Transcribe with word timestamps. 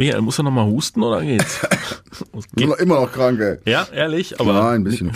Michael, 0.00 0.22
musst 0.22 0.38
du 0.38 0.42
noch 0.42 0.50
mal 0.50 0.64
husten 0.64 1.02
oder 1.02 1.20
geht's? 1.20 1.60
Bin 2.54 2.70
noch 2.70 2.78
immer 2.78 3.02
noch 3.02 3.12
krank, 3.12 3.38
ey. 3.38 3.58
ja, 3.70 3.86
ehrlich, 3.92 4.40
aber. 4.40 4.54
Nein, 4.54 4.80
ein 4.80 4.84
bisschen. 4.84 5.12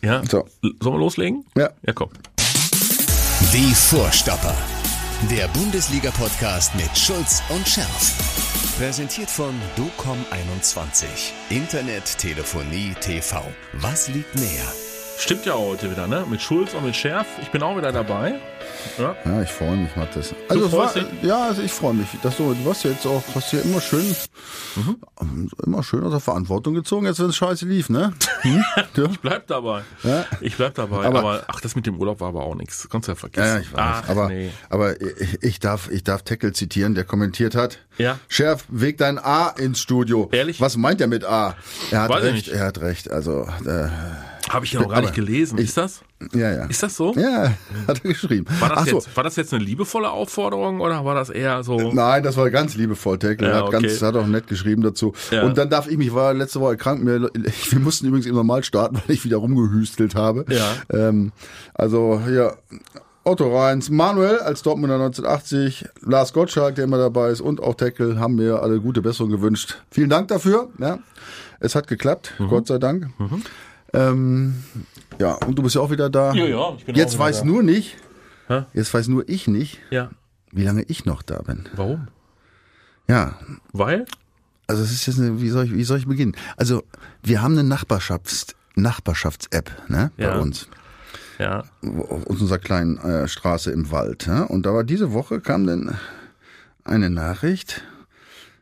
Ja. 0.00 0.22
So. 0.30 0.46
Sollen 0.80 0.94
wir 0.94 0.98
loslegen? 1.00 1.44
Ja. 1.56 1.70
Ja, 1.82 1.92
komm. 1.92 2.10
Die 3.52 3.74
Vorstopper. 3.74 4.54
Der 5.28 5.48
Bundesliga-Podcast 5.48 6.76
mit 6.76 6.96
Schulz 6.96 7.42
und 7.48 7.66
Scherf. 7.66 8.76
Präsentiert 8.78 9.28
von 9.28 9.52
DOCOM21. 9.76 11.06
Internet, 11.50 12.16
Telefonie, 12.18 12.94
TV. 13.00 13.42
Was 13.72 14.06
liegt 14.06 14.36
näher? 14.36 14.72
Stimmt 15.18 15.44
ja 15.46 15.54
heute 15.54 15.90
wieder, 15.90 16.06
ne? 16.06 16.24
Mit 16.30 16.40
Schulz 16.40 16.74
und 16.74 16.84
mit 16.84 16.94
Schärf. 16.94 17.26
Ich 17.42 17.50
bin 17.50 17.60
auch 17.62 17.76
wieder 17.76 17.90
dabei. 17.90 18.34
Ja. 18.98 19.16
Ja, 19.24 19.42
ich 19.42 19.50
freue 19.50 19.76
mich, 19.76 19.94
Mathis. 19.96 20.32
Also 20.48 20.70
war, 20.72 20.92
ja, 21.22 21.48
also 21.48 21.60
ich 21.60 21.72
freue 21.72 21.92
mich, 21.94 22.06
dass 22.22 22.36
du, 22.36 22.54
du 22.54 22.70
hast 22.70 22.84
ja 22.84 22.90
jetzt 22.92 23.04
auch, 23.04 23.22
hast 23.34 23.52
ja 23.52 23.58
immer 23.60 23.80
schön, 23.80 24.14
Mhm. 24.76 25.50
immer 25.66 25.82
schön 25.82 26.04
aus 26.04 26.12
der 26.12 26.20
Verantwortung 26.20 26.74
gezogen, 26.74 27.06
jetzt 27.06 27.18
wenn 27.18 27.26
es 27.30 27.36
scheiße 27.36 27.66
lief, 27.66 27.88
ne? 27.88 28.12
Hm? 28.42 28.64
Ja. 28.94 29.04
Ich 29.10 29.18
bleib 29.20 29.46
dabei. 29.48 29.82
Ja. 30.04 30.24
Ich 30.40 30.56
bleib 30.56 30.74
dabei. 30.76 31.04
Aber- 31.04 31.18
Aber, 31.18 31.44
ach, 31.48 31.60
das 31.60 31.74
mit 31.74 31.86
dem 31.86 31.98
Urlaub 31.98 32.20
war 32.20 32.28
aber 32.28 32.44
auch 32.44 32.54
nichts. 32.54 32.88
Kannst 32.88 33.08
du 33.08 33.12
ja 33.12 33.16
vergessen. 33.16 33.48
Ja, 33.56 33.58
ich 33.58 33.72
weiß. 33.72 33.80
Ach, 34.04 34.08
aber 34.08 34.28
nee. 34.28 34.50
aber 34.70 35.00
ich, 35.00 35.42
ich 35.42 35.58
darf, 35.58 35.90
ich 35.90 36.04
darf 36.04 36.22
Tackle 36.22 36.52
zitieren, 36.52 36.94
der 36.94 37.02
kommentiert 37.02 37.56
hat. 37.56 37.78
Ja. 37.98 38.18
Schärf, 38.28 38.64
weg 38.68 38.98
dein 38.98 39.18
A 39.18 39.48
ins 39.48 39.80
Studio. 39.80 40.28
Ehrlich? 40.30 40.60
Was 40.60 40.76
meint 40.76 41.00
er 41.00 41.08
mit 41.08 41.24
A? 41.24 41.56
Er 41.90 42.02
hat 42.02 42.10
Weiß 42.10 42.22
recht, 42.22 42.46
er 42.48 42.66
hat 42.66 42.78
recht. 42.80 43.10
Also, 43.10 43.48
äh, 43.66 43.88
Habe 44.50 44.64
ich 44.64 44.72
ja 44.72 44.80
noch 44.80 44.88
gar 44.88 45.00
nicht 45.00 45.14
gelesen. 45.14 45.58
Ist 45.58 45.76
das? 45.76 46.00
ja, 46.34 46.52
ja. 46.52 46.64
Ist 46.66 46.82
das 46.82 46.96
so? 46.96 47.14
Ja, 47.14 47.52
hat 47.86 48.00
er 48.04 48.10
geschrieben. 48.10 48.46
War 48.60 48.70
das, 48.70 48.78
Ach 48.78 48.86
so. 48.86 48.96
jetzt, 48.96 49.16
war 49.16 49.24
das 49.24 49.36
jetzt 49.36 49.54
eine 49.54 49.62
liebevolle 49.64 50.10
Aufforderung 50.10 50.80
oder 50.80 51.04
war 51.04 51.14
das 51.14 51.30
eher 51.30 51.62
so? 51.62 51.92
Nein, 51.92 52.22
das 52.22 52.36
war 52.36 52.50
ganz 52.50 52.74
liebevoll. 52.74 53.18
Tackle 53.18 53.48
Ja, 53.48 53.54
hat 53.56 53.62
okay. 53.64 53.82
ganz, 53.82 54.02
hat 54.02 54.16
auch 54.16 54.26
nett 54.26 54.46
geschrieben 54.48 54.82
dazu. 54.82 55.12
Ja. 55.30 55.42
Und 55.44 55.58
dann 55.58 55.70
darf 55.70 55.88
ich 55.88 55.96
mich, 55.96 56.12
war 56.14 56.34
letzte 56.34 56.60
Woche 56.60 56.76
krank, 56.76 57.02
mir, 57.04 57.30
wir 57.70 57.78
mussten 57.78 58.06
übrigens 58.06 58.26
im 58.26 58.34
Normal 58.34 58.64
starten, 58.64 58.96
weil 59.06 59.14
ich 59.14 59.24
wieder 59.24 59.36
rumgehüstelt 59.36 60.14
habe. 60.14 60.44
Ja. 60.48 60.72
Ähm, 60.92 61.32
also, 61.74 62.20
ja. 62.30 62.52
Otto 63.24 63.54
Reins, 63.54 63.90
Manuel 63.90 64.38
als 64.38 64.62
Dortmunder 64.62 64.94
1980, 64.94 65.84
Lars 66.00 66.32
Gottschalk, 66.32 66.76
der 66.76 66.84
immer 66.84 66.96
dabei 66.96 67.28
ist, 67.28 67.42
und 67.42 67.62
auch 67.62 67.74
Tackle 67.74 68.18
haben 68.18 68.36
mir 68.36 68.62
alle 68.62 68.80
gute 68.80 69.02
Besserung 69.02 69.30
gewünscht. 69.30 69.76
Vielen 69.90 70.08
Dank 70.08 70.28
dafür. 70.28 70.70
Ja. 70.78 70.98
Es 71.60 71.74
hat 71.74 71.88
geklappt, 71.88 72.32
Mhm. 72.38 72.48
Gott 72.48 72.66
sei 72.68 72.78
Dank. 72.78 73.08
Ähm, 73.92 74.62
ja, 75.18 75.34
und 75.34 75.56
du 75.58 75.62
bist 75.62 75.74
ja 75.74 75.80
auch 75.80 75.90
wieder 75.90 76.10
da. 76.10 76.32
Ja, 76.34 76.44
ja, 76.46 76.74
ich 76.76 76.84
bin 76.84 76.94
Jetzt 76.94 77.14
auch 77.16 77.20
weiß 77.20 77.40
da. 77.40 77.44
nur 77.46 77.62
nicht, 77.62 77.96
Hä? 78.48 78.64
jetzt 78.74 78.92
weiß 78.92 79.08
nur 79.08 79.28
ich 79.28 79.48
nicht, 79.48 79.80
Ja. 79.90 80.10
wie 80.52 80.64
lange 80.64 80.82
ich 80.82 81.04
noch 81.04 81.22
da 81.22 81.40
bin. 81.42 81.68
Warum? 81.74 82.08
Ja, 83.08 83.38
Weil? 83.72 84.04
also 84.66 84.82
es 84.82 84.92
ist 84.92 85.06
jetzt 85.06 85.18
eine, 85.18 85.40
wie 85.40 85.48
soll 85.48 85.64
ich, 85.64 85.74
wie 85.74 85.84
soll 85.84 85.98
ich 85.98 86.06
beginnen? 86.06 86.36
Also 86.56 86.84
wir 87.22 87.40
haben 87.42 87.52
eine 87.58 87.64
Nachbarschafts 87.64 88.54
Nachbarschafts-App 88.76 89.70
ne, 89.88 90.12
bei 90.16 90.24
Ja. 90.24 90.38
uns 90.38 90.68
Ja. 91.38 91.64
auf 91.82 92.24
unserer 92.26 92.58
kleinen 92.58 92.98
äh, 92.98 93.26
Straße 93.26 93.70
im 93.72 93.90
Wald. 93.90 94.26
Ja? 94.26 94.42
Und 94.44 94.66
da 94.66 94.74
war 94.74 94.84
diese 94.84 95.12
Woche 95.12 95.40
kam 95.40 95.66
dann 95.66 95.96
eine 96.84 97.10
Nachricht, 97.10 97.82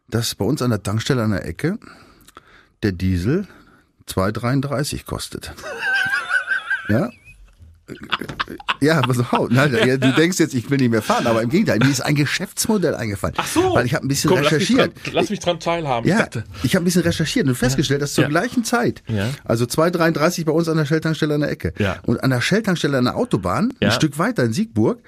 dass 0.09 0.35
bei 0.35 0.45
uns 0.45 0.63
an 0.63 0.71
der 0.71 0.83
Tankstelle 0.83 1.23
an 1.23 1.33
der 1.33 1.45
Ecke 1.47 1.79
der 2.83 2.93
Diesel 2.93 3.47
2,33 4.09 5.05
kostet. 5.05 5.53
ja. 6.89 7.11
Ja. 8.81 9.01
Nein, 9.49 9.77
ja, 9.87 9.97
du 9.97 10.13
denkst 10.13 10.41
jetzt, 10.41 10.55
ich 10.55 10.69
will 10.71 10.79
nicht 10.79 10.91
mehr 10.91 11.03
fahren, 11.03 11.25
aber 11.29 11.41
im 11.43 11.51
Gegenteil, 11.51 11.79
mir 11.79 11.89
ist 11.89 12.01
ein 12.01 12.17
Geschäftsmodell 12.17 12.97
eingefallen. 12.97 13.37
Ach 13.39 13.47
so. 13.47 13.75
Weil 13.77 13.87
ich 13.87 13.95
habe 13.95 14.05
ein 14.05 14.09
bisschen 14.09 14.29
Komm, 14.31 14.43
lass 14.43 14.51
mich 14.51 14.63
recherchiert. 14.71 14.97
dran- 15.07 15.13
Lass 15.15 15.31
mich 15.31 15.39
dran 15.39 15.61
teilhaben. 15.61 16.05
Ich 16.05 16.11
Ja, 16.13 16.23
dachte, 16.25 16.43
ich 16.65 16.75
habe 16.75 16.83
ein 16.83 16.85
bisschen 16.85 17.03
recherchiert 17.03 17.47
und 17.47 17.55
festgestellt, 17.55 18.03
dass 18.03 18.15
zur 18.15 18.25
Ja. 18.25 18.29
gleichen 18.29 18.65
Zeit, 18.65 19.05
Ja. 19.07 19.29
also 19.45 19.67
2,33 19.67 20.45
bei 20.45 20.51
uns 20.51 20.69
an 20.69 20.79
der 20.79 20.85
Shell-Tankstelle 20.85 21.35
an 21.35 21.43
der 21.43 21.51
Ecke 21.51 21.75
Ja. 21.79 21.99
und 22.03 22.21
an 22.25 22.31
der 22.31 22.41
Shell-Tankstelle 22.41 22.99
an 22.99 23.05
der 23.05 23.17
Autobahn, 23.17 23.73
ein 23.81 23.93
Stück 23.93 24.19
weiter 24.19 24.43
in 24.43 24.53
Siegburg, 24.53 24.99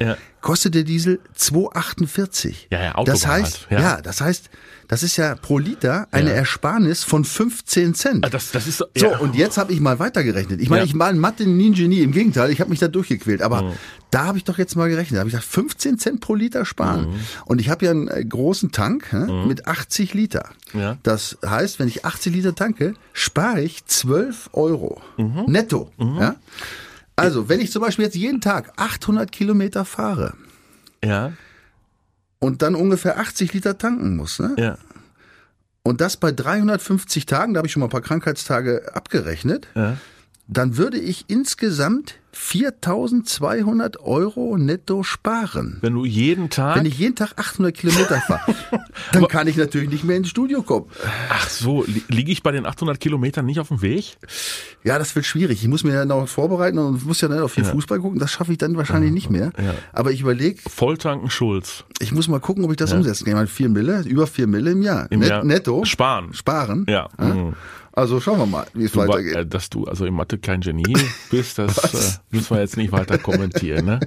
kostet 0.41 0.77
der 0.77 0.85
Diesel 0.85 1.19
2,48. 1.37 2.69
Ja, 2.71 2.81
ja, 2.81 2.95
Autobahn 2.95 3.05
Das 3.15 3.27
heißt, 3.27 3.67
halt, 3.71 3.81
ja. 3.81 4.01
das 4.01 4.21
heißt, 4.21 4.51
das 4.89 5.03
ist 5.03 5.17
ja 5.17 5.35
pro 5.35 5.59
Liter 5.59 6.09
eine 6.11 6.31
Ja. 6.31 6.37
Ersparnis 6.37 7.05
von 7.05 7.25
15 7.25 7.95
Cent. 7.95 8.25
Ah, 8.27 8.31
das, 8.31 8.51
das 8.51 8.67
ist 8.67 8.79
So, 8.79 8.87
ja. 8.97 9.19
und 9.19 9.37
jetzt 9.37 9.59
habe 9.59 9.73
ich 9.73 9.81
mal 9.81 9.99
weitergerechnet. 9.99 10.61
Ich 10.61 10.71
meine, 10.71 10.83
Ja. 10.83 10.87
ich 10.87 10.99
war 10.99 11.09
ein 11.09 11.19
Mathe-Genie, 11.19 12.01
im 12.03 12.13
Gegenteil, 12.13 12.51
ich 12.51 12.61
habe 12.61 12.71
mich 12.71 12.79
da 12.81 12.89
durchgequält. 12.89 13.43
Aber 13.43 13.75
da 14.11 14.25
habe 14.25 14.39
ich 14.39 14.45
doch 14.45 14.57
jetzt 14.59 14.75
mal 14.77 14.89
gerechnet. 14.89 15.17
Da 15.17 15.21
habe 15.21 15.29
ich 15.29 15.35
gesagt, 15.35 15.53
15 15.53 15.99
Cent 15.99 16.21
pro 16.21 16.35
Liter 16.35 16.65
sparen. 16.65 17.09
Und 17.45 17.61
ich 17.61 17.69
habe 17.69 17.85
ja 17.85 17.91
einen 17.91 18.09
äh, 18.09 18.25
großen 18.25 18.73
Tank 18.73 19.13
ne, 19.13 19.45
mit 19.47 19.67
80 19.67 20.15
Liter. 20.15 20.49
Ja. 20.73 20.97
Das 21.03 21.37
heißt, 21.45 21.79
wenn 21.79 21.89
ich 21.89 22.05
80 22.07 22.35
Liter 22.35 22.55
tanke, 22.55 22.95
spare 23.13 23.61
ich 23.61 23.85
12 23.85 24.51
Euro 24.55 25.01
netto. 25.47 25.93
Ja? 25.99 26.37
Also, 27.17 27.49
wenn 27.49 27.61
ich 27.61 27.73
zum 27.73 27.83
Beispiel 27.83 28.05
jetzt 28.07 28.15
jeden 28.17 28.41
Tag 28.41 28.73
800 28.77 29.31
Kilometer 29.33 29.85
fahre 29.85 30.35
ja, 31.05 31.33
und 32.39 32.63
dann 32.63 32.75
ungefähr 32.75 33.19
80 33.19 33.53
Liter 33.53 33.79
tanken 33.79 34.17
muss, 34.17 34.39
ne? 34.39 34.55
ja, 34.59 34.79
und 35.83 36.03
das 36.03 36.19
bei 36.19 36.33
350 36.33 37.25
Tagen, 37.25 37.55
da 37.55 37.59
habe 37.59 37.67
ich 37.67 37.73
schon 37.73 37.81
mal 37.81 37.87
ein 37.87 37.91
paar 37.91 38.03
Krankheitstage 38.03 38.95
abgerechnet, 38.95 39.67
ja. 39.75 39.97
Dann 40.49 40.79
würde 40.79 40.99
ich 40.99 41.27
insgesamt 41.29 42.15
4200 42.33 44.01
Euro 44.01 44.57
netto 44.57 45.03
sparen. 45.03 45.79
Wenn 45.81 45.95
du 45.95 46.05
jeden 46.05 46.51
Tag. 46.51 46.77
Wenn 46.77 46.87
ich 46.87 46.99
jeden 46.99 47.17
Tag 47.17 47.33
800 47.37 47.77
Kilometer 47.77 48.21
fahre, 48.21 48.55
dann 49.13 49.29
kann 49.29 49.47
ich 49.47 49.57
natürlich 49.57 49.91
nicht 49.91 50.05
mehr 50.05 50.17
ins 50.17 50.29
Studio 50.29 50.63
kommen. 50.63 50.87
ach 51.31 51.49
so, 51.49 51.85
li 51.85 52.03
liege 52.09 52.33
ich 52.33 52.43
bei 52.43 52.53
den 52.53 52.65
800 52.65 52.99
Kilometern 53.01 53.45
nicht 53.45 53.61
auf 53.61 53.69
dem 53.69 53.83
Weg? 53.83 54.17
Ja, 54.85 54.99
das 54.99 55.15
wird 55.17 55.27
schwierig. 55.27 55.63
Ich 55.63 55.69
muss 55.69 55.85
mir 55.85 55.93
ja 55.93 56.05
noch 56.05 56.29
vorbereiten 56.29 56.79
und 56.79 57.05
muss 57.05 57.21
ja 57.21 57.29
dann 57.29 57.41
auf 57.41 57.55
den 57.55 57.65
Fußball 57.65 57.99
gucken. 57.99 58.19
Das 58.19 58.31
schaffe 58.31 58.53
ich 58.53 58.59
dann 58.59 58.77
wahrscheinlich 58.77 59.13
nicht 59.13 59.31
mehr. 59.31 59.53
Ja. 59.59 59.75
Aber 59.93 60.13
ich 60.13 60.21
überlege, 60.21 60.61
Volltanken 60.69 61.29
Schulz. 61.29 61.85
ich 61.99 62.13
muss 62.13 62.29
mal 62.29 62.41
gucken, 62.41 62.65
ob 62.65 62.71
ich 62.71 62.77
das 62.77 62.93
umsetzen 62.93 63.25
kann. 63.25 63.33
Ich 63.33 63.37
meine, 63.37 63.49
4 63.49 63.69
Mille, 63.69 64.03
über 64.07 64.27
4 64.27 64.47
Mille 64.47 64.71
im 64.71 64.83
Jahr. 64.83 65.11
Im 65.11 65.21
Net, 65.21 65.29
Jahr. 65.29 65.45
Netto. 65.45 65.85
Sparen. 65.85 66.33
Sparen. 66.33 66.87
Ja. 66.89 67.09
Mhm. 67.19 67.55
Also 67.99 68.21
schauen 68.21 68.39
wir 68.39 68.47
mal, 68.47 68.67
wie 68.75 68.85
es 68.85 68.97
weitergeht. 68.97 69.35
äh, 69.37 69.45
dass 69.47 69.71
du 69.71 69.85
also 69.87 70.05
in 70.07 70.15
Mathe 70.15 70.39
kein 70.39 70.61
Genie 70.61 70.97
bist, 71.31 71.59
das 71.59 71.77
äh, 71.95 72.19
müssen 72.31 72.55
wir 72.57 72.61
jetzt 72.61 72.77
nicht 72.77 72.93
weiter 72.93 73.19
kommentieren. 73.19 73.85
Ne? 73.87 74.01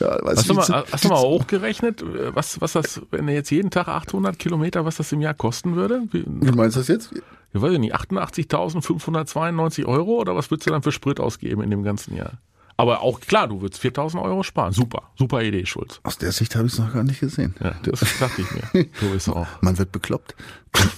ja, 0.00 0.18
Hast, 0.24 0.48
du 0.48 0.54
mal, 0.54 0.64
die- 0.66 0.92
hast 0.92 1.04
du 1.04 1.08
mal 1.08 1.18
hochgerechnet, 1.20 2.02
äh, 2.02 2.34
was, 2.34 2.60
was 2.60 2.72
das, 2.72 3.02
wenn 3.10 3.26
du 3.26 3.32
jetzt 3.34 3.50
jeden 3.50 3.70
Tag 3.70 3.88
800 3.88 4.38
Kilometer, 4.38 4.84
was 4.84 4.96
das 4.96 5.12
im 5.12 5.20
Jahr 5.20 5.34
kosten 5.34 5.76
würde? 5.76 6.02
Wie, 6.12 6.24
Wie 6.26 6.52
meinst 6.52 6.76
du 6.76 6.80
das 6.80 6.88
jetzt? 6.88 7.10
ich 7.52 7.60
weiß 7.62 7.78
nicht, 7.78 7.94
88.592 7.94 9.84
Euro 9.86 10.12
oder 10.20 10.34
was 10.34 10.50
würdest 10.50 10.66
du 10.66 10.70
dann 10.72 10.82
für 10.82 10.92
Sprit 10.92 11.20
ausgeben 11.20 11.62
in 11.62 11.70
dem 11.70 11.82
ganzen 11.82 12.16
Jahr? 12.16 12.32
Aber 12.76 13.02
auch 13.02 13.20
klar, 13.20 13.46
du 13.46 13.60
würdest 13.60 13.80
4.000 13.82 14.20
Euro 14.20 14.42
sparen. 14.42 14.72
Super, 14.72 15.02
super 15.16 15.42
Idee, 15.42 15.64
Schulz. 15.64 16.00
Aus 16.02 16.18
der 16.18 16.32
Sicht 16.32 16.56
habe 16.56 16.66
ich 16.66 16.72
es 16.72 16.78
noch 16.80 16.92
gar 16.92 17.04
nicht 17.04 17.20
gesehen. 17.20 17.54
Ja, 17.62 17.74
das 17.84 18.00
dachte 18.18 18.42
ich 18.42 18.50
mir. 18.74 18.86
So 19.00 19.12
ist 19.14 19.28
auch. 19.28 19.46
Man 19.60 19.78
wird 19.78 19.92
bekloppt. 19.92 20.34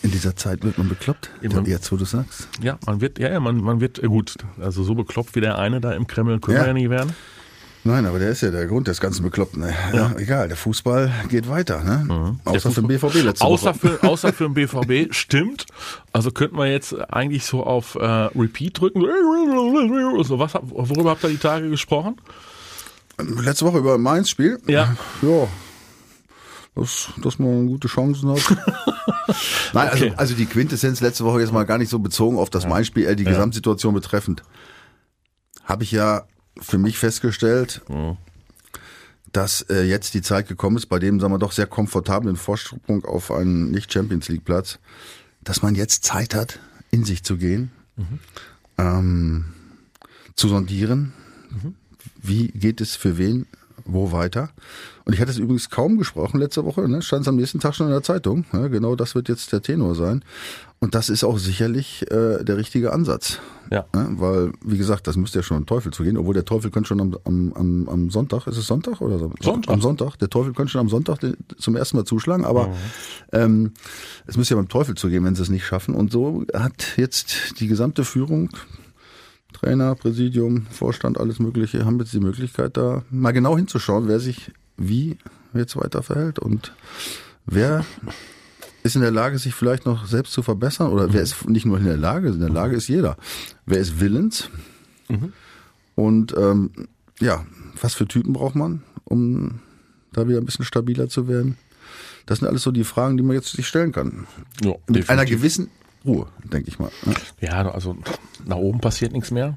In 0.03 0.11
dieser 0.11 0.35
Zeit 0.37 0.65
wird 0.65 0.79
man 0.79 0.89
bekloppt. 0.89 1.31
Immer. 1.43 1.67
Jetzt, 1.69 1.93
wo 1.93 1.97
du 1.97 2.07
sagst. 2.07 2.49
Ja, 2.63 2.79
man 2.87 3.03
wird, 3.03 3.19
ja, 3.19 3.29
ja, 3.31 3.41
man, 3.41 3.59
man 3.61 3.81
wird, 3.81 4.03
äh, 4.03 4.07
gut, 4.07 4.37
also 4.59 4.85
so 4.85 4.95
bekloppt 4.95 5.35
wie 5.35 5.41
der 5.43 5.59
eine 5.59 5.81
da 5.83 5.93
im 5.93 6.07
Kreml 6.07 6.41
können 6.41 6.57
Ja. 6.57 6.63
wir 6.63 6.69
ja 6.69 6.73
nie 6.73 6.89
werden. 6.89 7.15
Nein, 7.87 8.05
aber 8.05 8.19
der 8.19 8.31
ist 8.31 8.41
ja 8.41 8.51
der 8.51 8.67
Grund 8.67 8.89
des 8.89 9.01
ganzen 9.01 9.23
Bekloppten. 9.23 9.65
Ja. 9.95 10.13
egal, 10.19 10.49
der 10.49 10.57
Fußball 10.57 11.13
geht 11.29 11.49
weiter. 11.49 11.85
Ne? 11.85 12.37
Außer 12.45 12.73
für 12.73 12.81
den 12.81 12.89
BVB 12.89 13.23
letzte 13.23 13.45
Außer 13.45 13.75
Woche. 13.77 13.99
für, 13.99 14.09
außer 14.09 14.33
für 14.33 14.49
den 14.49 14.55
BVB, 14.55 15.15
stimmt. 15.15 15.67
Also 16.13 16.33
könnten 16.33 16.59
wir 16.59 16.67
jetzt 16.67 16.95
eigentlich 17.13 17.45
so 17.45 17.63
auf 17.63 17.95
äh, 17.95 18.05
Repeat 18.05 18.81
drücken. 18.81 19.03
So, 20.25 20.39
was, 20.41 20.55
worüber 20.63 21.11
habt 21.11 21.23
ihr 21.23 21.31
die 21.31 21.37
Tage 21.37 21.71
gesprochen? 21.71 22.17
Letzte 23.19 23.65
Woche 23.67 23.79
über 23.79 23.99
Mainz 23.99 24.31
Spiel. 24.31 24.59
Ja. 24.67 24.97
Ja. 25.23 25.47
Dass, 26.75 27.09
dass 27.23 27.39
man 27.39 27.69
gute 27.69 27.87
Chancen 27.89 28.31
hat. 28.33 28.43
Nein, 29.73 29.89
also, 29.89 30.05
Okay. 30.07 30.15
also 30.17 30.35
die 30.35 30.47
Quintessenz 30.47 31.01
letzte 31.01 31.25
Woche 31.25 31.41
jetzt 31.41 31.53
mal 31.53 31.65
gar 31.65 31.79
nicht 31.79 31.89
so 31.89 32.01
bezogen 32.01 32.37
auf 32.37 32.51
das 32.51 32.67
Mainz-Spiel, 32.67 33.07
äh, 33.07 33.17
die 33.17 33.25
Gesamtsituation 33.25 33.95
betreffend. 33.95 34.43
Habe 35.65 35.85
ich 35.85 35.93
ja 35.93 36.25
für 36.61 36.79
mich 36.79 36.99
festgestellt, 36.99 37.83
dass 39.33 39.63
äh, 39.63 39.83
jetzt 39.83 40.15
die 40.15 40.23
Zeit 40.23 40.49
gekommen 40.49 40.77
ist, 40.77 40.87
bei 40.87 40.99
dem, 40.99 41.21
sagen 41.21 41.33
wir 41.33 41.39
doch, 41.39 41.53
sehr 41.53 41.67
komfortablen 41.67 42.37
Vorsprung 42.37 43.05
auf 43.05 43.31
einen 43.31 43.71
Nicht-Champions 43.71 44.29
League-Platz, 44.29 44.79
dass 45.43 45.63
man 45.63 45.75
jetzt 45.75 46.05
Zeit 46.05 46.35
hat, 46.35 46.59
in 46.91 47.05
sich 47.05 47.23
zu 47.23 47.37
gehen, 47.37 47.71
ähm, 48.79 49.47
zu 50.35 50.49
sondieren, 50.49 51.13
wie 52.23 52.49
geht 52.49 52.81
es 52.81 52.97
für 52.97 53.19
wen 53.19 53.47
wo 53.85 54.13
weiter? 54.13 54.51
Und 55.05 55.13
ich 55.13 55.21
hatte 55.21 55.31
es 55.31 55.39
übrigens 55.39 55.71
kaum 55.71 55.99
gesprochen 55.99 56.41
letzte 56.41 56.65
Woche, 56.65 56.89
ne? 56.89 57.03
stand 57.03 57.23
es 57.23 57.29
am 57.29 57.37
nächsten 57.37 57.61
Tag 57.61 57.75
schon 57.75 57.87
in 57.87 57.93
der 57.93 58.03
Zeitung. 58.03 58.45
Ja, 58.53 58.69
genau 58.69 58.97
das 58.97 59.15
wird 59.15 59.29
jetzt 59.29 59.53
der 59.53 59.63
Tenor 59.63 59.95
sein. 59.95 60.25
Und 60.79 60.95
das 60.95 61.09
ist 61.09 61.25
auch 61.25 61.39
sicherlich 61.39 62.03
äh, 62.11 62.45
der 62.45 62.59
richtige 62.59 62.93
Ansatz. 62.93 63.41
Ja. 63.71 63.87
Ne? 63.95 64.09
Weil, 64.17 64.53
wie 64.63 64.77
gesagt, 64.77 65.07
das 65.07 65.17
müsste 65.17 65.39
ja 65.39 65.43
schon 65.43 65.57
am 65.57 65.67
Teufel 65.67 65.93
zugehen, 65.93 66.19
obwohl 66.19 66.35
der 66.35 66.45
Teufel 66.45 66.71
könnte 66.71 66.89
schon 66.89 67.01
am, 67.01 67.17
am, 67.25 67.89
am, 67.89 68.11
Sonntag, 68.11 68.47
ist 68.47 68.59
es 68.59 68.67
Sonntag 68.67 69.01
oder 69.01 69.19
so? 69.19 69.33
Sonntag. 69.41 69.73
Am 69.73 69.81
Sonntag. 69.81 70.17
Der 70.17 70.29
Teufel 70.29 70.53
könnte 70.53 70.73
schon 70.73 70.83
am 70.83 70.89
Sonntag 70.89 71.19
zum 71.59 71.77
ersten 71.77 71.97
Mal 71.97 72.05
zuschlagen, 72.05 72.45
aber 72.45 72.75
ähm, 73.33 73.73
es 74.27 74.37
müsste 74.37 74.55
ja 74.55 74.61
beim 74.61 74.69
Teufel 74.69 74.95
zugehen, 74.95 75.25
wenn 75.25 75.35
sie 75.35 75.43
es 75.43 75.49
nicht 75.49 75.65
schaffen. 75.65 75.95
Und 75.95 76.13
so 76.13 76.45
hat 76.55 76.97
jetzt 76.97 77.59
die 77.59 77.69
gesamte 77.69 78.05
Führung, 78.05 78.51
Trainer, 79.55 79.95
Präsidium, 79.95 80.67
Vorstand, 80.71 81.19
alles 81.19 81.39
Mögliche, 81.39 81.87
haben 81.87 81.99
jetzt 81.99 82.13
die 82.13 82.21
Möglichkeit, 82.21 82.77
da 82.77 83.03
mal 83.11 83.33
genau 83.33 83.57
hinzuschauen, 83.57 84.09
wer 84.09 84.21
sich 84.21 84.53
wie 84.77 85.17
jetzt 85.55 85.77
weiter 85.77 86.03
verhält 86.03 86.39
und 86.39 86.75
wer 87.47 87.85
ist 88.87 88.97
in 88.97 89.03
der 89.03 89.11
Lage, 89.11 89.39
sich 89.39 89.55
vielleicht 89.55 89.87
noch 89.87 90.07
selbst 90.07 90.33
zu 90.33 90.43
verbessern 90.43 90.91
oder 90.93 91.13
wer 91.13 91.23
ist 91.23 91.49
nicht 91.49 91.67
nur 91.67 91.79
in 91.79 91.85
der 91.85 91.97
Lage, 91.97 92.29
in 92.29 92.41
der 92.41 92.49
Lage 92.51 92.77
ist 92.77 92.89
jeder. 92.89 93.17
Wer 93.67 93.79
ist 93.79 94.01
willens? 94.01 94.49
Und 95.95 96.35
ähm, 96.37 96.71
ja, 97.21 97.45
was 97.81 97.95
für 97.95 98.07
Typen 98.07 98.33
braucht 98.33 98.55
man, 98.55 98.83
um 99.05 99.61
da 100.13 100.29
wieder 100.29 100.39
ein 100.39 100.45
bisschen 100.47 100.65
stabiler 100.65 101.09
zu 101.09 101.29
werden? 101.29 101.57
Das 102.27 102.41
sind 102.41 102.49
alles 102.49 102.63
so 102.63 102.73
die 102.73 102.85
Fragen, 102.85 103.17
die 103.17 103.23
man 103.23 103.35
jetzt 103.37 103.53
sich 103.53 103.67
stellen 103.69 103.93
kann. 103.93 104.27
Ja, 104.63 104.73
Mit 104.89 105.09
einer 105.09 105.23
definitiv. 105.25 105.37
gewissen 105.39 105.71
Ruhe, 106.05 106.27
denke 106.45 106.69
ich 106.69 106.79
mal. 106.79 106.91
ne? 107.05 107.15
Ja, 107.41 107.71
also 107.71 107.97
nach 108.45 108.57
oben 108.57 108.81
passiert 108.81 109.13
nichts 109.13 109.31
mehr. 109.31 109.57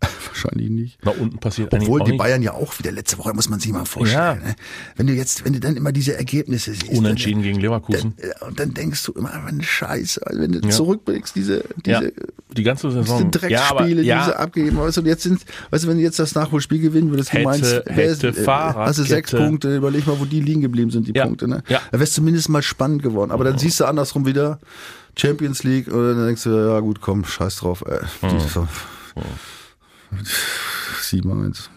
Wahrscheinlich 0.26 0.68
nicht. 0.70 1.04
Nach 1.04 1.16
unten 1.16 1.38
passiert 1.38 1.72
Obwohl 1.72 2.02
die. 2.04 2.16
Bayern 2.16 2.42
ja 2.42 2.52
auch 2.52 2.78
wieder 2.78 2.90
letzte 2.92 3.18
Woche, 3.18 3.32
muss 3.34 3.48
man 3.48 3.60
sich 3.60 3.72
mal 3.72 3.84
vorstellen. 3.84 4.40
Ja. 4.42 4.48
Ne? 4.48 4.56
Wenn 4.96 5.06
du 5.06 5.12
jetzt, 5.12 5.44
wenn 5.44 5.52
du 5.52 5.60
dann 5.60 5.76
immer 5.76 5.92
diese 5.92 6.16
Ergebnisse 6.16 6.72
siehst. 6.74 6.88
Unentschieden 6.92 7.36
dann, 7.40 7.42
gegen 7.50 7.60
Leverkusen. 7.60 8.14
Dann, 8.20 8.48
und 8.48 8.60
dann 8.60 8.74
denkst 8.74 9.04
du 9.04 9.12
immer, 9.12 9.32
eine 9.32 9.62
Scheiße, 9.62 10.20
wenn 10.32 10.52
du 10.52 10.58
Ja. 10.60 10.70
zurückblickst, 10.70 11.34
diese, 11.36 11.64
Ja, 11.86 12.00
diese, 12.00 12.12
die 12.56 12.62
ganze 12.62 12.88
diese 12.88 13.02
Saison. 13.02 13.30
Dreckspiele, 13.30 14.02
ja, 14.02 14.18
die 14.18 14.24
sie 14.26 14.30
ja, 14.32 14.36
abgegeben 14.36 14.76
weißt 14.78 14.96
du, 14.96 15.00
und 15.02 15.06
jetzt 15.06 15.22
sind, 15.22 15.40
weißt 15.70 15.84
du, 15.84 15.88
wenn 15.88 15.96
du 15.98 16.02
jetzt 16.02 16.18
das 16.18 16.34
Nachholspiel 16.34 16.80
gewinnen 16.80 17.10
würdest, 17.10 17.30
du 17.32 17.36
Hätte- 17.38 17.44
meinst, 17.44 17.72
hätte 17.86 17.90
äh, 17.90 18.08
hast 18.10 18.22
du 18.22 18.32
sechs 18.32 18.44
Fahrradkette. 18.44 19.36
Punkte, 19.36 19.76
überleg 19.76 20.06
mal, 20.06 20.18
wo 20.18 20.24
die 20.24 20.40
liegen 20.40 20.60
geblieben 20.60 20.90
sind, 20.90 21.06
die 21.08 21.12
Ja. 21.14 21.24
Punkte, 21.26 21.48
ne? 21.48 21.62
Ja. 21.68 21.80
Da 21.92 21.98
wär's 22.00 22.12
zumindest 22.12 22.48
mal 22.48 22.62
spannend 22.62 23.02
geworden. 23.02 23.30
Aber 23.30 23.44
dann 23.44 23.58
siehst 23.58 23.80
du 23.80 23.84
andersrum 23.86 24.26
wieder 24.26 24.58
Champions 25.16 25.62
League 25.62 25.86
und 25.88 25.94
dann 26.16 26.26
denkst 26.26 26.42
du, 26.42 26.50
ja 26.50 26.80
gut, 26.80 27.00
komm, 27.00 27.24
scheiß 27.24 27.56
drauf, 27.56 27.84
ey. 27.86 28.36
Ist 28.36 28.50
so- 28.52 28.66
7-1. 31.02 31.68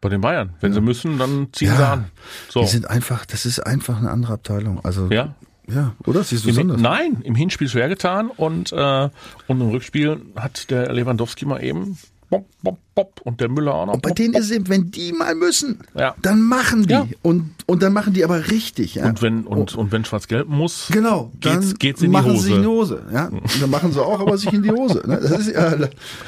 bei 0.00 0.08
den 0.10 0.20
Bayern. 0.20 0.54
Wenn 0.60 0.72
sie 0.72 0.80
müssen, 0.80 1.18
dann 1.18 1.48
ziehen 1.52 1.72
sie 1.74 1.80
Ja. 1.82 1.92
an. 1.94 2.04
So. 2.48 2.60
Die 2.60 2.66
sind 2.68 2.88
einfach, 2.88 3.26
das 3.26 3.44
ist 3.46 3.60
einfach 3.60 3.98
eine 3.98 4.10
andere 4.10 4.34
Abteilung. 4.34 4.84
Also, 4.84 5.08
Ja. 5.10 5.34
ja, 5.68 5.94
oder? 6.04 6.22
Siehst 6.22 6.44
du 6.44 6.48
Im, 6.50 6.54
besonders? 6.54 6.80
nein, 6.80 7.20
im 7.24 7.34
Hinspiel 7.34 7.68
schwer 7.68 7.88
getan 7.88 8.28
und, 8.28 8.72
äh, 8.72 9.08
und 9.48 9.60
im 9.60 9.70
Rückspiel 9.70 10.20
hat 10.36 10.70
der 10.70 10.92
Lewandowski 10.92 11.44
mal 11.46 11.62
eben 11.64 11.98
bop, 12.30 12.46
bop, 12.62 12.78
bop 12.94 13.20
und 13.24 13.40
der 13.40 13.48
Müller 13.48 13.74
auch 13.74 13.86
noch. 13.86 13.94
Und 13.94 14.02
bei 14.02 14.08
bop, 14.10 14.16
denen 14.16 14.32
bop. 14.32 14.42
ist 14.42 14.50
es, 14.50 14.68
wenn 14.68 14.90
die 14.90 15.12
mal 15.12 15.34
müssen, 15.34 15.78
Ja. 15.94 16.14
dann 16.22 16.40
machen 16.42 16.82
die. 16.86 16.92
Ja. 16.92 17.06
Und, 17.22 17.50
und 17.66 17.82
dann 17.82 17.92
machen 17.92 18.12
die 18.12 18.24
aber 18.24 18.50
richtig. 18.50 18.96
Ja. 18.96 19.06
und 19.06 19.22
wenn, 19.22 19.44
und, 19.46 19.74
und 19.76 19.92
wenn 19.92 20.04
Schwarz-Gelb 20.04 20.48
muss, 20.48 20.88
Genau, 20.90 21.30
dann 21.40 21.60
geht's, 21.60 21.78
geht's 21.78 22.00
in 22.02 22.06
die 22.10 22.12
machen 22.12 22.32
Hose. 22.32 22.42
sie 22.44 22.52
in 22.54 22.62
die 22.62 22.66
Hose. 22.68 23.02
Ja? 23.12 23.26
Und 23.28 23.62
dann 23.62 23.70
machen 23.70 23.92
sie 23.92 24.02
auch, 24.04 24.20
aber 24.20 24.36
sich 24.38 24.52
in 24.52 24.62
die 24.62 24.70
Hose. 24.70 25.02
Ne? 25.06 25.18
Das 25.22 25.30
ist, 25.46 25.54
ja, 25.54 25.76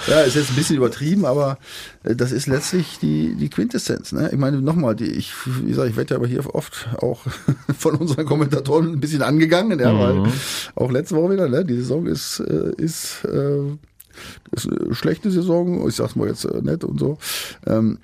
ja, 0.08 0.20
ist 0.20 0.36
jetzt 0.36 0.50
ein 0.50 0.56
bisschen 0.56 0.76
übertrieben, 0.76 1.24
aber 1.24 1.58
äh, 2.04 2.14
das 2.14 2.32
ist 2.32 2.46
letztlich 2.46 2.98
die, 3.00 3.34
die 3.34 3.48
Quintessenz. 3.48 4.12
Ne? 4.12 4.30
Ich 4.32 4.38
meine, 4.38 4.60
nochmal, 4.60 4.94
die, 4.94 5.06
ich, 5.06 5.32
wie 5.46 5.68
gesagt, 5.68 5.90
ich 5.90 5.96
werde 5.96 6.14
ja 6.14 6.16
aber 6.18 6.26
hier 6.28 6.54
oft 6.54 6.88
auch 7.00 7.20
von 7.78 7.94
unseren 7.96 8.26
Kommentatoren 8.26 8.92
ein 8.92 9.00
bisschen 9.00 9.22
angegangen, 9.22 9.78
ja, 9.80 9.92
Mhm. 9.92 9.98
weil 9.98 10.32
auch 10.76 10.90
letzte 10.92 11.16
Woche 11.16 11.32
wieder, 11.32 11.48
ne? 11.48 11.64
die 11.64 11.76
Saison 11.76 12.06
ist, 12.06 12.40
äh, 12.40 12.72
ist, 12.76 13.24
äh, 13.24 13.76
schlechte 14.92 15.30
Saison, 15.30 15.86
ich 15.88 15.96
sag's 15.96 16.16
mal 16.16 16.28
jetzt 16.28 16.44
äh, 16.44 16.60
nett 16.62 16.84
und 16.84 16.98
so. 16.98 17.18
Ähm, 17.66 17.98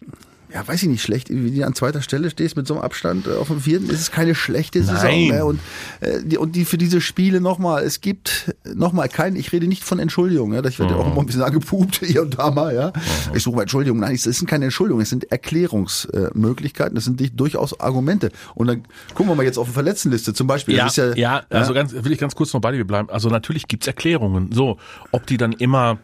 ja, 0.54 0.66
weiß 0.66 0.84
ich 0.84 0.88
nicht, 0.88 1.02
schlecht, 1.02 1.30
wie 1.30 1.50
du 1.50 1.66
an 1.66 1.74
zweiter 1.74 2.00
Stelle 2.00 2.30
stehst 2.30 2.56
mit 2.56 2.68
so 2.68 2.74
einem 2.74 2.84
Abstand 2.84 3.26
äh, 3.26 3.32
auf 3.32 3.48
dem 3.48 3.60
vierten, 3.60 3.90
ist 3.90 4.00
es 4.00 4.10
keine 4.12 4.36
schlechte 4.36 4.84
Saison. 4.84 5.10
Nein. 5.10 5.28
Ne? 5.28 5.44
Und, 5.44 5.60
äh, 6.00 6.20
die, 6.22 6.38
und 6.38 6.54
die 6.54 6.64
für 6.64 6.78
diese 6.78 7.00
Spiele 7.00 7.40
nochmal, 7.40 7.82
es 7.82 8.00
gibt 8.00 8.54
nochmal 8.72 9.08
kein, 9.08 9.34
ich 9.34 9.52
rede 9.52 9.66
nicht 9.66 9.82
von 9.82 9.98
Entschuldigung, 9.98 10.54
ja, 10.54 10.64
ich 10.64 10.78
werde 10.78 10.94
ja 10.94 11.00
auch 11.00 11.10
immer 11.10 11.20
ein 11.20 11.26
bisschen 11.26 11.42
angepupt 11.42 12.00
hier 12.04 12.22
und 12.22 12.38
da 12.38 12.52
mal, 12.52 12.72
ja. 12.72 12.92
Ich 13.34 13.42
suche 13.42 13.56
mal 13.56 13.62
Entschuldigung, 13.62 13.98
nein, 13.98 14.14
es 14.14 14.22
sind 14.22 14.46
keine 14.48 14.66
Entschuldigungen, 14.66 15.02
es 15.02 15.10
sind 15.10 15.30
Erklärungsmöglichkeiten, 15.32 16.96
es 16.96 17.04
sind 17.04 17.20
durchaus 17.34 17.80
Argumente. 17.80 18.30
Und 18.54 18.68
dann 18.68 18.84
gucken 19.14 19.32
wir 19.32 19.34
mal 19.34 19.44
jetzt 19.44 19.58
auf 19.58 19.66
die 19.66 19.72
Verletztenliste 19.72 20.34
zum 20.34 20.46
Beispiel. 20.46 20.76
Ja, 20.76 20.86
ist 20.86 20.96
ja, 20.96 21.42
also 21.50 21.74
ganz, 21.74 21.92
will 21.92 22.12
ich 22.12 22.18
ganz 22.18 22.36
kurz 22.36 22.54
noch 22.54 22.60
bei 22.60 22.70
dir 22.70 22.84
bleiben. 22.84 23.10
Also 23.10 23.28
natürlich 23.28 23.66
gibt's 23.66 23.88
Erklärungen. 23.88 24.52
So, 24.52 24.78
ob 25.10 25.26
die 25.26 25.36
dann 25.36 25.52
immer 25.52 25.98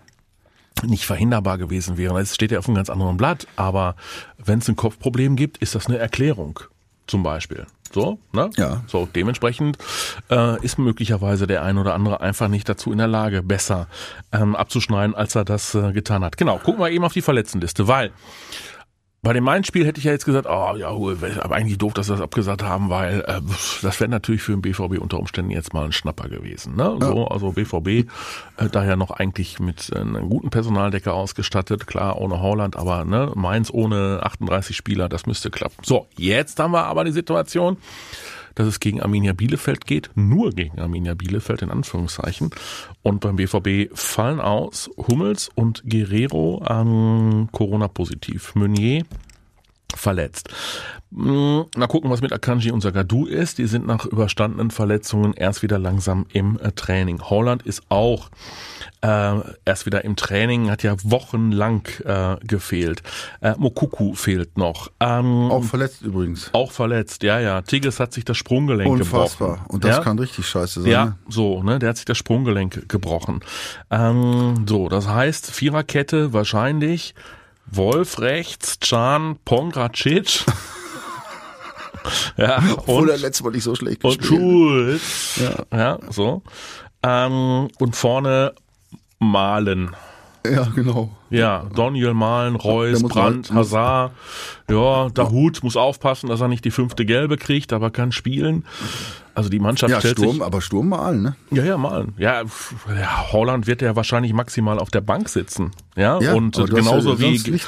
nicht 0.83 1.07
verhinderbar 1.07 1.59
gewesen 1.59 1.97
wären, 1.97 2.17
das 2.17 2.35
steht 2.35 2.53
ja 2.53 2.59
auf 2.59 2.67
einem 2.67 2.77
ganz 2.77 2.91
anderen 2.91 3.17
Blatt. 3.17 3.47
Aber 3.57 3.97
wenn 4.39 4.61
es 4.61 4.69
ein 4.69 4.77
Kopfproblem 4.77 5.37
gibt, 5.37 5.59
ist 5.59 5.75
das 5.75 5.87
eine 5.87 5.99
Erklärung. 5.99 6.61
Zum 7.07 7.23
Beispiel. 7.23 7.67
So, 7.93 8.21
ne? 8.33 8.51
Ja. 8.57 8.83
So, 8.87 9.09
dementsprechend 9.13 9.77
äh, 10.31 10.65
ist 10.65 10.79
möglicherweise 10.79 11.49
der 11.49 11.65
ein 11.65 11.77
oder 11.77 11.95
andere 11.95 12.21
einfach 12.21 12.47
nicht 12.47 12.69
dazu 12.69 12.93
in 12.93 12.99
der 12.99 13.09
Lage, 13.09 13.43
besser 13.43 13.89
ähm, 14.33 14.55
abzuschneiden, 14.55 15.17
als 15.17 15.35
er 15.35 15.45
das 15.45 15.75
äh, 15.75 15.93
getan 15.93 16.25
hat. 16.25 16.37
Genau, 16.37 16.59
gucken 16.59 16.81
wir 16.81 16.91
eben 16.91 17.05
auf 17.05 17.13
die 17.13 17.23
Verletztenliste, 17.23 17.89
weil 17.89 18.13
bei 19.23 19.35
dem 19.35 19.45
Main-Spiel 19.45 19.85
hätte 19.87 19.99
ich 19.99 20.05
ja 20.05 20.13
jetzt 20.13 20.25
gesagt, 20.25 20.47
oh 20.49 20.77
ja, 20.77 20.89
aber 20.89 21.55
eigentlich 21.55 21.77
doof, 21.77 21.93
dass 21.93 22.09
wir 22.09 22.15
das 22.15 22.23
abgesagt 22.23 22.63
haben, 22.63 22.89
weil 22.89 23.21
äh, 23.21 23.41
das 23.83 24.01
wäre 24.01 24.11
natürlich 24.11 24.41
für 24.41 24.53
den 24.53 24.63
BVB 24.63 24.99
unter 24.99 25.19
Umständen 25.19 25.51
jetzt 25.51 25.75
mal 25.75 25.85
ein 25.85 25.93
Schnapper 25.93 26.29
gewesen. 26.29 26.75
Ne? 26.75 26.97
So, 27.01 27.29
also 27.29 27.53
BVB 27.53 28.09
äh, 28.57 28.69
daher 28.73 28.97
noch 28.97 29.11
eigentlich 29.11 29.61
mit 29.61 29.91
äh, 29.95 29.99
einem 29.99 30.31
guten 30.31 30.49
Personaldecker 30.49 31.13
ausgestattet, 31.13 31.87
klar 31.87 32.19
ohne 32.19 32.41
Holland, 32.41 32.77
aber 32.77 33.05
ne, 33.05 33.33
Mainz 33.35 33.71
ohne 33.71 34.21
38 34.23 34.75
Spieler, 34.75 35.11
das 35.11 35.27
müsste 35.27 35.51
klappen. 35.51 35.77
So, 35.83 36.07
jetzt 36.17 36.59
haben 36.59 36.73
wir 36.73 36.85
aber 36.85 37.05
die 37.05 37.13
Situation, 37.13 37.77
dass 38.61 38.69
es 38.69 38.81
gegen 38.81 39.01
Arminia 39.01 39.33
Bielefeld 39.33 39.87
geht, 39.87 40.11
nur 40.15 40.51
gegen 40.51 40.79
Arminia 40.79 41.15
Bielefeld 41.15 41.63
in 41.63 41.71
Anführungszeichen. 41.71 42.51
Und 43.03 43.21
beim 43.21 43.37
BVB 43.37 43.91
fallen 43.95 44.39
aus 44.39 44.91
Hummels 44.99 45.51
und 45.55 45.83
Guerrero 45.89 46.59
an 46.59 47.49
Corona 47.53 47.89
positiv. 47.89 48.55
Meunier 48.55 49.05
verletzt. 49.97 50.49
Mm, 51.11 51.63
Mal 51.77 51.87
gucken, 51.89 52.11
was 52.11 52.21
mit 52.21 52.33
Akanji 52.33 52.71
und 52.71 52.83
Sagadu 52.83 53.27
ist. 53.27 53.59
Die 53.59 53.67
sind 53.67 53.87
nach 53.87 54.07
überstandenen 54.07 54.71
Verletzungen 54.71 55.33
erst 55.35 55.63
wieder 55.63 55.79
langsam 55.79 56.27
im 56.33 56.59
äh, 56.61 56.71
Training. 56.73 57.21
Holland 57.23 57.63
ist 57.63 57.83
auch 57.89 58.31
äh, 59.03 59.41
erst 59.65 59.87
wieder 59.87 60.05
im 60.05 60.15
Training, 60.15 60.71
hat 60.71 60.83
ja 60.83 60.95
wochenlang 61.03 61.89
äh, 62.05 62.37
gefehlt. 62.47 63.03
Äh, 63.41 63.55
Mokuku 63.59 64.15
fehlt 64.15 64.57
noch. 64.57 64.91
Ähm, 65.01 65.51
Auch 65.51 65.65
verletzt 65.65 66.03
übrigens. 66.03 66.51
auch 66.53 66.71
verletzt, 66.71 67.23
ja, 67.23 67.41
ja. 67.41 67.63
Tigges 67.63 67.99
hat 67.99 68.13
sich 68.13 68.25
das 68.25 68.37
Sprunggelenk 68.37 68.91
Unfassbar. 68.91 69.55
gebrochen. 69.55 69.67
Und 69.71 69.85
das 69.85 69.97
ja? 69.97 70.03
kann 70.03 70.19
richtig 70.19 70.47
scheiße 70.47 70.83
sein. 70.83 70.91
Ja, 70.91 71.05
ne? 71.07 71.17
so, 71.29 71.63
ne, 71.63 71.79
der 71.79 71.89
hat 71.91 71.97
sich 71.97 72.05
das 72.05 72.19
Sprunggelenk 72.19 72.89
gebrochen. 72.89 73.41
Ähm, 73.91 74.65
so, 74.69 74.89
das 74.89 75.09
heißt, 75.09 75.51
Viererkette 75.51 76.33
wahrscheinlich 76.33 77.15
Wolf 77.71 78.19
rechts, 78.19 78.79
Can, 78.81 79.39
Pongracic. 79.45 80.45
ja, 82.37 82.63
Obwohl 82.77 83.03
und, 83.03 83.09
er 83.11 83.19
letztes 83.19 83.45
Mal 83.45 83.51
nicht 83.51 83.65
so 83.65 83.75
schlecht 83.75 84.05
und 84.05 84.19
gespielt 84.19 84.41
Schulz. 84.41 85.37
Ja. 85.37 85.79
ja, 85.79 85.99
so. 86.11 86.43
Ähm, 87.03 87.69
und 87.79 87.97
vorne 87.97 88.55
Malen. 89.19 89.95
Ja, 90.45 90.65
genau. 90.75 91.17
Ja, 91.31 91.65
Daniel 91.75 92.13
Malen, 92.15 92.57
Reus, 92.57 93.03
Brandt, 93.03 93.51
muss- 93.51 93.57
Hazard. 93.73 94.13
Ja, 94.69 95.09
Dahut 95.11 95.63
muss 95.63 95.77
aufpassen, 95.77 96.29
dass 96.29 96.41
er 96.41 96.49
nicht 96.49 96.65
die 96.65 96.71
fünfte 96.71 97.05
Gelbe 97.05 97.37
kriegt, 97.37 97.73
aber 97.73 97.91
kann 97.91 98.13
spielen. 98.13 98.65
Also 99.35 99.49
die 99.49 99.61
Mannschaft 99.61 99.93
Ja, 99.93 100.01
stellt 100.01 100.19
Sturm, 100.19 100.33
sich 100.35 100.43
aber 100.43 100.61
Sturm 100.61 100.89
malen, 100.89 101.23
ne? 101.23 101.37
ja, 101.53 101.63
ja, 101.65 101.77
malen. 101.79 102.15
Ja, 102.19 102.43
ja, 102.43 103.33
Holland 103.33 103.67
wird 103.69 103.81
ja 103.81 103.95
wahrscheinlich 103.97 104.33
maximal 104.33 104.79
auf 104.79 104.91
der 104.91 105.01
Bank 105.01 105.29
sitzen. 105.29 105.71
Ja, 105.97 106.21
Ja, 106.21 106.35
und 106.35 106.57
genauso 106.69 107.15
ja 107.15 107.21
wie 107.21 107.61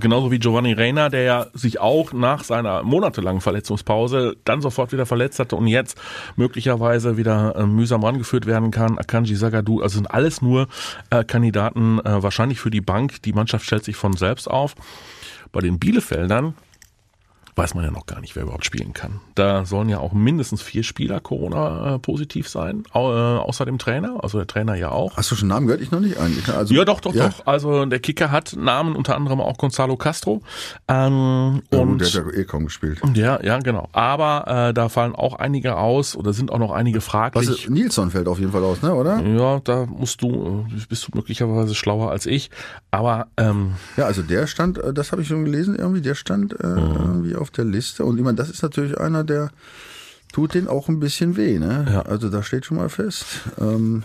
genauso 0.00 0.30
wie 0.32 0.38
Giovanni 0.38 0.72
Reina, 0.72 1.08
der 1.08 1.22
ja 1.22 1.46
sich 1.54 1.80
auch 1.80 2.12
nach 2.12 2.42
seiner 2.44 2.82
monatelangen 2.82 3.40
Verletzungspause 3.40 4.36
dann 4.44 4.60
sofort 4.60 4.92
wieder 4.92 5.06
verletzt 5.06 5.38
hatte 5.38 5.56
und 5.56 5.66
jetzt 5.68 5.96
möglicherweise 6.36 7.16
wieder 7.16 7.54
äh, 7.56 7.66
mühsam 7.66 8.04
rangeführt 8.04 8.46
werden 8.46 8.70
kann. 8.70 8.98
Akanji 8.98 9.34
Sagadu, 9.36 9.80
also 9.82 9.96
sind 9.96 10.10
alles 10.10 10.42
nur 10.42 10.66
äh, 11.10 11.24
Kandidaten 11.24 12.00
äh, 12.00 12.22
wahrscheinlich 12.22 12.60
für 12.60 12.70
die 12.70 12.80
Bank. 12.80 13.03
Die 13.24 13.32
Mannschaft 13.32 13.64
stellt 13.64 13.84
sich 13.84 13.96
von 13.96 14.14
selbst 14.14 14.48
auf. 14.48 14.74
Bei 15.52 15.60
den 15.60 15.78
Bielefeldern 15.78 16.54
weiß 17.56 17.74
man 17.74 17.84
ja 17.84 17.90
noch 17.90 18.06
gar 18.06 18.20
nicht, 18.20 18.34
wer 18.36 18.42
überhaupt 18.44 18.64
spielen 18.64 18.92
kann. 18.92 19.20
Da 19.36 19.64
sollen 19.64 19.88
ja 19.88 19.98
auch 19.98 20.12
mindestens 20.12 20.60
vier 20.62 20.82
Spieler 20.82 21.20
Corona-positiv 21.20 22.48
sein, 22.48 22.84
au, 22.92 23.12
äh, 23.12 23.38
außer 23.38 23.64
dem 23.64 23.78
Trainer, 23.78 24.18
also 24.22 24.38
der 24.38 24.46
Trainer 24.46 24.74
ja 24.74 24.90
auch. 24.90 25.16
Hast 25.16 25.30
du 25.30 25.36
schon 25.36 25.48
Namen 25.48 25.66
gehört? 25.66 25.80
Ich 25.82 25.90
noch 25.90 26.00
nicht 26.00 26.18
eigentlich. 26.18 26.46
ne? 26.46 26.54
Also, 26.54 26.74
Ja, 26.74 26.84
doch, 26.84 27.00
doch, 27.00 27.14
ja? 27.14 27.28
doch. 27.28 27.46
Also 27.46 27.84
der 27.86 28.00
Kicker 28.00 28.30
hat 28.30 28.56
Namen, 28.58 28.96
unter 28.96 29.16
anderem 29.16 29.40
auch 29.40 29.56
Gonzalo 29.58 29.96
Castro. 29.96 30.42
Ähm, 30.88 31.62
Ja, 31.72 31.78
und 31.80 31.98
der 32.00 32.08
hat 32.08 32.14
ja 32.14 32.30
eh 32.32 32.44
kaum 32.44 32.64
gespielt. 32.64 33.00
ja, 33.14 33.40
ja, 33.42 33.58
genau. 33.58 33.88
Aber 33.92 34.68
äh, 34.70 34.74
da 34.74 34.88
fallen 34.88 35.14
auch 35.14 35.34
einige 35.34 35.76
aus 35.76 36.16
oder 36.16 36.32
sind 36.32 36.50
auch 36.50 36.58
noch 36.58 36.70
einige 36.72 36.98
Was 36.98 37.04
fraglich. 37.04 37.48
ist, 37.48 37.70
Nilsson 37.70 38.10
fällt 38.10 38.28
auf 38.28 38.38
jeden 38.38 38.52
Fall 38.52 38.64
aus, 38.64 38.82
ne, 38.82 38.94
oder? 38.94 39.20
Ja, 39.20 39.60
da 39.60 39.86
musst 39.86 40.22
du, 40.22 40.66
äh, 40.70 40.80
bist 40.88 41.06
du 41.08 41.12
möglicherweise 41.14 41.74
schlauer 41.74 42.10
als 42.10 42.26
ich. 42.26 42.50
Aber 42.90 43.28
ähm, 43.36 43.72
Ja, 43.96 44.06
also 44.06 44.22
der 44.22 44.46
stand, 44.46 44.78
äh, 44.78 44.92
das 44.92 45.12
habe 45.12 45.22
ich 45.22 45.28
schon 45.28 45.44
gelesen 45.44 45.76
irgendwie, 45.76 46.00
der 46.00 46.14
stand 46.14 46.52
äh, 46.60 46.66
Mhm. 46.66 46.96
irgendwie 46.96 47.36
auf 47.36 47.43
der 47.50 47.64
Liste. 47.64 48.04
Und 48.04 48.18
ich 48.18 48.24
meine, 48.24 48.36
das 48.36 48.50
ist 48.50 48.62
natürlich 48.62 48.98
einer, 48.98 49.24
der 49.24 49.50
tut 50.32 50.54
den 50.54 50.68
auch 50.68 50.88
ein 50.88 51.00
bisschen 51.00 51.36
weh, 51.36 51.58
ne? 51.58 51.86
Ja. 51.88 52.02
Also 52.02 52.28
da 52.28 52.42
steht 52.42 52.66
schon 52.66 52.76
mal 52.76 52.88
fest. 52.88 53.24
Ähm, 53.60 54.02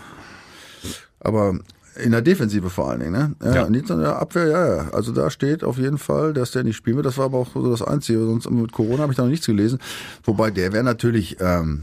aber 1.18 1.58
in 1.96 2.12
der 2.12 2.22
Defensive 2.22 2.70
vor 2.70 2.88
allen 2.90 3.00
Dingen, 3.00 3.12
ne? 3.12 3.34
Ja, 3.42 3.54
Ja. 3.54 3.70
Nicht 3.70 3.90
in 3.90 3.98
der 3.98 4.16
Abwehr, 4.16 4.46
ja, 4.46 4.76
ja. 4.76 4.90
Also 4.90 5.12
da 5.12 5.28
steht 5.30 5.64
auf 5.64 5.76
jeden 5.76 5.98
Fall, 5.98 6.32
dass 6.32 6.52
der 6.52 6.62
nicht 6.62 6.76
spielen 6.76 6.96
wird. 6.96 7.06
Das 7.06 7.18
war 7.18 7.26
aber 7.26 7.38
auch 7.38 7.52
so 7.52 7.68
das 7.70 7.82
Einzige. 7.82 8.20
Sonst 8.20 8.48
mit 8.50 8.72
Corona 8.72 9.02
habe 9.02 9.12
ich 9.12 9.16
da 9.16 9.24
noch 9.24 9.30
nichts 9.30 9.46
gelesen. 9.46 9.80
Wobei 10.24 10.50
der 10.50 10.72
wäre 10.72 10.84
natürlich, 10.84 11.36
ähm, 11.40 11.82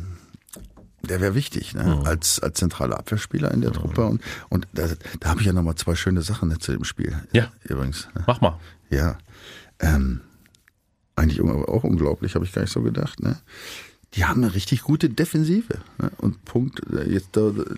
der 1.03 1.21
wäre 1.21 1.35
wichtig, 1.35 1.73
ne? 1.75 2.01
Als, 2.05 2.39
als 2.39 2.57
zentraler 2.57 2.97
Abwehrspieler 2.97 3.51
in 3.51 3.61
der 3.61 3.73
Truppe. 3.73 4.05
Und, 4.05 4.21
und 4.49 4.67
da, 4.73 4.87
da 5.19 5.29
habe 5.29 5.41
ich 5.41 5.45
ja 5.45 5.53
nochmal 5.53 5.75
zwei 5.75 5.95
schöne 5.95 6.21
Sachen 6.21 6.49
ne, 6.49 6.57
zu 6.57 6.71
dem 6.71 6.83
Spiel. 6.83 7.15
Ja. 7.33 7.51
Übrigens. 7.63 8.07
Ne? 8.15 8.23
mach 8.27 8.41
mal. 8.41 8.57
Ja. 8.89 9.17
Ähm, 9.79 10.21
eigentlich 11.17 11.41
auch 11.41 11.83
unglaublich, 11.83 12.35
habe 12.35 12.45
ich 12.45 12.53
gar 12.53 12.61
nicht 12.61 12.71
so 12.71 12.81
gedacht. 12.81 13.21
Ne? 13.21 13.37
Die 14.13 14.25
haben 14.25 14.43
eine 14.43 14.53
richtig 14.53 14.83
gute 14.83 15.09
Defensive. 15.09 15.79
Ne? 15.97 16.11
Und 16.17 16.45
Punkt, 16.45 16.81
äh, 16.91 17.09
jetzt 17.09 17.29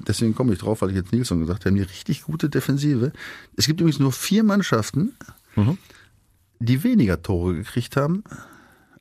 deswegen 0.07 0.35
komme 0.35 0.53
ich 0.53 0.59
drauf, 0.59 0.81
weil 0.81 0.89
ich 0.89 0.95
jetzt 0.95 1.11
Nilsson 1.11 1.39
gesagt 1.39 1.65
habe, 1.65 1.73
die 1.75 1.81
haben 1.81 1.87
die 1.87 1.91
richtig 1.91 2.23
gute 2.23 2.49
Defensive. 2.49 3.11
Es 3.55 3.65
gibt 3.65 3.79
übrigens 3.81 3.99
nur 3.99 4.11
vier 4.11 4.43
Mannschaften, 4.43 5.13
die 6.59 6.83
weniger 6.83 7.21
Tore 7.21 7.55
gekriegt 7.55 7.95
haben 7.95 8.23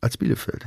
als 0.01 0.17
Bielefeld. 0.17 0.67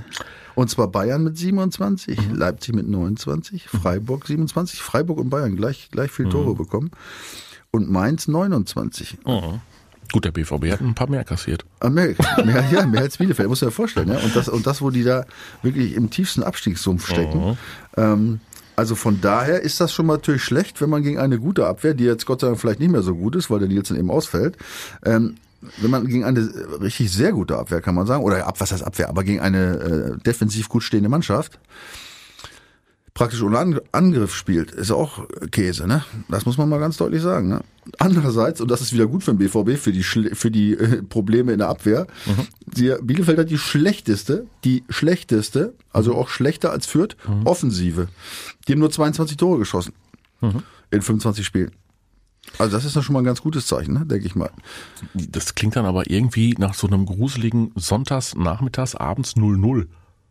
Und 0.55 0.69
zwar 0.69 0.89
Bayern 0.89 1.23
mit 1.23 1.37
27, 1.37 2.19
Leipzig 2.33 2.75
mit 2.75 2.87
29, 2.87 3.67
Freiburg 3.69 4.27
27, 4.27 4.81
Freiburg 4.81 5.17
und 5.19 5.29
Bayern 5.29 5.55
gleich, 5.55 5.89
gleich 5.91 6.11
viel 6.11 6.27
Tore 6.29 6.55
bekommen. 6.55 6.91
Und 7.71 7.89
Mainz 7.89 8.27
29. 8.27 9.19
Gut, 10.11 10.25
der 10.25 10.31
BVB 10.31 10.71
hat 10.71 10.81
ein 10.81 10.93
paar 10.93 11.09
mehr 11.09 11.23
kassiert. 11.23 11.65
Ah, 11.79 11.89
Mehr, 11.89 12.15
mehr, 12.43 12.65
ja, 12.71 12.85
mehr 12.85 13.01
als 13.01 13.17
Bielefeld, 13.17 13.47
muss 13.47 13.61
ich 13.61 13.65
mir 13.65 13.71
vorstellen. 13.71 14.09
Ja? 14.09 14.19
Und, 14.19 14.35
das, 14.35 14.49
und 14.49 14.67
das, 14.67 14.81
wo 14.81 14.89
die 14.89 15.03
da 15.03 15.25
wirklich 15.61 15.95
im 15.95 16.09
tiefsten 16.09 16.43
Abstiegssumpf 16.43 17.07
stecken. 17.07 17.57
Ähm, 17.97 18.39
also 18.75 18.95
von 18.95 19.21
daher 19.21 19.61
ist 19.61 19.79
das 19.79 19.93
schon 19.93 20.05
mal 20.05 20.13
natürlich 20.13 20.43
schlecht, 20.43 20.81
wenn 20.81 20.89
man 20.89 21.03
gegen 21.03 21.19
eine 21.19 21.39
gute 21.39 21.67
Abwehr, 21.67 21.93
die 21.93 22.05
jetzt 22.05 22.25
Gott 22.25 22.41
sei 22.41 22.47
Dank 22.47 22.59
vielleicht 22.59 22.79
nicht 22.79 22.91
mehr 22.91 23.03
so 23.03 23.15
gut 23.15 23.35
ist, 23.35 23.49
weil 23.49 23.59
der 23.59 23.67
Nielsen 23.67 23.97
eben 23.97 24.09
ausfällt, 24.09 24.57
ähm, 25.05 25.35
wenn 25.77 25.91
man 25.91 26.07
gegen 26.07 26.23
eine 26.23 26.49
richtig 26.81 27.11
sehr 27.11 27.31
gute 27.33 27.57
Abwehr, 27.57 27.81
kann 27.81 27.93
man 27.93 28.07
sagen, 28.07 28.23
oder 28.23 28.47
ab, 28.47 28.59
was 28.59 28.71
heißt 28.71 28.83
Abwehr, 28.83 29.09
aber 29.09 29.23
gegen 29.23 29.39
eine 29.39 30.15
äh, 30.17 30.23
defensiv 30.23 30.69
gut 30.69 30.83
stehende 30.83 31.09
Mannschaft, 31.09 31.59
praktisch 33.13 33.41
ohne 33.41 33.59
An 33.59 33.79
Angriff 33.91 34.33
spielt, 34.35 34.71
ist 34.71 34.91
auch 34.91 35.27
Käse, 35.51 35.85
ne? 35.87 36.03
Das 36.29 36.45
muss 36.45 36.57
man 36.57 36.69
mal 36.69 36.79
ganz 36.79 36.97
deutlich 36.97 37.21
sagen. 37.21 37.49
Ne? 37.49 37.61
Andererseits, 37.97 38.61
und 38.61 38.71
das 38.71 38.81
ist 38.81 38.93
wieder 38.93 39.07
gut 39.07 39.23
für 39.23 39.33
den 39.33 39.37
BVB, 39.39 39.77
für 39.77 39.91
die, 39.91 40.03
Schle- 40.03 40.33
für 40.35 40.49
die 40.51 40.73
äh, 40.73 41.01
Probleme 41.03 41.51
in 41.51 41.57
der 41.59 41.67
Abwehr, 41.69 42.07
die, 42.65 42.93
Bielefeld 43.01 43.37
hat 43.39 43.49
die 43.49 43.57
schlechteste, 43.57 44.45
die 44.63 44.83
schlechteste, 44.89 45.73
also 45.91 46.15
auch 46.15 46.29
schlechter 46.29 46.71
als 46.71 46.85
Fürth, 46.85 47.17
Offensive. 47.43 48.07
Die 48.67 48.71
haben 48.73 48.79
nur 48.79 48.91
22 48.91 49.35
Tore 49.37 49.59
geschossen 49.59 49.93
in 50.91 51.01
25 51.01 51.45
Spielen. 51.45 51.71
Also 52.57 52.75
das 52.75 52.85
ist 52.85 52.95
doch 52.95 53.03
schon 53.03 53.13
mal 53.13 53.19
ein 53.19 53.25
ganz 53.25 53.41
gutes 53.41 53.67
Zeichen, 53.67 53.93
ne? 53.93 54.05
denke 54.05 54.25
ich 54.25 54.35
mal. 54.35 54.49
Das 55.13 55.53
klingt 55.55 55.75
dann 55.75 55.85
aber 55.85 56.09
irgendwie 56.09 56.55
nach 56.57 56.73
so 56.73 56.87
einem 56.87 57.05
gruseligen 57.05 57.71
Sonntags, 57.75 58.35
Nachmittags, 58.35 58.95
Abends 58.95 59.35
0-0. 59.35 59.85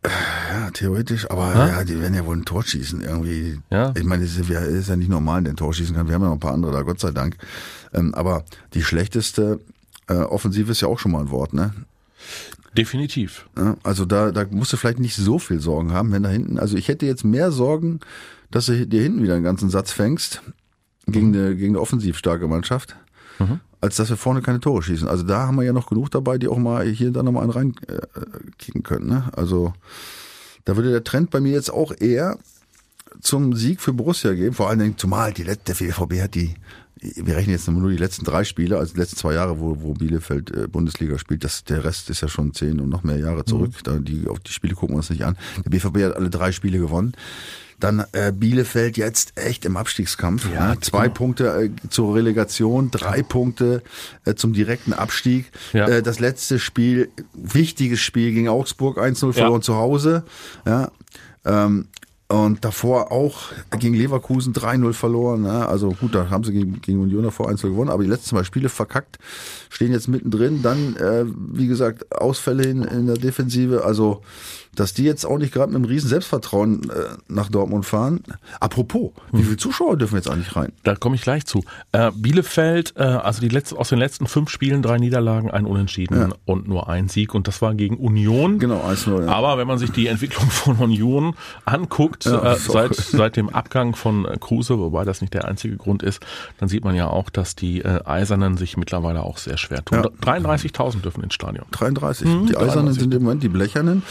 Ja, 0.05 0.71
theoretisch, 0.71 1.31
aber 1.31 1.55
ja, 1.55 1.85
die 1.85 2.01
werden 2.01 2.15
ja 2.15 2.25
wohl 2.25 2.37
ein 2.37 2.45
Tor 2.47 2.63
schießen 2.63 3.03
irgendwie. 3.03 3.61
Ja. 3.71 3.93
Ich 3.97 4.05
meine, 4.05 4.25
es 4.25 4.37
ist, 4.39 4.49
ja- 4.49 4.63
es 4.63 4.73
ist 4.83 4.89
ja 4.89 4.97
nicht 4.97 5.11
normal, 5.11 5.43
der 5.43 5.53
ein 5.53 5.57
Tor 5.57 5.75
schießen 5.75 5.95
kann. 5.95 6.09
Wir 6.09 6.15
haben 6.15 6.23
ja 6.23 6.29
noch 6.29 6.37
ein 6.37 6.41
paar 6.41 6.55
andere 6.55 6.73
da, 6.73 6.83
Gott 6.83 7.01
sei 7.01 7.11
Dank. 7.11 7.37
Ähm, 7.93 8.15
aber 8.15 8.45
die 8.73 8.83
schlechteste 8.83 9.61
äh, 10.09 10.15
Offensive 10.15 10.71
ist 10.73 10.81
ja 10.81 10.89
auch 10.89 10.99
schon 10.99 11.13
mal 11.13 11.21
ein 11.21 11.31
Wort, 11.31 11.53
ne? 11.53 11.75
Definitiv. 12.77 13.47
Ja, 13.59 13.77
Also 13.83 14.05
da, 14.07 14.31
da 14.31 14.47
musst 14.51 14.73
du 14.73 14.77
vielleicht 14.77 15.01
nicht 15.01 15.17
so 15.17 15.39
viel 15.39 15.61
Sorgen 15.61 15.93
haben, 15.93 16.13
wenn 16.13 16.23
da 16.23 16.29
hinten, 16.31 16.59
also 16.59 16.77
ich 16.77 16.89
hätte 16.89 17.05
jetzt 17.05 17.25
mehr 17.25 17.51
Sorgen, 17.53 18.01
dass 18.51 18.67
du 18.67 18.87
dir 18.87 19.03
hinten 19.03 19.23
wieder 19.23 19.35
einen 19.35 19.45
ganzen 19.45 19.71
Satz 19.71 19.93
fängst 19.93 20.41
gegen 21.07 21.35
eine, 21.37 21.57
gegen 21.57 21.73
eine 21.75 21.81
offensiv 21.81 22.17
starke 22.17 22.47
Mannschaft, 22.49 22.97
als 23.81 23.97
dass 23.97 24.11
wir 24.11 24.17
vorne 24.17 24.43
keine 24.43 24.61
Tore 24.61 24.83
schießen. 24.83 25.09
Also 25.09 25.25
da 25.25 25.47
haben 25.47 25.57
wir 25.57 25.65
ja 25.65 25.73
noch 25.73 25.89
genug 25.89 26.11
dabei, 26.11 26.39
die 26.39 26.49
auch 26.49 26.59
mal 26.59 26.87
hier 26.87 27.09
und 27.09 27.15
da 27.15 27.23
noch 27.23 27.33
mal 27.33 27.43
einen 27.43 27.51
reinkriegen 27.51 28.83
können. 28.83 29.09
Ne? 29.09 29.31
Also 29.35 29.73
da 30.65 30.77
würde 30.77 30.91
der 30.91 31.05
Trend 31.05 31.31
bei 31.31 31.41
mir 31.41 31.53
jetzt 31.53 31.73
auch 31.73 31.93
eher 31.99 32.39
zum 33.21 33.55
Sieg 33.55 33.81
für 33.81 33.93
Borussia 33.93 34.33
gehen, 34.33 34.53
vor 34.53 34.69
allen 34.69 34.79
Dingen 34.79 34.99
zumal 34.99 35.33
die 35.33 35.45
letzte, 35.45 35.75
der 35.75 35.87
BVB 35.87 36.23
hat 36.23 36.35
die, 36.35 36.55
wir 37.01 37.37
rechnen 37.37 37.55
jetzt 37.55 37.69
nur 37.69 37.91
die 37.91 37.97
letzten 37.97 38.25
drei 38.25 38.45
Spiele, 38.45 38.79
also 38.79 38.93
die 38.93 39.01
letzten 39.01 39.17
zwei 39.17 39.35
Jahre, 39.35 39.59
wo, 39.59 39.81
wo 39.81 39.95
Bielefeld 39.95 40.51
äh, 40.55 40.69
Bundesliga 40.69 41.19
spielt, 41.19 41.45
das, 41.45 41.65
der 41.65 41.85
Rest 41.85 42.11
ist 42.11 42.21
ja 42.21 42.29
schon 42.29 42.53
zehn 42.53 42.81
und 42.81 42.89
noch 42.89 43.05
mehr 43.05 43.19
Jahre 43.19 43.45
zurück. 43.45 43.73
Da 43.85 43.99
die, 43.99 44.29
auf 44.29 44.41
die 44.41 44.53
Spiele 44.53 44.75
gucken 44.75 44.95
wir 44.95 44.99
uns 44.99 45.11
nicht 45.11 45.25
an. 45.25 45.37
Der 45.65 45.71
BVB 45.71 46.05
hat 46.05 46.17
alle 46.17 46.31
drei 46.31 46.53
Spiele 46.53 46.79
gewonnen. 46.79 47.13
Dann 47.79 48.05
äh, 48.13 48.31
Bielefeld 48.31 48.99
jetzt 48.99 49.39
echt 49.39 49.65
im 49.65 49.79
Abstiegskampf. 49.79 50.47
Ja, 50.53 50.75
ne? 50.75 50.81
Zwei 50.81 51.05
genau. 51.05 51.15
Punkte 51.15 51.63
äh, 51.63 51.71
zur 51.89 52.15
Relegation, 52.15 52.91
drei 52.91 53.23
Punkte 53.23 53.83
äh, 54.27 54.35
zum 54.35 54.53
direkten 54.53 54.93
Abstieg. 54.93 55.51
Ja. 55.73 55.89
Äh, 55.89 56.03
das 56.03 56.21
letzte 56.21 56.59
Spiel, 56.59 57.09
wichtiges 57.33 58.01
Spiel 58.01 58.33
gegen 58.33 58.51
Augsburg, 58.51 58.99
1-0 58.99 59.33
verloren 59.33 59.63
zu 59.63 59.77
Hause. 59.77 60.25
Ja. 60.67 60.91
Ähm, 61.47 61.89
und 62.31 62.65
davor 62.65 63.11
auch 63.11 63.41
gegen 63.81 63.95
Leverkusen 63.95 64.53
3-0 64.53 64.93
verloren. 64.93 65.43
Ne? 65.43 65.67
Also 65.67 65.91
gut, 65.91 66.15
da 66.15 66.31
haben 66.31 66.45
sie 66.45 66.53
gegen, 66.53 66.81
gegen 66.81 67.01
Union 67.01 67.25
davor 67.25 67.51
1-0 67.51 67.63
gewonnen, 67.63 67.91
aber 67.91 68.05
die 68.05 68.09
letzten 68.09 68.31
zwei 68.31 68.45
Spiele 68.45 68.69
verkackt, 68.69 69.19
stehen 69.69 69.91
jetzt 69.91 70.07
mittendrin. 70.07 70.63
Dann, 70.63 70.95
äh, 70.97 71.25
wie 71.27 71.67
gesagt, 71.67 72.13
Ausfälle 72.13 72.63
in, 72.63 72.85
in 72.85 73.07
der 73.09 73.17
Defensive. 73.17 73.85
Also, 73.85 74.23
dass 74.75 74.95
die 74.95 75.05
jetzt 75.05 75.25
auch 75.25 75.39
nicht 75.39 75.53
gerade 75.53 75.73
mit 75.73 75.77
einem 75.77 75.85
riesen 75.85 76.09
Selbstvertrauen 76.09 76.89
äh, 76.91 77.17
nach 77.29 77.49
Dortmund 77.49 77.85
fahren. 77.85 78.21
Apropos, 78.61 79.13
wie 79.33 79.43
viele 79.43 79.57
Zuschauer 79.57 79.97
dürfen 79.97 80.17
jetzt 80.17 80.31
eigentlich 80.31 80.55
rein? 80.57 80.73
Da 80.85 80.95
komme 80.95 81.17
ich 81.17 81.23
gleich 81.23 81.45
zu. 81.45 81.65
Äh, 81.93 82.11
Bielefeld, 82.15 82.95
äh, 82.97 83.03
also 83.03 83.41
die 83.41 83.49
letzten, 83.49 83.77
aus 83.77 83.89
den 83.89 83.99
letzten 83.99 84.27
fünf 84.27 84.51
Spielen 84.51 84.83
drei 84.83 84.99
Niederlagen, 84.99 85.51
ein 85.51 85.67
Unentschieden 85.67 86.33
und 86.45 86.69
nur 86.69 86.89
ein 86.89 87.09
Sieg. 87.09 87.35
Und 87.35 87.49
das 87.49 87.61
war 87.63 87.75
gegen 87.75 87.97
Union. 87.97 88.59
Genau, 88.59 88.83
1-0. 88.87 89.25
Ja. 89.25 89.33
Aber 89.33 89.59
wenn 89.59 89.67
man 89.67 89.79
sich 89.79 89.91
die 89.91 90.07
Entwicklung 90.07 90.49
von 90.51 90.77
Union 90.77 91.35
anguckt, 91.65 92.25
Ja, 92.25 92.53
äh, 92.53 92.57
seit, 92.57 92.95
seit 92.95 93.37
dem 93.37 93.49
Abgang 93.51 93.95
von 93.97 94.25
äh, 94.25 94.37
Kruse, 94.39 94.79
wobei 94.79 95.05
das 95.05 95.21
nicht 95.21 95.35
der 95.35 95.47
einzige 95.47 95.77
Grund 95.77 96.03
ist, 96.03 96.25
dann 96.59 96.69
sieht 96.69 96.85
man 96.85 96.95
ja 96.95 97.09
auch, 97.09 97.31
dass 97.31 97.57
die 97.57 97.81
äh, 97.81 98.05
Eisernen 98.05 98.57
sich 98.57 98.77
mittlerweile 98.77 99.23
auch 99.23 99.39
sehr 99.39 99.57
schwer 99.57 99.85
tun. 99.85 100.03
Ja. 100.03 100.35
33.000 100.35 101.01
dürfen 101.01 101.23
ins 101.25 101.35
Stadion. 101.35 101.67
33. 101.73 102.27
die 102.47 102.57
Eisernen 102.57 102.95
33. 102.95 103.03
sind 103.03 103.15
im 103.15 103.23
Moment 103.23 103.43
die 103.43 103.49
Blechernen. 103.49 104.03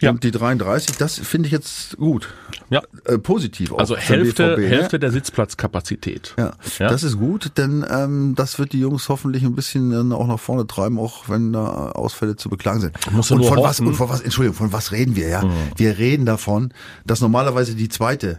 Ja. 0.00 0.10
Und 0.10 0.24
die 0.24 0.30
33, 0.30 0.96
das 0.96 1.18
finde 1.18 1.46
ich 1.46 1.52
jetzt 1.52 1.96
gut. 1.96 2.28
Ja. 2.70 2.82
Äh, 3.04 3.18
positiv 3.18 3.72
auch. 3.72 3.78
Also 3.78 3.96
Hälfte, 3.96 4.56
BVB, 4.56 4.58
ne? 4.60 4.66
Hälfte 4.68 4.98
der 4.98 5.10
Sitzplatzkapazität. 5.12 6.34
Ja, 6.38 6.52
Ja. 6.78 6.88
das 6.88 7.02
ist 7.02 7.18
gut, 7.18 7.52
denn 7.56 7.84
ähm, 7.88 8.34
das 8.34 8.58
wird 8.58 8.72
die 8.72 8.80
Jungs 8.80 9.08
hoffentlich 9.08 9.44
ein 9.44 9.54
bisschen 9.54 9.90
dann 9.90 10.12
auch 10.12 10.26
nach 10.26 10.40
vorne 10.40 10.66
treiben, 10.66 10.98
auch 10.98 11.28
wenn 11.28 11.52
da 11.52 11.90
Ausfälle 11.92 12.36
zu 12.36 12.48
beklagen 12.48 12.80
sind. 12.80 12.96
Musst 13.12 13.30
du 13.30 13.36
und 13.36 13.44
von 13.44 13.58
was, 13.58 13.64
hoffen- 13.78 13.82
Mhm. 13.84 13.88
und 13.88 13.94
von 13.94 14.08
was, 14.08 14.20
Entschuldigung, 14.20 14.56
von 14.56 14.72
was 14.72 14.92
reden 14.92 15.16
wir, 15.16 15.28
ja? 15.28 15.42
Wir 15.76 15.98
reden 15.98 16.26
davon, 16.26 16.72
dass 17.06 17.20
normalerweise 17.20 17.74
die 17.74 17.88
zweite 17.88 18.38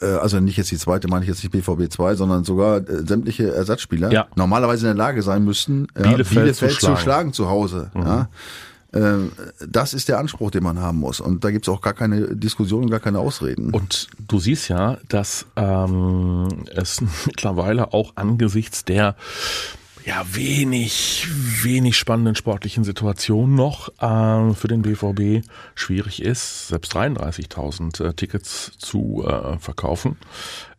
äh, 0.00 0.06
also 0.06 0.38
nicht 0.40 0.56
jetzt 0.56 0.70
die 0.70 0.78
zweite, 0.78 1.08
meine 1.08 1.24
ich 1.24 1.28
jetzt 1.28 1.42
nicht 1.42 1.50
BVB 1.52 1.90
2, 1.92 2.14
sondern 2.14 2.44
sogar 2.44 2.78
äh, 2.78 3.04
sämtliche 3.06 3.52
Ersatzspieler 3.52 4.12
Ja. 4.12 4.26
normalerweise 4.36 4.88
in 4.88 4.96
der 4.96 5.04
Lage 5.04 5.22
sein 5.22 5.44
müssten, 5.44 5.88
ja, 5.96 6.02
Bielefeld 6.02 6.54
zu 6.56 6.68
zu, 6.68 6.74
schlagen. 6.74 6.94
Mhm. 6.94 6.98
schlagen. 7.02 7.32
zu 7.32 7.48
Hause. 7.48 7.90
Ja. 7.94 8.28
Ähm, 8.92 9.32
Das 9.68 9.94
ist 9.94 10.08
der 10.08 10.18
Anspruch, 10.18 10.50
den 10.50 10.62
man 10.62 10.80
haben 10.80 10.98
muss. 10.98 11.20
Und 11.20 11.44
da 11.44 11.50
gibt's 11.50 11.68
auch 11.68 11.80
gar 11.80 11.94
keine 11.94 12.34
Diskussion 12.36 12.84
und 12.84 12.90
gar 12.90 13.00
keine 13.00 13.18
Ausreden. 13.18 13.70
Und 13.70 14.08
du 14.26 14.38
siehst 14.38 14.68
ja, 14.68 14.98
dass 15.08 15.46
ähm, 15.56 16.48
es 16.74 17.00
mittlerweile 17.26 17.92
auch 17.92 18.12
angesichts 18.16 18.84
der 18.84 19.16
ja 20.04 20.24
wenig, 20.32 21.26
wenig 21.64 21.96
spannenden 21.98 22.36
sportlichen 22.36 22.84
Situation 22.84 23.56
noch 23.56 23.88
äh, 24.00 24.54
für 24.54 24.68
den 24.68 24.82
BVB 24.82 25.44
schwierig 25.74 26.22
ist, 26.22 26.68
selbst 26.68 26.94
33.000 26.94 28.04
äh, 28.04 28.14
Tickets 28.14 28.72
zu 28.78 29.24
äh, 29.26 29.58
verkaufen. 29.58 30.16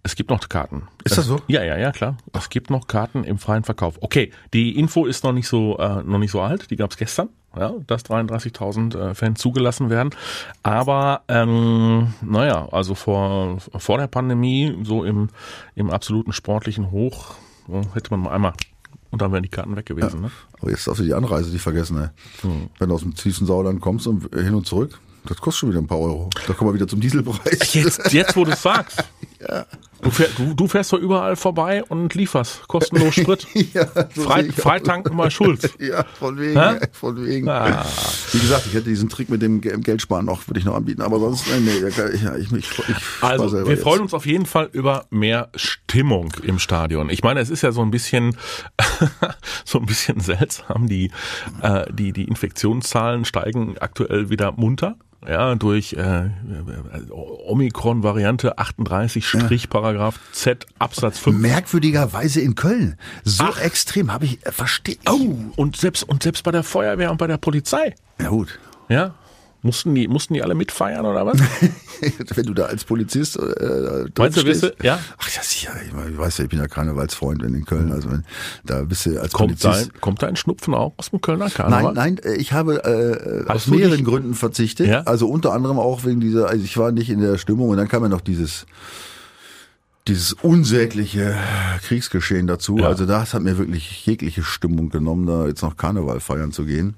Es 0.02 0.16
gibt 0.16 0.30
noch 0.30 0.48
Karten. 0.48 0.84
Ist 1.04 1.18
das 1.18 1.26
so? 1.26 1.42
Ja, 1.48 1.62
ja, 1.64 1.78
ja, 1.78 1.92
klar. 1.92 2.16
Es 2.32 2.48
gibt 2.50 2.70
noch 2.70 2.88
Karten 2.88 3.26
im 3.26 3.38
freien 3.38 3.66
Verkauf. 3.66 3.96
Okay, 4.00 4.32
die 4.54 4.80
Info 4.80 5.06
ist 5.06 5.26
noch 5.26 5.34
nicht 5.34 5.50
so, 5.50 5.78
äh, 5.78 6.02
noch 6.04 6.20
nicht 6.20 6.32
so 6.32 6.40
alt. 6.40 6.72
Die 6.72 6.78
gab's 6.78 6.96
gestern. 6.96 7.28
Ja, 7.60 7.74
dass 7.88 8.06
33.000 8.06 8.98
äh, 8.98 9.14
Fans 9.16 9.40
zugelassen 9.40 9.90
werden. 9.90 10.10
Aber 10.64 11.22
ähm, 11.28 12.14
naja, 12.22 12.68
also 12.72 12.96
vor, 12.96 13.58
vor 13.78 13.98
der 13.98 14.08
Pandemie, 14.08 14.78
so 14.84 15.04
im, 15.04 15.30
im 15.76 15.90
absoluten 15.90 16.34
sportlichen 16.34 16.92
Hoch, 16.92 17.36
so 17.68 17.82
hätte 17.94 18.12
man 18.12 18.22
mal 18.22 18.32
einmal 18.32 18.54
und 19.10 19.22
dann 19.22 19.32
wären 19.32 19.44
die 19.44 19.50
Karten 19.50 19.76
weg 19.76 19.86
gewesen. 19.86 20.22
Ne? 20.22 20.32
Aber 20.60 20.70
jetzt 20.72 20.88
darfst 20.88 21.00
du 21.00 21.06
die 21.06 21.14
Anreise 21.14 21.52
nicht 21.52 21.62
vergessen, 21.62 21.98
ey. 21.98 22.10
Wenn 22.78 22.90
du 22.90 22.96
aus 22.96 23.02
dem 23.02 23.16
tiefsten 23.16 23.46
Sauerland 23.46 23.82
kommst 23.82 24.08
und 24.08 24.34
hin 24.36 24.54
und 24.54 24.68
zurück, 24.68 25.00
das 25.26 25.38
kostet 25.38 25.60
schon 25.60 25.70
wieder 25.70 25.80
ein 25.80 25.88
paar 25.88 26.00
Euro. 26.00 26.30
Da 26.48 26.54
kommen 26.54 26.70
wir 26.70 26.76
wieder 26.76 26.88
zum 26.88 27.00
Dieselpreis. 27.00 27.74
Jetzt, 27.74 28.14
jetzt 28.14 28.36
wo 28.36 28.46
du 28.46 28.52
es 28.52 28.62
sagst. 28.62 29.04
Du, 30.02 30.12
fähr, 30.12 30.28
du, 30.38 30.54
du 30.54 30.68
fährst 30.68 30.94
doch 30.94 31.00
überall 31.00 31.36
vorbei 31.36 31.84
und 31.84 32.14
lieferst 32.14 32.68
kostenlos 32.68 33.16
Sprit. 33.16 33.48
ja, 33.74 33.88
so 34.16 34.22
Frei, 34.24 34.50
Freitanken 34.52 35.16
mal 35.16 35.32
Schulz. 35.32 35.70
Ja, 35.80 36.04
von 36.20 36.38
wegen, 36.40 36.60
Hä? 36.60 36.80
von 36.92 37.26
wegen. 37.26 37.50
Ah. 37.50 37.86
Wie 38.32 38.40
gesagt, 38.40 38.66
ich 38.68 38.74
hätte 38.74 38.90
diesen 38.90 39.10
Trick 39.10 39.30
mit 39.30 39.42
dem 39.42 39.62
Ge- 39.62 39.78
Geldsparen 39.80 40.26
noch, 40.26 40.48
würde 40.48 40.60
ich 40.60 40.66
noch 40.66 40.76
anbieten. 40.76 41.02
Aber 41.02 41.20
sonst, 41.20 41.46
nee, 41.48 41.60
nee, 41.60 41.80
ja, 42.24 42.36
ich, 42.36 42.52
ich, 42.52 42.54
ich, 42.54 43.00
Also, 43.22 43.52
wir 43.66 43.72
jetzt. 43.74 43.84
freuen 43.84 44.02
uns 44.02 44.14
auf 44.14 44.26
jeden 44.26 44.46
Fall 44.46 44.70
über 44.72 45.06
mehr 45.10 45.50
Stimmung 45.56 46.34
im 46.44 46.60
Stadion. 46.60 47.10
Ich 47.10 47.24
meine, 47.24 47.40
es 47.40 47.50
ist 47.50 47.62
ja 47.64 47.72
so 47.72 47.82
ein 47.82 47.92
bisschen, 47.92 48.38
so 49.66 49.80
ein 49.80 49.86
bisschen 49.86 50.20
seltsam. 50.20 50.88
Die, 50.88 51.12
äh, 51.62 51.86
die, 51.92 52.12
die 52.14 52.26
Infektionszahlen 52.26 53.26
steigen 53.26 53.78
aktuell 53.80 54.30
wieder 54.30 54.52
munter. 54.52 54.96
Ja, 55.26 55.56
durch 55.56 55.94
äh, 55.94 56.30
Omikron-Variante 57.10 58.58
38 58.58 59.26
Strich 59.26 59.70
Paragraph 59.70 60.20
Z 60.32 60.66
Absatz 60.80 61.18
5. 61.20 61.38
Merkwürdigerweise 61.38 62.42
in 62.42 62.56
Köln. 62.56 62.98
So 63.24 63.46
Ach. 63.46 63.60
extrem 63.60 64.14
habe 64.14 64.26
ich, 64.26 64.46
äh, 64.46 64.52
verstehe. 64.52 64.98
Oh, 65.10 65.36
und 65.56 65.76
selbst, 65.78 66.04
und 66.04 66.24
selbst 66.24 66.44
bei 66.44 66.52
der 66.52 66.64
Feuerwehr 66.64 67.12
und 67.12 67.18
bei 67.18 67.28
der 67.28 67.38
Polizei. 67.38 67.96
Ja 68.22 68.30
gut. 68.30 68.60
Ja, 68.90 69.16
mussten 69.64 69.94
die, 69.96 70.08
mussten 70.08 70.34
die 70.34 70.44
alle 70.44 70.56
mitfeiern 70.56 71.06
oder 71.06 71.26
was? 71.26 71.38
Wenn 72.36 72.46
du 72.46 72.54
da 72.54 72.66
als 72.66 72.84
Polizist 72.86 73.38
äh, 73.38 74.06
Meinst 74.18 74.38
du, 74.38 74.46
wirst 74.46 74.64
du- 74.64 74.74
ja? 74.84 75.00
Ach 75.18 75.30
ja, 75.30 75.42
sicher. 75.42 75.72
Ich, 75.84 75.90
ich 76.12 76.18
weiß 76.18 76.38
ja, 76.38 76.44
ich 76.46 76.50
bin 76.50 76.60
ja 76.60 76.68
Karnevalsfreund 76.68 77.42
in 77.44 77.66
Köln. 77.66 77.92
Also 77.92 78.12
wenn, 78.12 78.24
da 78.66 78.84
bist 78.84 79.06
du 79.06 79.20
als 79.20 79.34
Kommt 79.34 79.64
da, 79.64 79.70
Polizist. 79.70 79.94
ein, 79.96 80.02
kommt 80.02 80.22
da 80.22 80.28
ein 80.28 80.36
Schnupfen 80.36 80.74
auch 80.74 80.94
aus 80.98 81.10
dem 81.10 81.22
Kölner 81.22 81.50
Karneval? 81.50 81.94
Nein, 81.94 82.20
nein, 82.24 82.32
äh, 82.34 82.36
ich 82.38 82.54
habe 82.54 82.84
äh, 83.48 83.50
aus 83.52 83.68
mehreren 83.68 83.98
dich- 83.98 84.06
Gründen 84.06 84.36
verzichtet. 84.36 84.88
Ja? 84.88 85.02
Also 85.02 85.28
unter 85.28 85.54
anderem 85.54 85.80
auch 85.80 86.06
wegen 86.06 86.20
dieser, 86.20 86.48
also 86.50 86.64
ich 86.64 86.78
war 86.78 86.92
nicht 86.92 87.10
in 87.10 87.20
der 87.20 87.38
Stimmung 87.38 87.70
und 87.70 87.78
dann 87.78 87.88
kam 87.88 88.04
ja 88.04 88.10
noch 88.10 88.22
dieses 88.22 88.66
dieses 90.08 90.34
unsägliche 90.34 91.36
Kriegsgeschehen 91.84 92.48
dazu. 92.48 92.78
Ja. 92.78 92.88
Also 92.88 93.06
das 93.06 93.34
hat 93.34 93.44
mir 93.44 93.58
wirklich 93.58 94.06
jegliche 94.06 94.44
Stimmung 94.44 94.90
genommen, 94.90 95.26
da 95.26 95.48
jetzt 95.48 95.62
noch 95.62 95.78
Karneval 95.78 96.20
feiern 96.20 96.52
zu 96.52 96.66
gehen. 96.66 96.96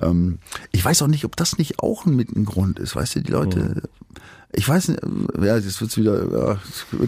Ähm, 0.00 0.38
ich 0.70 0.84
weiß 0.84 1.02
auch 1.02 1.08
nicht, 1.08 1.24
ob 1.24 1.36
das 1.36 1.58
nicht 1.58 1.78
auch 1.80 2.06
ein 2.06 2.14
mit 2.14 2.34
ein 2.34 2.44
Grund 2.44 2.78
ist. 2.78 2.94
Weißt 2.96 3.16
du, 3.16 3.20
die 3.20 3.32
Leute, 3.32 3.82
ich 4.52 4.68
weiß 4.68 4.88
nicht, 4.88 5.00
ja, 5.40 5.56
jetzt 5.56 5.80
wird's 5.80 5.96
wieder, 5.96 6.24
ja, 6.32 6.58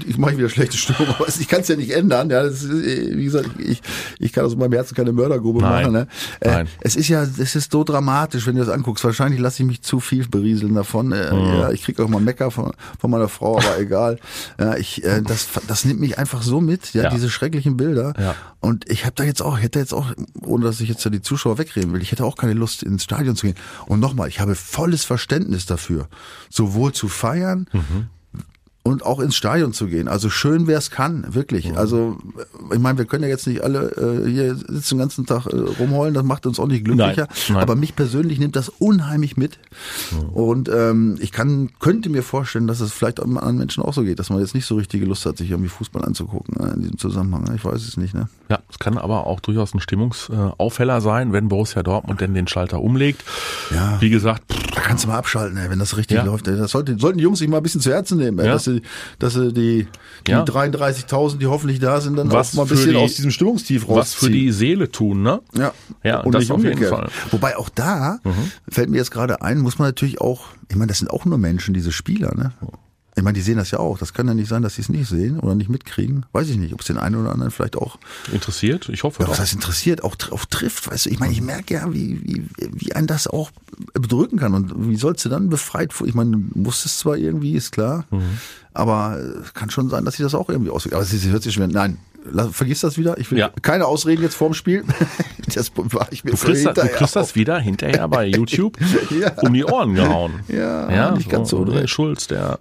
ich 0.07 0.17
mache 0.17 0.37
wieder 0.39 0.49
schlechte 0.49 0.77
Stimmung, 0.77 1.09
aber 1.09 1.27
ich 1.29 1.49
kann 1.49 1.63
es 1.63 1.69
ja 1.69 1.77
nicht 1.77 1.91
ändern. 1.91 2.31
Ja, 2.31 2.45
das 2.45 2.63
ist, 2.63 2.71
äh, 2.71 3.17
wie 3.17 3.25
gesagt, 3.25 3.51
ich, 3.59 3.83
ich 4.21 4.33
kann 4.33 4.45
aus 4.45 4.55
meinem 4.55 4.73
Herzen 4.73 4.95
keine 4.95 5.13
Mördergrube 5.13 5.61
Nein. 5.61 5.83
machen. 5.83 5.93
Ne? 5.93 6.07
Äh, 6.41 6.49
Nein. 6.49 6.69
es 6.81 6.95
ist 6.97 7.09
ja, 7.09 7.23
es 7.25 7.57
ist 7.57 7.73
so 7.73 7.83
dramatisch, 7.85 8.47
wenn 8.47 8.55
du 8.55 8.65
das 8.65 8.73
anguckst. 8.73 9.03
Wahrscheinlich 9.05 9.41
lasse 9.41 9.63
ich 9.63 9.67
mich 9.69 9.83
zu 9.83 9.99
viel 9.99 10.27
berieseln 10.29 10.75
davon. 10.75 11.11
Äh, 11.13 11.33
Mhm. 11.33 11.39
ja, 11.61 11.71
ich 11.73 11.83
krieg 11.83 11.99
auch 12.01 12.09
mal 12.09 12.21
Mecker 12.21 12.51
von, 12.51 12.73
von 13.01 13.11
meiner 13.11 13.29
Frau, 13.29 13.57
aber 13.59 13.79
egal. 13.79 14.19
Ja, 14.59 14.77
ich, 14.77 15.03
äh, 15.05 15.23
das, 15.23 15.49
das 15.67 15.85
nimmt 15.85 15.99
mich 16.01 16.19
einfach 16.19 16.43
so 16.43 16.61
mit, 16.61 16.93
ja, 16.95 17.05
Ja. 17.05 17.11
diese 17.11 17.29
schrecklichen 17.31 17.77
Bilder. 17.77 18.13
Ja. 18.19 18.35
Und 18.61 18.89
ich 18.89 19.05
habe 19.05 19.15
da 19.17 19.25
jetzt 19.25 19.43
auch, 19.43 19.57
ich 19.59 19.65
hätte 19.65 19.81
jetzt 19.81 19.93
auch, 19.93 20.13
ohne 20.43 20.65
dass 20.65 20.81
ich 20.81 20.89
jetzt 20.89 21.05
da 21.05 21.11
die 21.11 21.23
Zuschauer 21.23 21.59
wegreden 21.59 21.93
will, 21.93 22.01
ich 22.03 22.13
hätte 22.13 22.25
auch 22.25 22.37
keine 22.37 22.53
Lust 22.53 22.85
ins 22.85 23.03
Stadion 23.05 23.35
zu 23.35 23.47
gehen. 23.47 23.57
Und 23.87 23.99
nochmal, 23.99 24.29
ich 24.29 24.39
habe 24.39 24.55
volles 24.55 25.05
Verständnis 25.05 25.67
dafür, 25.67 26.07
sowohl 26.49 26.93
zu 26.93 27.09
feiern 27.33 27.67
und 28.85 29.05
auch 29.07 29.21
ins 29.21 29.37
Stadion 29.37 29.73
zu 29.73 29.87
gehen. 29.87 30.09
Also 30.09 30.29
schön, 30.29 30.67
wer 30.67 30.79
es 30.79 30.91
kann, 30.91 31.25
wirklich. 31.35 31.77
Also 31.79 32.19
ich 32.73 32.81
meine, 32.81 32.99
wir 32.99 33.05
können 33.05 33.23
ja 33.23 33.29
jetzt 33.29 33.47
nicht 33.47 33.63
alle 33.63 33.91
äh, 34.25 34.29
hier 34.29 34.55
sitzen 34.57 34.95
den 34.97 34.99
ganzen 34.99 35.27
Tag 35.27 35.47
äh, 35.47 35.57
rumheulen, 35.57 36.15
das 36.15 36.25
macht 36.25 36.47
uns 36.47 36.59
auch 36.59 36.67
nicht 36.67 36.85
glücklicher. 36.85 37.29
Nein, 37.29 37.37
nein. 37.51 37.57
Aber 37.63 37.77
mich 37.77 37.95
persönlich 37.95 38.41
nimmt 38.41 38.57
das 38.57 38.69
unheimlich 38.69 39.37
mit. 39.37 39.59
Und 40.33 40.69
ähm, 40.69 41.17
ich 41.21 41.31
kann 41.33 41.71
könnte 41.79 42.11
mir 42.11 42.23
vorstellen, 42.23 42.67
dass 42.67 42.81
es 42.81 42.93
vielleicht 42.93 43.21
anderen 43.21 43.57
Menschen 43.59 43.83
auch 43.83 43.95
so 43.95 44.03
geht, 44.03 44.19
dass 44.19 44.31
man 44.31 44.41
jetzt 44.41 44.55
nicht 44.55 44.67
so 44.67 44.75
richtige 44.77 45.07
Lust 45.07 45.25
hat, 45.27 45.37
sich 45.39 45.51
irgendwie 45.51 45.69
Fußball 45.69 46.05
anzugucken 46.05 46.57
ne, 46.59 46.73
in 46.75 46.83
diesem 46.83 46.99
Zusammenhang. 46.99 47.53
Ich 47.55 47.65
weiß 47.65 47.87
es 47.87 47.97
nicht. 47.97 48.15
Ne? 48.15 48.29
Ja, 48.51 48.59
es 48.71 48.79
kann 48.79 48.99
aber 48.99 49.27
auch 49.27 49.41
durchaus 49.41 49.75
ein 49.75 49.81
Stimmungsaufheller 49.81 51.01
sein, 51.01 51.33
wenn 51.33 51.49
Borussia 51.49 51.83
Dortmund 51.83 52.21
denn 52.21 52.35
den 52.35 52.49
Schalter 52.49 52.81
umlegt. 52.81 53.23
Ja. 53.71 54.01
Wie 54.01 54.11
gesagt, 54.11 54.43
Da 54.75 54.81
kannst 54.81 55.05
du 55.05 55.09
mal 55.09 55.19
abschalten, 55.19 55.57
ey, 55.57 55.71
wenn 55.71 55.79
das 55.79 55.97
richtig 55.97 56.17
Ja. 56.17 56.25
läuft. 56.25 56.49
Ey. 56.49 56.57
Das 56.57 56.71
sollte, 56.73 56.99
sollten 56.99 57.19
die 57.19 57.25
Jungs 57.25 57.39
sich 57.39 57.49
mal 57.49 57.59
ein 57.59 57.63
bisschen 57.63 57.81
zu 57.81 57.91
Herzen 57.91 58.19
nehmen, 58.19 58.39
ey, 58.39 58.47
Ja. 58.47 58.53
Dass 59.19 59.35
sie, 59.35 59.43
dass 59.43 59.49
sie 59.49 59.53
die, 59.53 59.87
die 60.27 60.31
Ja. 60.31 60.45
33.000, 60.45 61.39
die 61.39 61.47
hoffentlich 61.47 61.79
da 61.81 62.01
sind, 62.01 62.17
dann 62.17 62.31
Was 62.31 62.51
auch 62.53 62.55
mal 62.59 62.63
ein 62.63 62.69
bisschen 62.69 62.91
die- 62.91 62.97
aus 62.97 63.15
diesem 63.15 63.31
Stimmungstief 63.31 63.83
rausziehen. 63.83 63.97
was 63.99 64.15
für 64.15 64.31
die 64.31 64.51
Seele 64.53 64.91
tun, 64.91 65.23
ne? 65.23 65.41
Ja, 65.55 65.73
Ja, 66.03 66.21
und 66.21 66.35
das 66.35 66.51
auf 66.51 66.63
jeden. 66.65 66.83
Fall. 66.87 67.09
Wobei 67.31 67.57
auch 67.57 67.69
da 67.69 68.19
fällt 68.69 68.91
mir 68.91 68.97
jetzt 68.99 69.11
gerade 69.11 69.43
ein, 69.43 69.59
muss 69.61 69.79
man 69.79 69.89
natürlich 69.89 70.21
auch, 70.21 70.45
ich 70.69 70.77
meine, 70.77 70.89
das 70.89 70.99
sind 70.99 71.11
auch 71.11 71.25
nur 71.25 71.39
Menschen, 71.39 71.75
diese 71.75 71.93
Spieler, 71.93 72.35
ne? 72.35 72.53
Ich 73.15 73.23
meine, 73.23 73.35
die 73.35 73.43
sehen 73.43 73.59
das 73.59 73.71
ja 73.71 73.79
auch. 73.79 73.99
Das 73.99 74.15
kann 74.15 74.27
ja 74.27 74.33
nicht 74.33 74.49
sein, 74.49 74.63
dass 74.63 74.77
sie 74.77 74.83
es 74.83 74.89
nicht 74.89 75.07
sehen 75.07 75.39
oder 75.39 75.55
nicht 75.55 75.69
mitkriegen. 75.69 76.25
Weiß 76.33 76.49
ich 76.49 76.57
nicht, 76.57 76.73
ob 76.73 76.81
es 76.81 76.87
den 76.87 76.97
einen 76.97 77.17
oder 77.17 77.31
anderen 77.31 77.51
vielleicht 77.51 77.77
auch, 77.77 77.99
Interessiert? 78.33 78.89
Ich 78.89 79.03
hoffe 79.03 79.23
ja, 79.23 79.29
was 79.29 79.39
heißt 79.39 79.53
interessiert, 79.53 80.03
auch, 80.03 80.17
auch 80.31 80.45
trifft. 80.47 80.91
Weißt 80.91 81.07
du, 81.07 81.11
ich 81.11 81.19
meine, 81.19 81.33
ich 81.33 81.43
merke 81.43 81.75
ja, 81.75 81.93
wie, 81.93 82.21
wie, 82.23 82.47
wie 82.57 82.93
ein 82.95 83.07
das 83.07 83.27
auch 83.27 83.51
bedrücken 83.93 84.39
kann. 84.39 84.55
Und 84.55 84.89
wie 84.89 84.97
sollst 84.97 85.25
du 85.25 85.29
dann 85.29 85.51
befreit, 85.51 85.93
ich 86.05 86.15
meine, 86.15 86.33
du 86.33 86.59
musst 86.59 86.87
es 86.87 86.99
zwar 86.99 87.17
irgendwie, 87.17 87.53
ist 87.53 87.73
klar, 87.73 88.07
aber 88.73 89.21
äh, 89.21 89.43
kann 89.53 89.71
schon 89.71 89.91
sein, 89.91 90.05
dass 90.05 90.17
sie 90.17 90.23
das 90.23 90.35
auch 90.35 90.49
irgendwie 90.49 90.71
auswirkt. 90.71 90.95
Aber 90.95 91.05
es 91.05 91.13
hört 91.13 91.43
sich 91.43 91.53
schon 91.53 91.69
wieder, 91.69 91.81
nein, 91.81 91.99
vergiss 92.53 92.81
das 92.81 92.99
wieder. 92.99 93.19
Ich 93.19 93.31
will 93.31 93.39
Ja. 93.39 93.51
keine 93.63 93.87
Ausreden 93.87 94.23
jetzt 94.23 94.35
vorm 94.35 94.55
Spiel. 94.55 94.85
Das 95.55 95.71
war 95.75 96.07
ich 96.13 96.25
mir 96.25 96.31
Du 96.31 96.37
kriegst, 96.39 96.65
das, 96.65 96.75
du 96.75 96.87
kriegst 96.89 97.17
das 97.17 97.35
wieder 97.35 97.59
hinterher 97.59 98.07
bei 98.09 98.25
YouTube 98.37 98.79
Ja. 99.11 99.33
um 99.43 99.53
die 99.53 99.65
Ohren 99.65 99.95
gehauen. 99.95 100.41
Ja, 100.49 101.11
nicht 101.11 101.29
ganz 101.29 101.51
so, 101.51 101.65
der 101.65 101.75
oder? 101.81 101.89
Schulz, 101.89 102.27
der. 102.29 102.59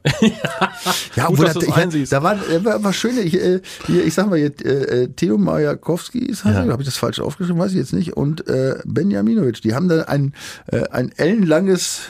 Ja, 1.15 1.27
Gut, 1.27 1.39
dass 1.43 1.53
da, 1.53 1.59
du's 1.59 1.69
ich, 1.69 1.75
einsiehst. 1.75 2.11
da 2.11 2.21
war, 2.23 2.33
äh, 2.49 2.65
war, 2.65 2.83
war 2.83 2.91
schön, 2.91 3.17
ich, 3.23 3.35
äh, 3.35 3.61
hier, 3.87 4.03
ich 4.03 4.13
sag 4.13 4.29
mal 4.29 4.39
jetzt, 4.39 4.65
äh, 4.65 5.03
äh, 5.03 5.07
Theo 5.09 5.37
Majakowski 5.37 6.19
ist, 6.19 6.43
Ja. 6.43 6.53
habe 6.55 6.81
ich 6.81 6.87
das 6.87 6.97
falsch 6.97 7.19
aufgeschrieben, 7.19 7.61
weiß 7.61 7.71
ich 7.71 7.77
jetzt 7.77 7.93
nicht, 7.93 8.17
und 8.17 8.47
äh, 8.47 8.79
Benjaminovic, 8.83 9.61
die 9.61 9.73
haben 9.75 9.87
dann 9.87 10.01
ein, 10.03 10.33
äh, 10.67 10.83
ein 10.91 11.11
ellenlanges 11.17 12.01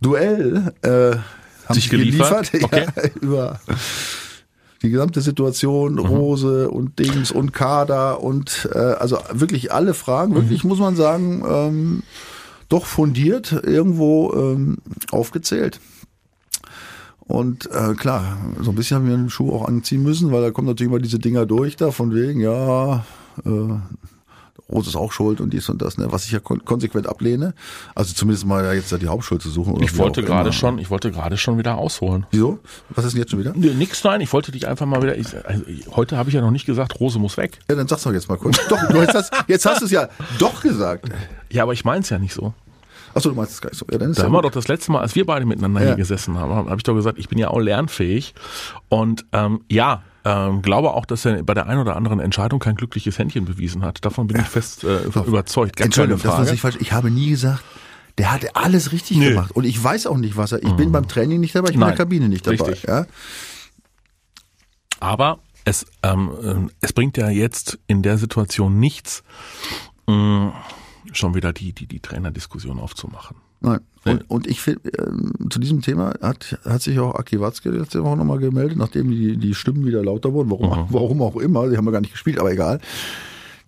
Duell 0.00 0.72
äh, 0.82 0.88
haben 0.88 1.20
Mhm. 1.68 1.74
Sich 1.74 1.90
geliefert? 1.90 2.50
Okay. 2.62 2.86
ja, 2.96 3.02
über 3.20 3.60
die 4.82 4.90
gesamte 4.90 5.20
Situation, 5.20 5.94
Mhm. 5.94 5.98
Rose 6.00 6.70
und 6.70 6.98
Dings 6.98 7.30
und 7.30 7.52
Kader 7.52 8.22
und 8.22 8.68
äh, 8.74 8.78
also 8.78 9.18
wirklich 9.32 9.72
alle 9.72 9.90
Mhm. 9.92 9.96
Fragen, 9.96 10.34
wirklich 10.34 10.64
muss 10.64 10.78
man 10.78 10.96
sagen, 10.96 11.42
ähm, 11.48 12.02
doch 12.68 12.86
fundiert 12.86 13.52
irgendwo 13.64 14.32
ähm, 14.34 14.78
aufgezählt. 15.10 15.80
Und 17.20 17.70
äh, 17.70 17.94
klar, 17.94 18.36
so 18.60 18.70
ein 18.70 18.74
bisschen 18.74 18.96
haben 18.98 19.08
wir 19.08 19.16
den 19.16 19.30
Schuh 19.30 19.52
auch 19.52 19.66
anziehen 19.68 20.02
müssen, 20.02 20.32
weil 20.32 20.42
da 20.42 20.50
kommen 20.50 20.66
natürlich 20.68 20.90
immer 20.90 21.00
diese 21.00 21.18
Dinger 21.18 21.46
durch 21.46 21.76
da, 21.76 21.90
von 21.92 22.14
wegen, 22.14 22.40
ja, 22.40 23.04
äh, 23.44 23.50
Rose 24.70 24.88
ist 24.90 24.96
auch 24.96 25.12
schuld 25.12 25.40
und 25.40 25.52
dies 25.52 25.68
und 25.68 25.82
das, 25.82 25.98
ne, 25.98 26.06
was 26.10 26.24
ich 26.24 26.32
ja 26.32 26.38
kon 26.40 26.64
konsequent 26.64 27.06
ablehne. 27.06 27.54
Also 27.94 28.14
zumindest 28.14 28.46
mal 28.46 28.74
jetzt 28.74 28.90
da 28.92 28.96
die 28.98 29.08
Hauptschuld 29.08 29.42
zu 29.42 29.50
suchen. 29.50 29.74
Oder 29.74 29.84
Ich 29.84 29.98
wollte 29.98 30.22
gerade 30.22 30.52
schon, 30.52 30.78
ich 30.78 30.88
wollte 30.90 31.10
gerade 31.10 31.36
schon 31.36 31.58
wieder 31.58 31.76
ausholen. 31.76 32.26
Wieso? 32.30 32.58
Was 32.90 33.04
ist 33.04 33.12
denn 33.12 33.20
jetzt 33.20 33.30
schon 33.30 33.40
wieder? 33.40 33.52
Nö, 33.54 33.74
Nix, 33.74 34.02
nein, 34.04 34.20
ich 34.20 34.32
wollte 34.32 34.50
dich 34.52 34.66
einfach 34.66 34.86
mal 34.86 35.02
wieder. 35.02 35.16
Ich, 35.18 35.26
also, 35.46 35.64
heute 35.94 36.16
habe 36.16 36.30
ich 36.30 36.34
ja 36.34 36.40
noch 36.40 36.50
nicht 36.50 36.64
gesagt, 36.66 36.98
Rose 37.00 37.18
muss 37.18 37.36
weg. 37.36 37.58
Ja, 37.68 37.76
dann 37.76 37.86
sag's 37.88 38.02
doch 38.04 38.12
jetzt 38.12 38.28
mal 38.28 38.38
kurz. 38.38 38.58
Doch, 38.68 38.78
du 38.88 38.96
jetzt 38.98 39.14
hast, 39.14 39.32
jetzt 39.46 39.66
hast 39.66 39.80
du 39.82 39.86
es 39.86 39.90
ja 39.90 40.08
doch 40.38 40.62
gesagt. 40.62 41.06
Ja, 41.50 41.64
aber 41.64 41.72
ich 41.74 41.84
meine 41.84 42.00
es 42.00 42.08
ja 42.10 42.18
nicht 42.18 42.32
so. 42.34 42.54
Achso, 43.14 43.28
du 43.28 43.34
meinst 43.34 43.52
es 43.52 43.60
gar 43.60 43.68
nicht 43.68 43.78
so. 43.78 43.84
Ja, 43.92 43.98
dann 43.98 44.10
ist 44.12 44.18
Da 44.18 44.22
ja 44.22 44.26
haben 44.28 44.32
wir 44.32 44.40
doch 44.40 44.50
das 44.50 44.68
letzte 44.68 44.90
Mal, 44.90 45.00
als 45.02 45.14
wir 45.14 45.26
beide 45.26 45.44
miteinander 45.44 45.80
Ja. 45.80 45.88
hier 45.88 45.96
gesessen 45.96 46.38
haben, 46.38 46.54
habe 46.54 46.70
hab 46.70 46.78
ich 46.78 46.82
doch 46.84 46.94
gesagt, 46.94 47.18
ich 47.18 47.28
bin 47.28 47.36
ja 47.38 47.48
auch 47.48 47.60
lernfähig. 47.60 48.32
Und 48.88 49.26
ähm, 49.32 49.60
ja, 49.68 50.02
ähm, 50.24 50.62
glaube 50.62 50.94
auch, 50.94 51.04
dass 51.04 51.24
er 51.24 51.42
bei 51.42 51.54
der 51.54 51.66
einen 51.66 51.80
oder 51.80 51.96
anderen 51.96 52.20
Entscheidung 52.20 52.60
kein 52.60 52.76
glückliches 52.76 53.18
Händchen 53.18 53.44
bewiesen 53.44 53.84
hat. 53.84 54.04
Davon 54.04 54.26
bin 54.26 54.40
ich 54.40 54.46
fest 54.46 54.84
äh, 54.84 55.02
überzeugt. 55.04 55.76
Ganz 55.76 55.86
Entschuldigung, 55.86 56.22
das 56.22 56.32
war 56.32 56.46
sich 56.46 56.60
falsch. 56.60 56.76
Ich 56.80 56.92
habe 56.92 57.10
nie 57.10 57.30
gesagt, 57.30 57.62
der 58.18 58.32
hatte 58.32 58.54
alles 58.54 58.92
richtig 58.92 59.16
Nö. 59.18 59.30
gemacht. 59.30 59.52
Und 59.52 59.64
ich 59.64 59.82
weiß 59.82 60.06
auch 60.06 60.18
nicht, 60.18 60.36
was 60.36 60.52
er. 60.52 60.62
Ich 60.62 60.72
bin 60.72 60.92
beim 60.92 61.08
Training 61.08 61.40
nicht 61.40 61.54
dabei, 61.54 61.68
ich 61.68 61.74
bin 61.74 61.82
in 61.82 61.88
der 61.88 61.96
Kabine 61.96 62.28
nicht 62.28 62.46
dabei. 62.46 62.64
richtig. 62.70 62.88
Ja? 62.88 63.06
Aber 65.00 65.40
es, 65.64 65.86
ähm, 66.02 66.30
ähm, 66.44 66.70
es 66.80 66.92
bringt 66.92 67.16
ja 67.16 67.28
jetzt 67.28 67.78
in 67.86 68.02
der 68.02 68.18
Situation 68.18 68.78
nichts, 68.78 69.22
mh, 70.06 70.52
schon 71.12 71.34
wieder 71.34 71.52
die, 71.52 71.72
die, 71.72 71.86
die 71.86 72.00
Trainerdiskussion 72.00 72.78
aufzumachen. 72.78 73.36
Nein. 73.60 73.80
Und, 74.04 74.28
und 74.28 74.46
ich 74.48 74.60
finde, 74.60 74.80
ähm, 74.98 75.32
zu 75.50 75.58
diesem 75.60 75.80
Thema 75.80 76.14
hat, 76.20 76.58
hat 76.64 76.82
sich 76.82 76.98
auch 76.98 77.14
Aki 77.14 77.40
Watzke 77.40 77.70
letzte 77.70 78.02
Woche 78.02 78.16
nochmal 78.16 78.38
gemeldet, 78.38 78.76
nachdem 78.76 79.10
die, 79.10 79.36
die 79.36 79.54
Stimmen 79.54 79.86
wieder 79.86 80.02
lauter 80.02 80.32
wurden. 80.32 80.50
Warum, 80.50 80.86
warum 80.90 81.22
auch 81.22 81.36
immer, 81.36 81.68
die 81.68 81.76
haben 81.76 81.84
wir 81.84 81.92
gar 81.92 82.00
nicht 82.00 82.12
gespielt, 82.12 82.38
aber 82.40 82.50
egal. 82.52 82.80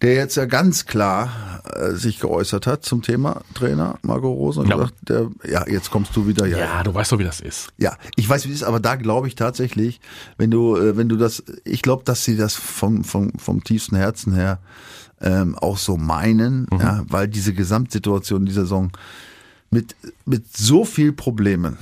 der 0.03 0.15
jetzt 0.15 0.35
ja 0.37 0.45
ganz 0.45 0.87
klar 0.87 1.63
äh, 1.73 1.93
sich 1.93 2.19
geäußert 2.19 2.67
hat 2.67 2.85
zum 2.85 3.01
Thema 3.03 3.43
Trainer 3.55 3.99
Marco 4.03 4.31
Rose 4.31 4.61
und 4.61 4.69
Ja. 4.69 4.75
gesagt, 4.77 4.95
der, 5.09 5.31
ja, 5.49 5.67
jetzt 5.69 5.91
kommst 5.91 6.15
du 6.17 6.27
wieder, 6.27 6.47
ja, 6.47 6.59
Ja, 6.59 6.83
du 6.83 6.93
weißt 6.93 7.13
doch, 7.13 7.19
wie 7.21 7.25
das 7.25 7.41
ist. 7.41 7.69
Ja, 7.79 7.97
ich 8.17 8.29
weiß, 8.29 8.45
wie 8.47 8.51
es 8.51 8.57
ist, 8.57 8.63
aber 8.65 8.81
da 8.81 8.97
glaube 8.97 9.29
ich 9.29 9.37
tatsächlich, 9.37 10.01
wenn 10.37 10.51
du, 10.51 10.77
äh, 10.77 10.97
wenn 10.97 11.09
du 11.09 11.17
das, 11.17 11.45
ich 11.65 11.81
glaube, 11.81 12.03
dass 12.05 12.25
sie 12.25 12.37
das 12.37 12.55
vom, 12.55 13.05
vom, 13.05 13.33
vom 13.39 13.63
tiefsten 13.63 13.95
Herzen 13.97 14.35
her 14.35 14.59
ähm, 15.21 15.57
auch 15.57 15.79
so 15.79 15.97
meinen, 15.97 16.67
ja, 16.79 17.05
weil 17.09 17.29
diese 17.29 17.55
Gesamtsituation 17.55 18.45
dieser 18.47 18.63
Saison 18.63 18.91
mit, 19.75 19.97
mit 20.25 20.57
so 20.57 20.85
viel 20.85 21.13
Problemen. 21.13 21.77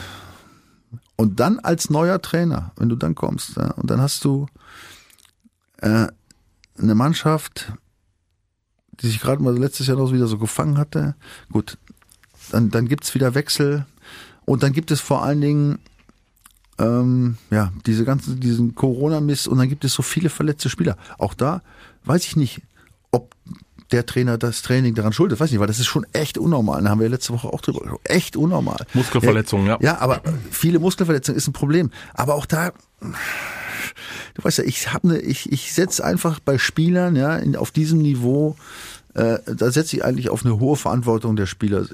Und 1.17 1.41
dann 1.41 1.59
als 1.59 1.91
neuer 1.91 2.21
Trainer, 2.23 2.73
wenn 2.77 2.89
du 2.89 2.97
dann 2.97 3.15
kommst, 3.15 3.57
ja, 3.57 3.71
und 3.73 3.91
dann 3.91 4.01
hast 4.01 4.25
du 4.25 4.47
äh, 5.77 6.07
eine 6.79 6.95
Mannschaft, 6.95 7.73
die 9.01 9.09
sich 9.09 9.21
gerade 9.21 9.43
mal 9.43 9.57
letztes 9.57 9.87
Jahr 9.87 9.99
noch 9.99 10.13
wieder 10.13 10.27
so 10.27 10.39
gefangen 10.39 10.79
hatte, 10.79 11.15
gut, 11.53 11.77
dann, 12.51 12.71
dann 12.71 12.89
gibt's 12.89 13.15
wieder 13.15 13.35
Wechsel. 13.35 13.87
Und 14.47 14.63
dann 14.63 14.73
gibt 14.73 14.91
es 14.91 15.01
vor 15.01 15.23
allen 15.23 15.41
Dingen 15.41 15.79
ähm, 16.79 17.37
ja, 17.51 17.73
diese 17.87 18.05
ganzen, 18.05 18.41
diesen 18.41 18.75
Corona-Mist 18.75 19.49
und 19.49 19.59
dann 19.59 19.69
gibt 19.69 19.85
es 19.85 19.93
so 19.93 20.03
viele 20.03 20.31
verletzte 20.31 20.71
Spieler. 20.71 20.97
Auch 21.19 21.35
da 21.35 21.63
weiß 22.05 22.25
ich 22.25 22.37
nicht, 22.37 22.63
der 23.93 24.07
Trainer 24.07 24.39
das 24.39 24.63
Training 24.63 24.95
daran 24.95 25.13
schuldet, 25.13 25.41
weiß 25.41 25.51
nicht, 25.51 25.61
weil 25.61 25.67
das 25.67 25.79
ist 25.79 25.87
schon 25.87 26.07
echt 26.13 26.39
unnormal. 26.39 26.83
Da 26.83 26.91
haben 26.91 27.01
wir 27.01 27.09
letzte 27.09 27.33
Woche 27.33 27.49
auch 27.49 27.61
drüber 27.61 27.81
gesprochen. 27.81 28.05
Echt 28.05 28.37
unnormal. 28.37 28.85
Muskelverletzungen, 28.95 29.67
ja. 29.67 29.79
Ja, 29.81 29.99
aber 29.99 30.23
viele 30.51 30.79
Muskelverletzungen 30.79 31.37
ist 31.37 31.47
ein 31.47 31.53
Problem. 31.53 31.91
Aber 32.15 32.35
auch 32.35 32.47
da, 32.47 32.73
du 33.01 34.43
weißt 34.43 34.59
ja, 34.59 34.65
ich 34.65 34.93
habe 34.93 35.09
ne, 35.09 35.19
ich, 35.19 35.53
ich 35.53 35.73
setze 35.73 36.05
einfach 36.05 36.41
bei 36.41 36.59
Spielern, 36.59 37.17
ja, 37.17 37.37
in, 37.37 37.57
auf 37.57 37.71
diesem 37.71 38.01
Niveau, 38.01 38.57
äh, 39.15 39.39
da 39.47 39.71
setze 39.71 39.97
ich 39.97 40.05
eigentlich 40.05 40.31
auf 40.31 40.45
eine 40.45 40.59
hohe 40.59 40.77
Verantwortung 40.77 41.37
der 41.37 41.47
Spieler 41.47 41.87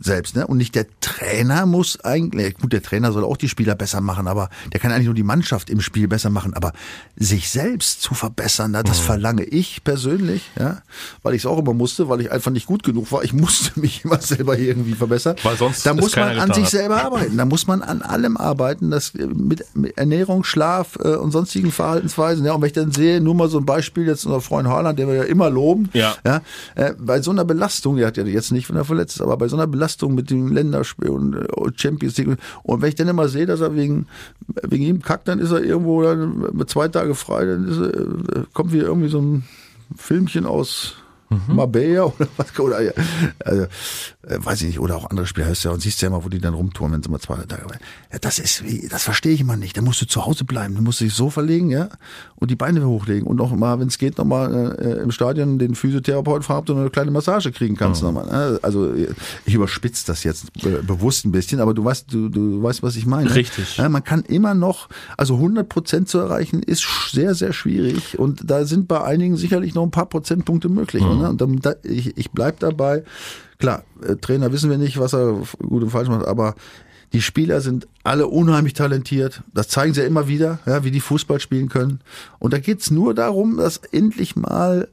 selbst, 0.00 0.34
ne? 0.36 0.46
Und 0.46 0.56
nicht 0.56 0.74
der 0.74 0.86
Trainer 1.00 1.66
muss 1.66 2.00
eigentlich, 2.04 2.56
gut, 2.58 2.72
der 2.72 2.82
Trainer 2.82 3.12
soll 3.12 3.24
auch 3.24 3.36
die 3.36 3.48
Spieler 3.48 3.74
besser 3.74 4.00
machen, 4.00 4.26
aber 4.28 4.48
der 4.72 4.80
kann 4.80 4.92
eigentlich 4.92 5.06
nur 5.06 5.14
die 5.14 5.22
Mannschaft 5.22 5.68
im 5.70 5.80
Spiel 5.80 6.08
besser 6.08 6.30
machen, 6.30 6.54
aber 6.54 6.72
sich 7.16 7.50
selbst 7.50 8.00
zu 8.02 8.14
verbessern, 8.14 8.70
na, 8.72 8.82
das 8.82 9.00
Mhm. 9.00 9.04
verlange 9.04 9.44
ich 9.44 9.84
persönlich, 9.84 10.50
ja, 10.58 10.82
weil 11.22 11.34
ich 11.34 11.42
es 11.42 11.46
auch 11.46 11.58
immer 11.58 11.74
musste, 11.74 12.08
weil 12.08 12.20
ich 12.22 12.32
einfach 12.32 12.50
nicht 12.50 12.66
gut 12.66 12.82
genug 12.82 13.12
war. 13.12 13.22
Ich 13.24 13.32
musste 13.32 13.72
mich 13.80 14.04
immer 14.04 14.20
selber 14.20 14.58
irgendwie 14.58 14.94
verbessern. 14.94 15.36
Weil 15.42 15.56
sonst 15.56 15.84
da 15.84 15.92
muss 15.94 16.16
man 16.16 16.38
an 16.38 16.52
sich 16.54 16.64
hat. 16.64 16.70
selber 16.70 17.04
arbeiten. 17.04 17.36
Da 17.36 17.44
muss 17.44 17.66
man 17.66 17.82
an 17.82 18.00
allem 18.02 18.36
arbeiten, 18.38 18.90
das 18.90 19.14
äh, 19.14 19.26
mit, 19.26 19.64
mit 19.74 19.98
Ernährung, 19.98 20.44
Schlaf 20.44 20.96
äh, 21.02 21.16
und 21.16 21.30
sonstigen 21.32 21.70
Verhaltensweisen. 21.70 22.44
Ja, 22.44 22.54
und 22.54 22.62
wenn 22.62 22.68
ich 22.68 22.72
dann 22.72 22.92
sehe, 22.92 23.20
nur 23.20 23.34
mal 23.34 23.48
so 23.50 23.58
ein 23.58 23.66
Beispiel 23.66 24.06
jetzt 24.06 24.24
unser 24.24 24.40
Freund 24.40 24.66
Haaland, 24.68 24.98
den 24.98 25.08
wir 25.08 25.14
ja 25.16 25.22
immer 25.24 25.50
loben, 25.50 25.90
Ja. 25.92 26.14
ja 26.24 26.40
äh, 26.74 26.94
bei 26.98 27.20
so 27.20 27.30
einer 27.30 27.44
Belastung, 27.44 27.96
der 27.96 28.06
hat 28.06 28.16
ja 28.16 28.24
jetzt 28.24 28.50
nicht, 28.50 28.68
wenn 28.70 28.76
er 28.76 28.84
verletzt 28.84 29.16
ist, 29.16 29.20
aber 29.22 29.36
bei 29.36 29.48
so 29.48 29.56
einer 29.56 29.66
Belastung 29.66 29.89
mit 30.14 30.30
dem 30.30 30.52
Länderspiel 30.52 31.10
und 31.10 31.34
äh, 31.34 31.72
Champions 31.76 32.16
League. 32.18 32.36
Und 32.62 32.82
wenn 32.82 32.88
ich 32.88 32.94
dann 32.94 33.08
immer 33.08 33.28
sehe, 33.28 33.46
dass 33.46 33.60
er 33.60 33.74
wegen 33.74 34.06
wegen 34.62 34.84
ihm 34.84 35.02
kackt, 35.02 35.28
dann 35.28 35.38
ist 35.38 35.50
er 35.50 35.62
irgendwo 35.62 36.02
dann 36.02 36.46
mit 36.52 36.68
zwei 36.70 36.88
Tage 36.88 37.14
frei, 37.14 37.46
dann 37.46 37.66
er, 37.68 38.36
äh, 38.36 38.44
kommt 38.52 38.72
wieder 38.72 38.86
irgendwie 38.86 39.08
so 39.08 39.20
ein 39.20 39.44
Filmchen 39.96 40.46
aus 40.46 40.96
Marbella 41.48 42.04
oder 42.04 42.28
was 42.36 42.58
oder 42.58 42.82
ja, 42.82 42.92
also, 43.44 43.62
äh, 43.62 43.68
weiß 44.22 44.60
ich 44.62 44.68
nicht 44.68 44.80
oder 44.80 44.96
auch 44.96 45.10
andere 45.10 45.26
Spieler 45.26 45.46
hörst 45.46 45.64
du 45.64 45.68
ja 45.68 45.74
und 45.74 45.80
siehst 45.80 46.02
ja 46.02 46.08
immer 46.08 46.24
wo 46.24 46.28
die 46.28 46.40
dann 46.40 46.54
rumtouren 46.54 46.92
wenn 46.92 47.02
sie 47.02 47.08
mal 47.08 47.20
zwei 47.20 47.36
Tage 47.36 47.62
ja, 48.12 48.18
das 48.18 48.38
ist 48.38 48.64
wie 48.64 48.88
das 48.88 49.02
verstehe 49.02 49.32
ich 49.32 49.40
immer 49.40 49.56
nicht 49.56 49.76
da 49.76 49.82
musst 49.82 50.00
du 50.02 50.06
zu 50.06 50.26
Hause 50.26 50.44
bleiben 50.44 50.74
du 50.74 50.82
musst 50.82 51.00
dich 51.00 51.14
so 51.14 51.30
verlegen 51.30 51.70
ja 51.70 51.88
und 52.36 52.50
die 52.50 52.56
Beine 52.56 52.86
hochlegen 52.86 53.26
und 53.26 53.36
noch 53.36 53.54
mal 53.54 53.80
wenn 53.80 53.88
es 53.88 53.98
geht 53.98 54.18
noch 54.18 54.24
mal 54.24 54.76
äh, 54.78 55.02
im 55.02 55.10
Stadion 55.10 55.58
den 55.58 55.74
Physiotherapeuten 55.74 56.42
fragen 56.42 56.60
ob 56.60 56.66
du 56.66 56.74
noch 56.74 56.80
eine 56.80 56.90
kleine 56.90 57.10
Massage 57.10 57.52
kriegen 57.52 57.76
kannst 57.76 58.02
noch 58.02 58.12
mal 58.12 58.26
ne? 58.26 58.58
also 58.62 58.92
äh, 58.92 59.08
ich 59.44 59.54
überspitze 59.54 60.06
das 60.06 60.24
jetzt 60.24 60.52
be 60.60 60.82
bewusst 60.82 61.24
ein 61.24 61.32
bisschen 61.32 61.60
aber 61.60 61.74
du 61.74 61.84
weißt 61.84 62.12
du, 62.12 62.28
du 62.28 62.62
weißt 62.62 62.82
was 62.82 62.96
ich 62.96 63.06
meine 63.06 63.30
Richtig. 63.34 63.76
ja, 63.76 63.88
man 63.88 64.04
kann 64.04 64.22
immer 64.22 64.54
noch, 64.54 64.88
also 65.16 65.34
100 65.34 65.68
Prozent 65.68 66.08
zu 66.08 66.18
erreichen, 66.18 66.62
ist 66.62 66.84
sehr, 67.10 67.34
sehr 67.34 67.52
schwierig. 67.52 68.18
Und 68.18 68.50
da 68.50 68.64
sind 68.64 68.88
bei 68.88 69.02
einigen 69.02 69.36
sicherlich 69.36 69.74
noch 69.74 69.82
ein 69.82 69.90
paar 69.90 70.06
Prozentpunkte 70.06 70.68
möglich. 70.68 71.02
Ne? 71.20 71.28
Und 71.30 71.40
dann, 71.40 71.56
da, 71.56 71.74
ich, 71.82 72.16
ich 72.16 72.30
bleib 72.30 72.60
dabei. 72.60 73.04
Klar, 73.58 73.84
äh, 74.06 74.16
Trainer 74.16 74.52
wissen 74.52 74.70
wir 74.70 74.78
nicht, 74.78 74.98
was 74.98 75.14
er 75.14 75.42
gut 75.58 75.82
und 75.82 75.90
falsch 75.90 76.08
macht, 76.08 76.26
aber 76.26 76.54
die 77.12 77.22
Spieler 77.22 77.60
sind 77.60 77.88
alle 78.04 78.28
unheimlich 78.28 78.74
talentiert. 78.74 79.42
Das 79.52 79.68
zeigen 79.68 79.94
sie 79.94 80.00
ja 80.00 80.06
immer 80.06 80.28
wieder, 80.28 80.60
ja, 80.66 80.84
wie 80.84 80.90
die 80.90 81.00
Fußball 81.00 81.40
spielen 81.40 81.68
können. 81.68 82.00
Und 82.38 82.52
da 82.52 82.58
geht's 82.58 82.90
nur 82.90 83.14
darum, 83.14 83.56
das 83.56 83.78
endlich 83.78 84.36
mal 84.36 84.88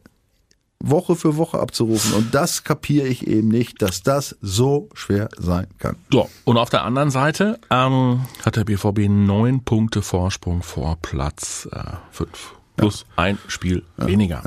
Woche 0.80 1.16
für 1.16 1.38
Woche 1.38 1.60
abzurufen. 1.60 2.14
Und 2.14 2.34
das 2.34 2.64
kapiere 2.64 3.08
ich 3.08 3.28
eben 3.28 3.48
nicht, 3.48 3.82
dass 3.82 4.04
das 4.04 4.38
so 4.42 4.90
schwer 4.94 5.30
sein 5.38 5.68
kann. 5.80 5.96
So, 6.12 6.30
und 6.44 6.58
auf 6.58 6.70
der 6.70 6.84
anderen 6.84 7.12
Seite 7.12 7.60
ähm, 7.70 8.22
hat 8.44 8.56
der 8.56 8.64
BVB 8.64 9.10
neun 9.10 9.64
Punkte 9.64 10.02
Vorsprung 10.02 10.62
vor 10.64 10.98
Platz 11.02 11.68
äh, 11.72 11.84
fünf. 12.12 12.56
Plus 12.76 13.06
ein 13.16 13.40
Spiel 13.48 13.84
weniger. 13.98 14.42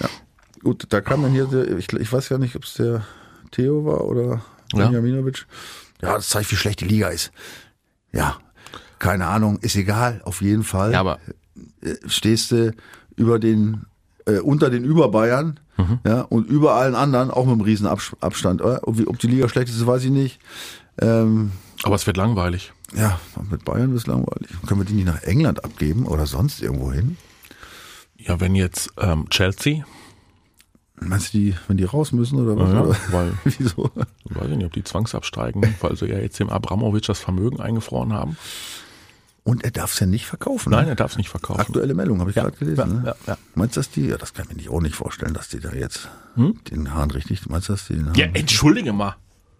ja. 0.00 0.08
Gut, 0.66 0.84
da 0.88 1.00
kam 1.00 1.22
dann 1.22 1.30
hier, 1.30 1.46
ich, 1.78 1.92
ich 1.92 2.12
weiß 2.12 2.28
ja 2.30 2.38
nicht, 2.38 2.56
ob 2.56 2.64
es 2.64 2.74
der 2.74 3.06
Theo 3.52 3.84
war 3.84 4.04
oder 4.04 4.42
Ja. 4.72 4.86
Benjaminovic. 4.86 5.46
Ja, 6.02 6.14
das 6.16 6.28
zeigt, 6.28 6.50
wie 6.50 6.56
schlecht 6.56 6.80
die 6.80 6.86
Liga 6.86 7.06
ist. 7.10 7.30
Ja, 8.12 8.36
keine 8.98 9.26
Ahnung, 9.28 9.58
ist 9.60 9.76
egal, 9.76 10.20
auf 10.24 10.42
jeden 10.42 10.64
Fall. 10.64 10.90
Ja, 10.92 11.00
aber 11.00 11.20
Äh, 11.82 11.94
stehst 12.08 12.50
du 12.50 12.74
über 13.14 13.38
den, 13.38 13.86
äh, 14.26 14.40
unter 14.40 14.68
den 14.70 14.82
Überbayern, 14.84 15.60
Mhm. 15.78 15.98
ja, 16.04 16.22
und 16.22 16.48
über 16.48 16.74
allen 16.74 16.96
anderen, 16.96 17.30
auch 17.30 17.44
mit 17.44 17.52
einem 17.52 17.60
riesen 17.60 17.86
Abs- 17.86 18.16
Abstand. 18.20 18.60
Ob, 18.60 19.18
die 19.20 19.26
Liga 19.28 19.48
schlecht 19.48 19.68
ist, 19.68 19.86
weiß 19.86 20.02
ich 20.04 20.10
nicht. 20.10 20.40
Ähm, 21.00 21.52
aber 21.84 21.94
es 21.94 22.06
wird 22.08 22.16
langweilig. 22.16 22.72
ja, 22.92 23.20
mit 23.50 23.64
Bayern 23.64 23.94
ist 23.94 24.08
langweilig. 24.08 24.48
Können 24.66 24.80
wir 24.80 24.84
die 24.84 24.94
nicht 24.94 25.06
nach 25.06 25.22
England 25.22 25.64
abgeben 25.64 26.06
oder 26.06 26.26
sonst 26.26 26.60
irgendwo 26.60 26.90
hin? 26.92 27.16
Ja, 28.18 28.40
wenn 28.40 28.54
jetzt 28.56 28.90
ähm, 28.98 29.28
Chelsea, 29.30 29.84
Meinst 31.00 31.34
du, 31.34 31.38
die, 31.38 31.54
wenn 31.68 31.76
die 31.76 31.84
raus 31.84 32.12
müssen 32.12 32.38
oder 32.40 32.56
was? 32.58 32.72
Ja, 32.72 32.80
Oder? 32.82 32.96
weil- 33.10 33.32
Wieso? 33.44 33.90
weiß 34.24 34.50
ich 34.50 34.56
nicht, 34.56 34.66
ob 34.66 34.72
die 34.72 34.84
zwangsabsteigen, 34.84 35.62
weil 35.80 35.96
sie 35.96 36.06
ja 36.06 36.18
jetzt 36.18 36.40
dem 36.40 36.48
Abramowitsch 36.48 37.08
das 37.08 37.18
Vermögen 37.20 37.60
eingefroren 37.60 38.12
haben. 38.12 38.36
Und 39.44 39.62
er 39.62 39.70
darf 39.70 39.92
es 39.92 40.00
ja 40.00 40.06
nicht 40.06 40.26
verkaufen. 40.26 40.70
Nein, 40.70 40.86
ne? 40.86 40.90
er 40.92 40.96
darf 40.96 41.12
es 41.12 41.18
nicht 41.18 41.28
verkaufen. 41.28 41.60
Aktuelle 41.60 41.94
Meldung, 41.94 42.18
habe 42.20 42.30
ich 42.30 42.36
Ja, 42.36 42.42
gerade 42.44 42.56
gelesen. 42.56 42.78
ja, 42.80 42.86
ne? 42.86 43.02
ja, 43.06 43.14
ja. 43.34 43.38
Meinst 43.54 43.76
du, 43.76 43.80
dass 43.80 43.90
die, 43.90 44.06
ja, 44.06 44.16
das 44.16 44.34
kann 44.34 44.44
ich 44.46 44.50
mir 44.50 44.56
nicht, 44.56 44.70
auch 44.70 44.80
nicht 44.80 44.96
vorstellen, 44.96 45.34
dass 45.34 45.48
die 45.50 45.60
da 45.60 45.70
jetzt 45.72 46.08
den 46.36 46.92
Hahn 46.94 47.10
richtig, 47.12 47.46
meinst 47.48 47.68
du, 47.68 47.74
dass 47.74 47.86
die 47.86 47.94
den 47.94 48.06
Hahn? 48.06 48.14
Hm? 48.14 48.20
Ja, 48.20 48.26
entschuldige 48.32 48.92
mal. 48.92 49.14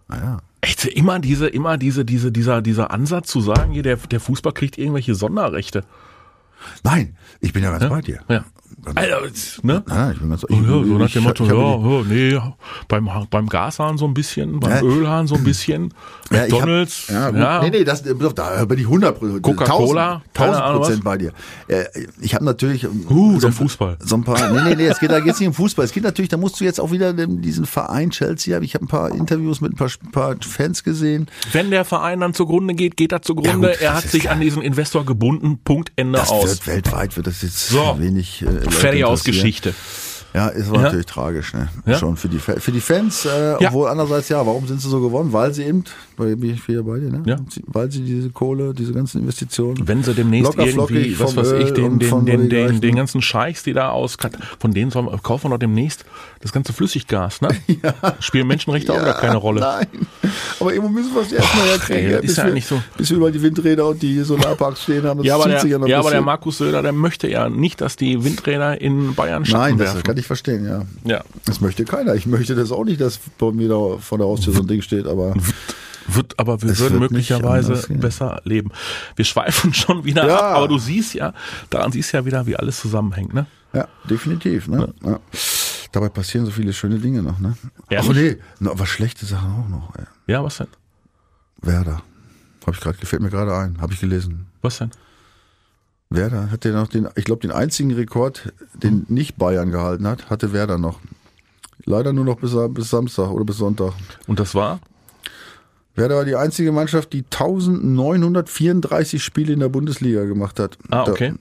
Naja. 0.09 0.39
Echt, 0.61 0.85
immer 0.85 1.19
diese, 1.19 1.47
immer 1.47 1.77
diese, 1.77 2.03
diese, 2.03 2.31
dieser, 2.31 2.61
dieser 2.61 2.91
Ansatz 2.91 3.29
zu 3.29 3.39
sagen, 3.41 3.71
hier, 3.71 3.83
der, 3.83 3.95
der 3.97 4.19
Fußball 4.19 4.53
kriegt 4.53 4.77
irgendwelche 4.77 5.15
Sonderrechte. 5.15 5.85
Nein, 6.83 7.15
ich 7.39 7.53
bin 7.53 7.63
ja 7.63 7.69
ganz 7.77 7.87
bei 7.89 8.01
dir. 8.01 8.21
Ja. 8.27 8.43
Alter, 8.95 9.25
jetzt, 9.25 9.63
ne? 9.65 9.83
Nein, 9.87 10.11
ich 10.13 10.19
bin 10.19 10.29
ganz 10.29 10.41
Ja, 10.43 10.47
so 10.49 10.55
nach 10.97 11.05
ich- 11.07 11.13
dem 11.13 11.23
Motto, 11.23 11.43
ich 11.43 11.49
habe 11.51 11.61
ja, 12.09 12.33
ja, 12.37 12.37
nee, 12.37 12.51
beim, 12.87 13.09
beim 13.29 13.47
Gashahn 13.49 13.97
so 13.97 14.05
ein 14.05 14.13
bisschen, 14.13 14.59
beim 14.61 14.71
Ja. 14.71 14.81
Ölhahn 14.81 15.27
so 15.27 15.35
ein 15.35 15.43
bisschen, 15.43 15.93
die- 16.31 16.35
ja, 16.35 16.45
ich 16.45 16.51
hab- 16.53 16.59
McDonalds, 16.59 17.07
ja, 17.09 17.29
ja, 17.29 17.61
Nee, 17.63 17.69
nee, 17.71 17.83
das, 17.83 18.03
da 18.03 18.65
bin 18.65 18.79
ich 18.79 18.85
100 18.87 19.19
Prozent. 19.19 19.41
Coca-Cola, 19.43 20.21
keine 20.33 20.47
1000 20.51 20.63
Ahnung 20.63 20.81
Prozent 20.81 21.03
bei 21.03 21.17
dir. 21.17 21.31
Äh, 21.67 21.83
Ich 22.21 22.33
habe 22.33 22.45
natürlich. 22.45 22.85
Uh, 23.09 23.39
so 23.39 23.51
Fußball. 23.51 23.97
So 23.99 24.15
ein 24.15 24.23
paar. 24.23 24.51
Nee, 24.51 24.61
nee, 24.69 24.75
nee, 24.75 24.87
es 24.87 24.99
geht, 24.99 25.11
da 25.11 25.19
geht's 25.19 25.39
nicht 25.39 25.47
um 25.49 25.53
Fußball. 25.53 25.85
Es 25.85 25.91
geht 25.91 26.03
natürlich, 26.03 26.29
da 26.29 26.37
musst 26.37 26.59
du 26.59 26.63
jetzt 26.63 26.79
auch 26.79 26.91
wieder 26.91 27.13
diesen 27.13 27.65
Verein 27.65 28.09
Chelsea. 28.11 28.59
Ich 28.61 28.73
habe 28.73 28.85
ein 28.85 28.87
paar 28.87 29.11
Interviews 29.11 29.61
mit 29.61 29.73
ein 29.73 29.75
paar, 29.75 29.89
paar 30.11 30.35
Fans 30.41 30.83
gesehen. 30.83 31.27
Wenn 31.51 31.71
der 31.71 31.85
Verein 31.85 32.19
dann 32.21 32.33
zugrunde 32.33 32.73
geht, 32.73 32.97
geht 32.97 33.11
er 33.11 33.21
zugrunde. 33.21 33.67
Ja, 33.67 33.73
gut, 33.73 33.81
er 33.81 33.93
hat 33.95 34.03
sich 34.03 34.21
klar. 34.23 34.33
an 34.35 34.41
diesen 34.41 34.61
Investor 34.61 35.05
gebunden. 35.05 35.59
Punkt, 35.63 35.91
Ende 35.95 36.19
Das 36.19 36.29
aus. 36.29 36.45
wird 36.49 36.67
weltweit 36.67 37.15
wird 37.17 37.27
das 37.27 37.41
jetzt 37.41 37.69
So. 37.69 37.95
wenig. 37.99 38.41
Äh, 38.43 38.56
Leute 38.65 38.71
Fertig 38.71 39.05
aus 39.05 39.19
interessieren. 39.19 39.43
Geschichte. 39.43 39.73
Ja, 40.33 40.49
ist 40.49 40.67
aber 40.67 40.77
Ja. 40.77 40.81
natürlich 40.83 41.05
tragisch, 41.05 41.53
ne? 41.53 41.69
Ja. 41.85 41.97
Schon 41.97 42.15
für 42.17 42.27
die, 42.27 42.37
für 42.39 42.71
die 42.71 42.81
Fans, 42.81 43.25
äh, 43.25 43.61
Ja. 43.61 43.69
obwohl 43.69 43.87
andererseits, 43.87 44.29
ja, 44.29 44.45
warum 44.45 44.67
sind 44.67 44.81
sie 44.81 44.89
so 44.89 44.99
gewonnen? 45.01 45.33
Weil 45.33 45.53
sie 45.53 45.63
eben, 45.63 45.83
weil 46.17 46.35
bin 46.35 46.53
ich 46.53 46.67
wieder 46.67 46.83
bei 46.83 46.99
dir, 46.99 47.09
ne? 47.09 47.23
Ja. 47.25 47.37
Weil 47.67 47.91
sie 47.91 48.01
diese 48.01 48.29
Kohle, 48.29 48.73
diese 48.73 48.93
ganzen 48.93 49.21
Investitionen. 49.21 49.87
Wenn 49.87 50.03
sie 50.03 50.13
demnächst 50.13 50.55
Locker 50.55 50.67
irgendwie, 50.69 51.19
was 51.19 51.35
weiß 51.35 51.51
ich, 51.53 51.71
den, 51.73 51.97
den, 51.99 52.25
den, 52.25 52.49
den, 52.49 52.81
den 52.81 52.95
ganzen 52.95 53.21
Scheichs, 53.21 53.63
die 53.63 53.73
da 53.73 53.89
aus, 53.89 54.17
von 54.59 54.73
denen 54.73 54.91
sollen, 54.91 55.07
wir- 55.07 55.17
kaufen 55.19 55.45
wir 55.45 55.51
doch 55.55 55.59
demnächst 55.59 56.05
das 56.41 56.51
ganze 56.51 56.71
Flüssiggas, 56.73 57.41
ne? 57.41 57.49
Spielen 58.19 58.47
Menschenrechte 58.47 58.93
auch 58.93 59.03
gar 59.03 59.15
keine 59.19 59.37
Rolle. 59.37 59.61
Nein. 59.61 59.87
Aber 60.59 60.73
irgendwo 60.73 60.91
müssen 60.93 61.13
wir 61.15 61.21
es 61.21 61.31
erstmal 61.31 61.65
herkriegen. 61.67 62.11
ey, 62.11 62.25
ist 62.25 62.37
ja 62.37 62.43
eigentlich 62.43 62.65
so. 62.65 62.81
Bis 62.97 63.09
wir 63.09 63.17
über 63.17 63.31
die 63.31 63.41
Windräder 63.41 63.87
und 63.87 64.01
die 64.01 64.19
Solarparks 64.21 64.83
stehen 64.83 65.03
haben. 65.03 65.17
Das 65.19 65.25
Ja, 65.27 65.35
aber 65.35 65.43
zieht 65.45 65.53
der, 65.53 65.59
sich 65.61 65.71
ja 65.71 65.77
noch 65.79 65.87
ja, 65.87 65.99
aber 65.99 66.11
der. 66.11 66.21
Markus 66.21 66.57
Söder, 66.59 66.81
der 66.83 66.91
möchte 66.93 67.27
ja 67.27 67.49
nicht, 67.49 67.81
dass 67.81 67.95
die 67.95 68.23
Windräder 68.23 68.79
in 68.79 69.15
Bayern 69.15 69.45
Schatten 69.45 69.61
Nein, 69.61 69.77
das 69.77 69.87
werfen. 69.95 70.03
Kann 70.17 70.21
ich 70.21 70.27
verstehen, 70.27 70.65
ja. 70.65 70.83
ja. 71.05 71.23
Das 71.45 71.61
möchte 71.61 71.85
keiner. 71.85 72.15
Ich 72.15 72.25
möchte 72.25 72.55
das 72.55 72.71
auch 72.71 72.83
nicht, 72.83 72.99
dass 72.99 73.19
bei 73.37 73.51
mir 73.51 73.69
da 73.69 73.97
vor 73.99 74.17
der 74.17 74.25
Haustür 74.25 74.51
so 74.53 74.61
ein 74.61 74.67
Ding 74.67 74.81
steht, 74.81 75.05
aber. 75.05 75.35
Wird, 76.07 76.39
aber 76.39 76.59
wir 76.61 76.71
Es 76.71 76.79
würden 76.79 76.99
möglicherweise 76.99 77.85
besser 77.95 78.41
leben. 78.45 78.71
Wir 79.15 79.25
schweifen 79.25 79.73
schon 79.75 80.05
wieder 80.05 80.25
Ja. 80.25 80.37
ab, 80.39 80.57
aber 80.57 80.67
du 80.69 80.79
siehst 80.79 81.13
ja, 81.13 81.33
daran 81.69 81.91
siehst 81.91 82.13
ja 82.13 82.25
wieder, 82.25 82.45
wie 82.47 82.55
alles 82.55 82.79
zusammenhängt, 82.79 83.33
ne? 83.33 83.45
Ja, 83.73 83.87
definitiv. 84.09 84.69
Ne? 84.69 84.93
Ja. 85.03 85.19
Dabei 85.91 86.07
passieren 86.09 86.45
so 86.45 86.51
viele 86.51 86.71
schöne 86.71 86.97
Dinge 86.99 87.21
noch, 87.21 87.39
ne? 87.39 87.57
Ehrlich? 87.89 88.09
Ach 88.09 88.13
nee, 88.15 88.37
noch, 88.59 88.71
aber 88.71 88.85
schlechte 88.85 89.25
Sachen 89.25 89.51
auch 89.51 89.67
noch. 89.69 89.95
Ey. 89.97 90.05
Ja, 90.27 90.43
was 90.43 90.57
denn? 90.57 90.67
Werder. 91.61 92.01
Hab 92.65 92.73
ich 92.73 92.79
gerade, 92.79 92.97
gefällt 92.97 93.21
mir 93.21 93.29
gerade 93.29 93.53
ein. 93.55 93.79
Habe 93.81 93.93
ich 93.93 93.99
gelesen. 93.99 94.47
Was 94.61 94.77
denn? 94.77 94.91
Werder 96.09 96.51
hat 96.51 96.65
ja 96.65 96.71
noch 96.71 96.87
den, 96.87 97.07
ich 97.15 97.25
glaube, 97.25 97.41
den 97.41 97.51
einzigen 97.51 97.93
Rekord, 97.93 98.53
den 98.73 99.05
nicht 99.09 99.37
Bayern 99.37 99.71
gehalten 99.71 100.07
hat, 100.07 100.29
hatte 100.29 100.53
Werder 100.53 100.77
noch. 100.77 100.99
Leider 101.85 102.13
nur 102.13 102.25
noch 102.25 102.37
bis, 102.37 102.55
bis 102.69 102.89
Samstag 102.89 103.29
oder 103.29 103.45
bis 103.45 103.57
Sonntag. 103.57 103.93
Und 104.25 104.39
das 104.39 104.55
war? 104.55 104.79
Werder 105.95 106.17
war 106.17 106.25
die 106.25 106.35
einzige 106.35 106.71
Mannschaft, 106.71 107.13
die 107.13 107.23
1934 107.23 109.23
Spiele 109.23 109.53
in 109.53 109.59
der 109.59 109.69
Bundesliga 109.69 110.25
gemacht 110.25 110.59
hat. 110.59 110.77
Ah, 110.91 111.05
okay. 111.07 111.33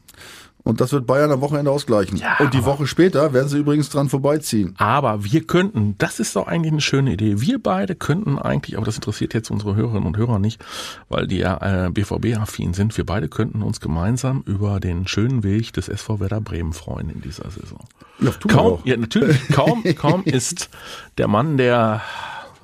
Und 0.66 0.80
das 0.80 0.90
wird 0.90 1.06
Bayern 1.06 1.30
am 1.30 1.40
Wochenende 1.42 1.70
ausgleichen. 1.70 2.16
Ja, 2.18 2.38
und 2.40 2.52
die 2.52 2.64
Woche 2.64 2.88
später 2.88 3.32
werden 3.32 3.48
sie 3.48 3.58
übrigens 3.58 3.88
dran 3.88 4.08
vorbeiziehen. 4.08 4.74
Aber 4.78 5.22
wir 5.22 5.46
könnten, 5.46 5.94
das 5.98 6.18
ist 6.18 6.34
doch 6.34 6.48
eigentlich 6.48 6.72
eine 6.72 6.80
schöne 6.80 7.12
Idee. 7.12 7.40
Wir 7.40 7.62
beide 7.62 7.94
könnten 7.94 8.36
eigentlich, 8.36 8.76
aber 8.76 8.84
das 8.84 8.96
interessiert 8.96 9.32
jetzt 9.32 9.48
unsere 9.52 9.76
Hörerinnen 9.76 10.06
und 10.08 10.16
Hörer 10.16 10.40
nicht, 10.40 10.60
weil 11.08 11.28
die 11.28 11.36
ja 11.38 11.86
äh, 11.86 11.90
BVB-affin 11.90 12.74
sind. 12.74 12.96
Wir 12.96 13.06
beide 13.06 13.28
könnten 13.28 13.62
uns 13.62 13.78
gemeinsam 13.78 14.42
über 14.44 14.80
den 14.80 15.06
schönen 15.06 15.44
Weg 15.44 15.72
des 15.72 15.88
SV 15.88 16.18
Werder 16.18 16.40
Bremen 16.40 16.72
freuen 16.72 17.10
in 17.10 17.20
dieser 17.20 17.48
Saison. 17.48 17.84
Ja, 18.18 18.32
Kaum, 18.48 18.72
auch. 18.72 18.84
ja, 18.84 18.96
natürlich, 18.96 19.38
kaum, 19.52 19.84
kaum 19.94 20.22
ist 20.24 20.68
der 21.16 21.28
Mann, 21.28 21.58
der 21.58 22.02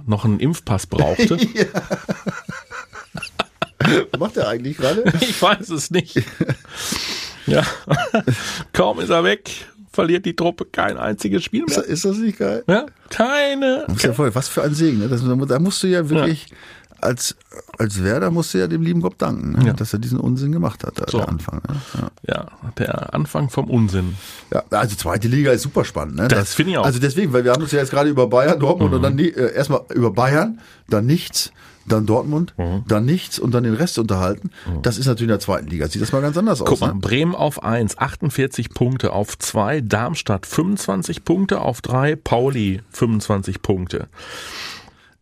noch 0.06 0.24
einen 0.24 0.40
Impfpass 0.40 0.88
brauchte. 0.88 1.38
Was 4.12 4.20
macht 4.20 4.36
er 4.36 4.48
eigentlich 4.48 4.76
gerade? 4.76 5.04
Ich 5.20 5.40
weiß 5.40 5.70
es 5.70 5.90
nicht. 5.90 6.16
Ja, 7.46 7.62
kaum 8.72 9.00
ist 9.00 9.10
er 9.10 9.24
weg, 9.24 9.50
verliert 9.92 10.24
die 10.26 10.34
Truppe 10.34 10.64
kein 10.64 10.96
einziges 10.96 11.44
Spiel 11.44 11.64
Ist, 11.66 11.76
mehr. 11.76 11.86
ist 11.86 12.04
das 12.04 12.16
nicht 12.16 12.38
geil? 12.38 12.64
Ja, 12.66 12.86
keine. 13.10 13.86
Ist 13.94 14.02
ja 14.04 14.12
voll, 14.12 14.34
was 14.34 14.48
für 14.48 14.62
ein 14.62 14.74
Segen. 14.74 14.98
Ne? 15.00 15.08
Das, 15.08 15.22
da 15.48 15.58
musst 15.58 15.82
du 15.82 15.86
ja 15.88 16.08
wirklich, 16.08 16.46
als, 17.02 17.36
als 17.78 18.02
Werder 18.02 18.30
musst 18.30 18.54
du 18.54 18.58
ja 18.58 18.66
dem 18.66 18.82
lieben 18.82 19.00
Gott 19.00 19.14
danken, 19.18 19.52
ne? 19.52 19.66
Ja. 19.66 19.72
dass 19.72 19.92
er 19.92 19.98
diesen 19.98 20.18
Unsinn 20.20 20.52
gemacht 20.52 20.84
hat, 20.84 20.98
So. 21.10 21.18
der 21.18 21.28
Anfang. 21.28 21.60
Ne? 21.68 21.76
Ja. 22.28 22.34
Ja, 22.34 22.46
der 22.78 23.14
Anfang 23.14 23.50
vom 23.50 23.68
Unsinn. 23.68 24.14
Ja, 24.52 24.62
also 24.70 24.96
zweite 24.96 25.28
Liga 25.28 25.50
ist 25.52 25.62
super 25.62 25.84
spannend. 25.84 26.16
Ne? 26.16 26.28
Das 26.28 26.54
finde 26.54 26.72
ich 26.72 26.78
auch. 26.78 26.82
Mhm. 26.82 26.86
Also 26.86 26.98
deswegen, 27.00 27.32
weil 27.32 27.44
wir 27.44 27.52
haben 27.52 27.62
uns 27.62 27.72
ja 27.72 27.80
jetzt 27.80 27.90
gerade 27.90 28.08
über 28.10 28.26
Bayern, 28.28 28.58
Dortmund 28.60 28.94
und 28.94 29.02
dann 29.02 29.18
äh, 29.18 29.28
erstmal 29.54 29.80
über 29.94 30.10
Bayern, 30.12 30.60
dann 30.88 31.06
nichts, 31.06 31.52
dann 31.88 32.06
Dortmund, 32.06 32.54
Mhm. 32.56 32.84
dann 32.86 33.04
nichts 33.04 33.40
und 33.40 33.52
dann 33.52 33.64
den 33.64 33.74
Rest 33.74 33.98
unterhalten. 33.98 34.50
Das 34.82 34.98
ist 34.98 35.06
natürlich 35.06 35.22
in 35.24 35.28
der 35.30 35.40
zweiten 35.40 35.66
Liga. 35.66 35.88
Sieht 35.88 36.00
das 36.00 36.12
mal 36.12 36.22
ganz 36.22 36.36
anders 36.36 36.60
Guck 36.60 36.68
aus. 36.74 36.80
mal, 36.80 36.94
Ne? 36.94 37.00
Bremen 37.00 37.34
auf 37.34 37.64
1, 37.64 37.98
48 37.98 38.70
Punkte, 38.70 39.12
auf 39.12 39.36
2 39.36 39.80
Darmstadt 39.80 40.46
25 40.46 41.24
Punkte, 41.24 41.60
auf 41.60 41.80
3 41.80 42.14
Pauli 42.14 42.82
25 42.92 43.62
Punkte. 43.62 44.06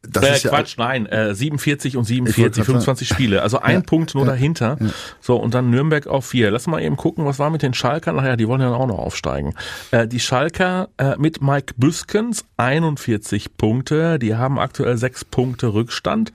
Das 0.03 0.25
äh, 0.25 0.33
ist 0.33 0.45
ja, 0.45 0.51
Quatsch, 0.51 0.79
nein, 0.79 1.05
äh, 1.07 1.35
47 1.35 1.97
und 1.97 2.09
Ich 2.09 2.19
wollte 2.21 2.33
47, 2.33 2.57
grad 2.57 2.67
25 2.67 3.09
Spiele. 3.09 3.43
Also 3.43 3.61
ein 3.61 3.77
Ja, 3.77 3.81
Punkt 3.83 4.15
nur 4.15 4.25
ja, 4.25 4.31
dahinter. 4.31 4.79
So, 5.21 5.37
und 5.37 5.53
dann 5.53 5.69
Nürnberg 5.69 6.07
auf 6.07 6.27
4. 6.27 6.51
Lass 6.51 6.67
mal 6.67 6.81
eben 6.81 6.97
gucken, 6.97 7.27
was 7.27 7.39
war 7.39 7.51
mit 7.51 7.63
den 7.63 7.75
Schalkern. 7.75 8.17
Naja, 8.17 8.37
die 8.37 8.49
wollen 8.49 8.63
ja 8.63 8.73
auch 8.73 8.87
noch 8.87 8.99
aufsteigen. 8.99 9.55
Äh, 9.91 10.09
die 10.09 10.19
Schalker 10.21 10.89
äh, 10.97 11.17
mit 11.19 11.43
Mike 11.43 11.75
Büskens 11.77 12.47
41 12.57 13.59
Punkte. 13.59 14.19
Die 14.19 14.37
haben 14.37 14.59
aktuell 14.59 14.97
6 14.97 15.27
Punkte 15.27 15.75
Rückstand 15.75 16.33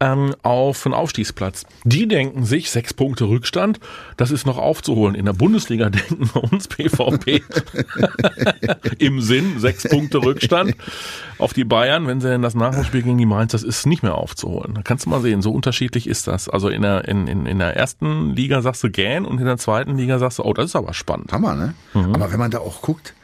ähm, 0.00 0.34
auf 0.42 0.84
einen 0.84 0.94
Aufstiegsplatz. 0.94 1.66
Die 1.84 2.08
denken 2.08 2.44
sich, 2.44 2.70
6 2.72 2.94
Punkte 2.94 3.28
Rückstand, 3.28 3.78
das 4.16 4.32
ist 4.32 4.44
noch 4.44 4.58
aufzuholen. 4.58 5.14
In 5.14 5.26
der 5.26 5.34
Bundesliga 5.34 5.88
denken 5.90 6.28
wir 6.34 6.52
uns 6.52 6.66
BVB 6.66 7.42
im 8.98 9.20
Sinn, 9.20 9.60
6 9.60 9.88
Punkte 9.88 10.18
Rückstand 10.18 10.74
auf 11.38 11.52
die 11.52 11.64
Bayern, 11.64 12.08
wenn 12.08 12.20
sie 12.20 12.28
denn 12.28 12.42
das 12.42 12.54
Nachholspiel 12.56 13.03
gegen 13.04 13.18
die 13.18 13.26
Mainz, 13.26 13.52
das 13.52 13.62
ist 13.62 13.86
nicht 13.86 14.02
mehr 14.02 14.14
aufzuholen. 14.14 14.74
Da 14.74 14.82
kannst 14.82 15.06
du 15.06 15.10
mal 15.10 15.20
sehen, 15.20 15.42
so 15.42 15.52
unterschiedlich 15.52 16.06
ist 16.08 16.26
das. 16.26 16.48
Also 16.48 16.68
in 16.68 16.82
der, 16.82 17.06
in, 17.06 17.26
in, 17.28 17.46
in 17.46 17.58
der 17.58 17.76
ersten 17.76 18.34
Liga 18.34 18.62
sagst 18.62 18.82
du 18.82 18.90
gähn 18.90 19.24
und 19.24 19.38
in 19.38 19.46
der 19.46 19.58
zweiten 19.58 19.96
Liga 19.96 20.18
sagst 20.18 20.38
du, 20.38 20.42
oh, 20.44 20.52
das 20.52 20.66
ist 20.66 20.76
aber 20.76 20.92
spannend. 20.94 21.32
Hammer, 21.32 21.54
ne? 21.54 21.74
Mhm. 21.94 22.14
Aber 22.14 22.32
wenn 22.32 22.38
man 22.38 22.50
da 22.50 22.58
auch 22.58 22.82
guckt, 22.82 23.14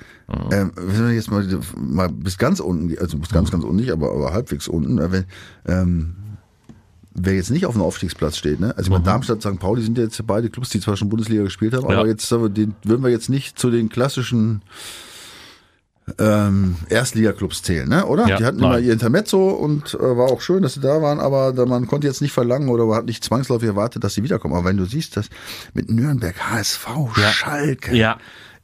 ähm, 0.53 0.71
wenn 0.77 1.09
wir 1.09 1.15
jetzt 1.15 1.31
mal, 1.31 1.45
mal 1.77 2.09
bis 2.09 2.39
ganz 2.39 2.61
unten, 2.61 2.97
also 3.01 3.19
bis 3.19 3.31
ganz, 3.31 3.51
ganz 3.51 3.65
unten 3.65 3.77
nicht, 3.77 3.91
aber, 3.91 4.13
aber 4.13 4.33
halbwegs 4.33 4.69
unten, 4.69 4.99
äh, 4.99 5.11
wenn, 5.11 5.25
ähm, 5.67 6.15
wer 7.15 7.35
jetzt 7.35 7.51
nicht 7.51 7.67
auf 7.67 7.73
dem 7.75 7.83
Aufstiegsplatz 7.83 8.37
steht, 8.37 8.61
ne? 8.61 8.69
Also 8.77 8.83
ich 8.83 8.91
meine, 8.91 9.05
Darmstadt, 9.05 9.43
St. 9.43 9.59
Pauli 9.59 9.83
sind 9.83 9.99
ja 9.99 10.05
jetzt 10.05 10.25
beide 10.27 10.49
Clubs, 10.49 10.71
die 10.71 10.81
zwar 10.81 10.97
schon 10.97 11.09
Bundesliga 11.09 11.43
gespielt 11.43 11.75
haben, 11.75 11.91
Ja. 11.91 11.99
aber 11.99 12.09
jetzt 12.09 12.31
den, 12.31 12.75
würden 12.85 13.03
wir 13.03 13.11
jetzt 13.11 13.29
nicht 13.29 13.59
zu 13.59 13.71
den 13.71 13.89
klassischen 13.89 14.63
ähm, 16.19 16.77
Erstliga-Clubs 16.89 17.63
zählen, 17.63 17.89
ne? 17.89 18.05
Oder? 18.07 18.27
Ja, 18.27 18.37
die 18.39 18.45
hatten 18.45 18.59
nein. 18.59 18.71
immer 18.71 18.79
ihr 18.81 18.93
Intermezzo 18.93 19.51
und 19.51 19.95
äh, 19.95 19.99
war 20.17 20.31
auch 20.31 20.41
schön, 20.41 20.63
dass 20.63 20.75
sie 20.75 20.81
da 20.81 21.01
waren, 21.03 21.21
aber 21.21 21.53
da, 21.53 21.67
man 21.67 21.87
konnte 21.87 22.07
jetzt 22.07 22.21
nicht 22.21 22.33
verlangen 22.33 22.69
oder 22.69 22.85
man 22.87 22.97
hat 22.97 23.05
nicht 23.07 23.23
zwangsläufig 23.23 23.69
erwartet, 23.69 24.03
dass 24.03 24.15
sie 24.15 24.23
wiederkommen. 24.23 24.55
Aber 24.55 24.65
wenn 24.65 24.77
du 24.77 24.85
siehst, 24.87 25.17
dass 25.17 25.27
mit 25.73 25.91
Nürnberg, 25.91 26.35
HSV, 26.51 26.89
Ja. 27.17 27.31
Schalke, 27.31 27.95
Ja. 27.95 28.19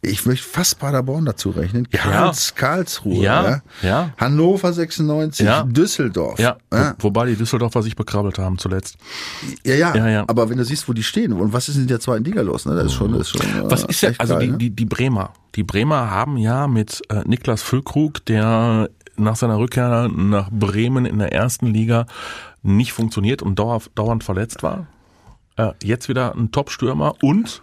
Ich 0.06 0.24
möchte 0.26 0.46
fast 0.48 0.78
Paderborn 0.78 1.24
dazu 1.24 1.50
rechnen. 1.50 1.86
Ja. 1.92 2.00
Karls, 2.00 2.54
Karlsruhe. 2.54 3.22
Ja, 3.22 3.44
Ja. 3.48 3.62
ja. 3.82 4.10
Hannover 4.16 4.72
96. 4.72 5.44
Ja. 5.46 5.62
Düsseldorf. 5.64 6.38
Ja, 6.38 6.56
Ja. 6.72 6.94
Wo, 6.98 7.08
wobei 7.08 7.26
die 7.26 7.36
Düsseldorfer 7.36 7.82
sich 7.82 7.96
bekrabbelt 7.96 8.38
haben 8.38 8.58
zuletzt. 8.58 8.96
Ja, 9.64 9.74
ja, 9.74 9.94
Ja, 9.94 10.08
ja. 10.08 10.24
Aber 10.28 10.48
wenn 10.50 10.58
du 10.58 10.64
siehst, 10.64 10.88
wo 10.88 10.92
die 10.92 11.02
stehen 11.02 11.32
und 11.32 11.52
was 11.52 11.68
ist 11.68 11.76
in 11.76 11.86
der 11.86 12.00
zweiten 12.00 12.24
Liga 12.24 12.42
los, 12.42 12.66
ne? 12.66 12.74
Das 12.74 12.86
ist 12.86 12.94
schon, 12.94 13.12
das 13.12 13.22
ist 13.22 13.42
schon. 13.42 13.64
äh, 13.66 13.70
Was 13.70 13.84
ist 13.84 14.00
ja, 14.00 14.10
also 14.18 14.34
geil, 14.34 14.46
die, 14.46 14.52
ne? 14.52 14.58
die, 14.58 14.70
die 14.70 14.84
Bremer. 14.86 15.30
Die 15.54 15.62
Bremer 15.64 16.10
haben 16.10 16.36
ja 16.36 16.66
mit 16.68 17.02
äh, 17.08 17.22
Niklas 17.26 17.62
Füllkrug, 17.62 18.24
der 18.26 18.90
nach 19.16 19.36
seiner 19.36 19.58
Rückkehr 19.58 20.08
nach 20.14 20.50
Bremen 20.50 21.06
in 21.06 21.18
der 21.18 21.32
ersten 21.32 21.66
Liga 21.68 22.06
nicht 22.62 22.92
funktioniert 22.92 23.40
und 23.42 23.58
dauer, 23.58 23.80
dauernd 23.94 24.24
verletzt 24.24 24.62
war. 24.62 24.86
Äh, 25.56 25.72
jetzt 25.82 26.08
wieder 26.10 26.34
ein 26.34 26.52
Top-Stürmer 26.52 27.14
und 27.22 27.62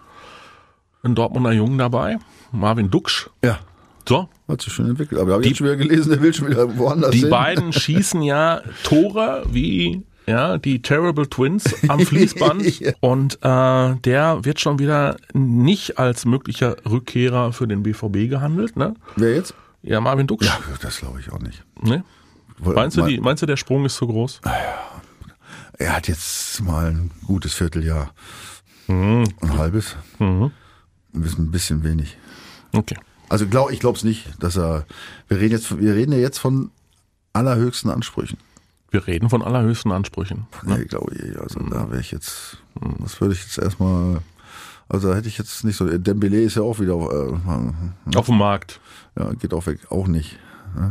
ein 1.03 1.15
Dortmunder 1.15 1.51
Jungen 1.51 1.77
dabei, 1.77 2.17
Marvin 2.51 2.89
Duksch. 2.89 3.29
Ja. 3.43 3.59
So, 4.07 4.27
Hat 4.49 4.61
sich 4.61 4.73
schon 4.73 4.89
entwickelt. 4.89 5.19
Aber 5.21 5.29
da 5.29 5.35
habe 5.35 5.45
ich 5.45 5.55
schon 5.57 5.67
wieder 5.67 5.77
gelesen, 5.77 6.09
der 6.09 6.21
will 6.21 6.33
schon 6.33 6.49
wieder 6.49 6.77
woanders 6.77 7.11
die 7.11 7.19
hin. 7.19 7.29
beiden 7.29 7.71
schießen 7.73 8.21
ja 8.21 8.61
Tore 8.83 9.45
wie 9.49 10.03
ja, 10.25 10.57
die 10.57 10.81
Terrible 10.81 11.27
Twins 11.29 11.63
am 11.89 11.99
Fließband 12.05 12.79
Ja. 12.79 12.91
und 13.01 13.35
äh, 13.41 13.95
der 14.01 14.43
wird 14.43 14.59
schon 14.59 14.79
wieder 14.79 15.17
nicht 15.33 15.99
als 15.99 16.25
möglicher 16.25 16.75
Rückkehrer 16.89 17.53
für 17.53 17.67
den 17.67 17.83
BVB 17.83 18.29
gehandelt, 18.29 18.75
ne? 18.77 18.93
Wer 19.15 19.35
jetzt? 19.35 19.53
Ja, 19.83 19.99
Marvin 20.01 20.27
Duksch. 20.27 20.45
Ja, 20.45 20.57
das 20.81 20.99
glaube 20.99 21.19
ich 21.19 21.31
auch 21.31 21.39
nicht. 21.39 21.63
Ne? 21.81 22.03
Meinst 22.59 22.95
du, 22.97 23.05
die, 23.05 23.19
meinst 23.19 23.41
du, 23.41 23.45
der 23.45 23.57
Sprung 23.57 23.83
ist 23.85 23.95
zu 23.95 24.07
groß? 24.07 24.39
Er 25.77 25.95
hat 25.95 26.07
jetzt 26.07 26.61
mal 26.61 26.87
ein 26.91 27.11
gutes 27.25 27.53
Vierteljahr. 27.53 28.13
Mhm. 28.87 29.25
Ein 29.41 29.57
halbes. 29.57 29.95
Ein 31.13 31.21
bisschen, 31.21 31.45
ein 31.45 31.51
bisschen 31.51 31.83
wenig. 31.83 32.17
Okay. 32.73 32.97
Also 33.29 33.47
glaub, 33.47 33.71
ich 33.71 33.79
glaube 33.79 33.97
es 33.97 34.03
nicht, 34.03 34.27
dass 34.39 34.57
er. 34.57 34.85
Wir 35.27 35.39
reden 35.39 35.53
jetzt, 35.53 35.79
wir 35.79 35.95
reden 35.95 36.11
ja 36.11 36.19
jetzt 36.19 36.37
von 36.39 36.71
allerhöchsten 37.33 37.89
Ansprüchen. 37.89 38.37
Wir 38.91 39.07
reden 39.07 39.29
von 39.29 39.41
allerhöchsten 39.41 39.91
Ansprüchen. 39.91 40.45
Nee, 40.63 40.85
glaube 40.85 41.13
ich. 41.15 41.39
Also 41.39 41.59
da 41.61 41.89
wäre 41.89 41.99
ich 42.01 42.11
jetzt. 42.11 42.57
Das 42.99 43.19
würde 43.21 43.33
ich 43.33 43.41
jetzt 43.43 43.57
erstmal. 43.57 44.21
Also 44.89 45.09
da 45.09 45.15
hätte 45.15 45.27
ich 45.27 45.37
jetzt 45.37 45.63
nicht 45.63 45.77
so. 45.77 45.87
Dembele 45.97 46.41
ist 46.41 46.55
ja 46.55 46.61
auch 46.61 46.79
wieder. 46.79 46.93
Äh, 46.93 48.15
Auf 48.17 48.25
dem 48.27 48.37
Markt. 48.37 48.79
ja, 49.17 49.33
geht 49.33 49.53
auch 49.53 49.65
weg. 49.65 49.79
Auch 49.89 50.07
nicht. 50.07 50.37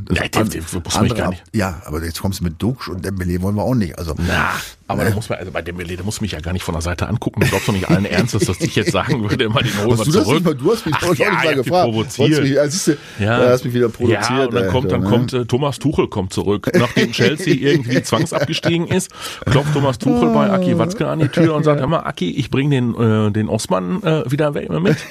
Das 0.06 0.18
Ja, 0.18 0.28
den- 0.28 0.48
den 0.50 0.64
muss 0.84 0.94
man 0.94 1.08
gar 1.08 1.30
nicht. 1.30 1.42
Ja, 1.52 1.82
aber 1.84 2.02
jetzt 2.04 2.20
kommst 2.20 2.40
du 2.40 2.44
mit 2.44 2.60
Dux 2.62 2.88
und 2.88 3.04
Dembele 3.04 3.40
wollen 3.42 3.54
wir 3.56 3.62
auch 3.62 3.74
nicht. 3.74 3.98
Also 3.98 4.14
Na, 4.18 4.50
aber 4.88 5.04
da 5.04 5.10
muss 5.10 5.28
man, 5.28 5.38
also 5.38 5.50
bei 5.50 5.62
dem 5.62 5.76
Belay, 5.76 5.96
da 5.96 6.02
muss 6.04 6.20
mich 6.20 6.32
ja 6.32 6.40
gar 6.40 6.52
nicht 6.52 6.62
von 6.64 6.74
der 6.74 6.82
Seite 6.82 7.08
angucken. 7.08 7.40
Du 7.40 7.46
glaubst 7.48 7.66
doch 7.68 7.72
nicht 7.72 7.88
allen 7.88 8.04
Ernstes, 8.04 8.46
dass 8.46 8.60
ich 8.60 8.76
jetzt 8.76 8.92
sagen 8.92 9.22
würde, 9.28 9.48
mal 9.48 9.62
den 9.62 9.76
holen 9.78 9.98
wir 9.98 10.04
zurück. 10.04 10.34
nicht 10.34 10.44
mal? 10.44 10.54
Du 10.54 10.70
hast 10.72 10.86
mich 10.86 10.94
Ach 10.96 11.02
neulich 11.02 11.18
ja, 11.20 11.30
mal 11.32 11.32
ich 11.32 11.48
hab 11.48 11.50
die 11.50 11.62
gefragt. 11.62 11.84
provoziert. 11.90 12.42
Mich, 12.42 12.60
also, 12.60 12.92
Ja. 13.18 13.38
Du 13.40 13.48
hast 13.50 13.64
mich 13.64 13.74
wieder 13.74 13.88
produziert. 13.88 14.22
Ja, 14.30 14.44
und 14.44 14.54
dann 14.54 14.68
kommt, 14.68 14.92
dann 14.92 15.00
ne? 15.02 15.08
kommt 15.08 15.32
äh, 15.32 15.44
Thomas 15.46 15.78
Tuchel 15.78 16.08
kommt 16.08 16.32
zurück. 16.32 16.70
Nachdem 16.78 17.12
Chelsea 17.12 17.54
irgendwie 17.54 18.02
zwangsabgestiegen 18.02 18.86
ist, 18.86 19.10
klopft 19.46 19.72
Thomas 19.72 19.98
Tuchel 19.98 20.32
bei 20.32 20.50
Aki 20.50 20.78
Watzke 20.78 21.08
an 21.08 21.18
die 21.20 21.28
Tür 21.28 21.54
und 21.54 21.64
sagt, 21.64 21.80
hör 21.80 21.86
mal, 21.88 22.00
Aki, 22.00 22.30
ich 22.30 22.50
bring 22.50 22.70
den, 22.70 22.94
äh, 22.94 23.30
den 23.30 23.48
Osman 23.48 24.02
äh, 24.02 24.30
wieder 24.30 24.52
mit. 24.52 24.96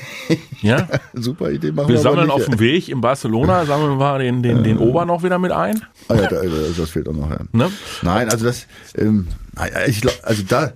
Ja, 0.62 0.88
Super 1.14 1.50
Idee, 1.50 1.72
machen 1.72 1.88
wir 1.90 1.96
wir, 1.96 2.02
sammeln 2.02 2.26
nicht, 2.28 2.34
auf 2.36 2.46
dem 2.46 2.60
Weg 2.60 2.88
in 2.88 3.02
Barcelona, 3.02 3.66
sammeln 3.66 3.98
wir 3.98 4.20
den, 4.20 4.44
den, 4.44 4.61
den 4.64 4.78
Ober 4.78 5.06
noch 5.06 5.24
wieder 5.24 5.40
mit 5.40 5.52
ein. 5.52 5.82
Ah, 6.12 6.22
ja, 6.22 6.28
da, 6.30 6.42
das 6.78 6.90
fehlt 6.90 7.08
auch 7.08 7.14
noch. 7.14 7.30
Ja. 7.30 7.40
Ne? 7.52 7.72
Nein, 8.02 8.30
also 8.30 8.46
das, 8.46 8.66
ähm, 8.98 9.28
Ich, 9.88 10.02
glaub, 10.02 10.14
also 10.24 10.44
da, 10.48 10.72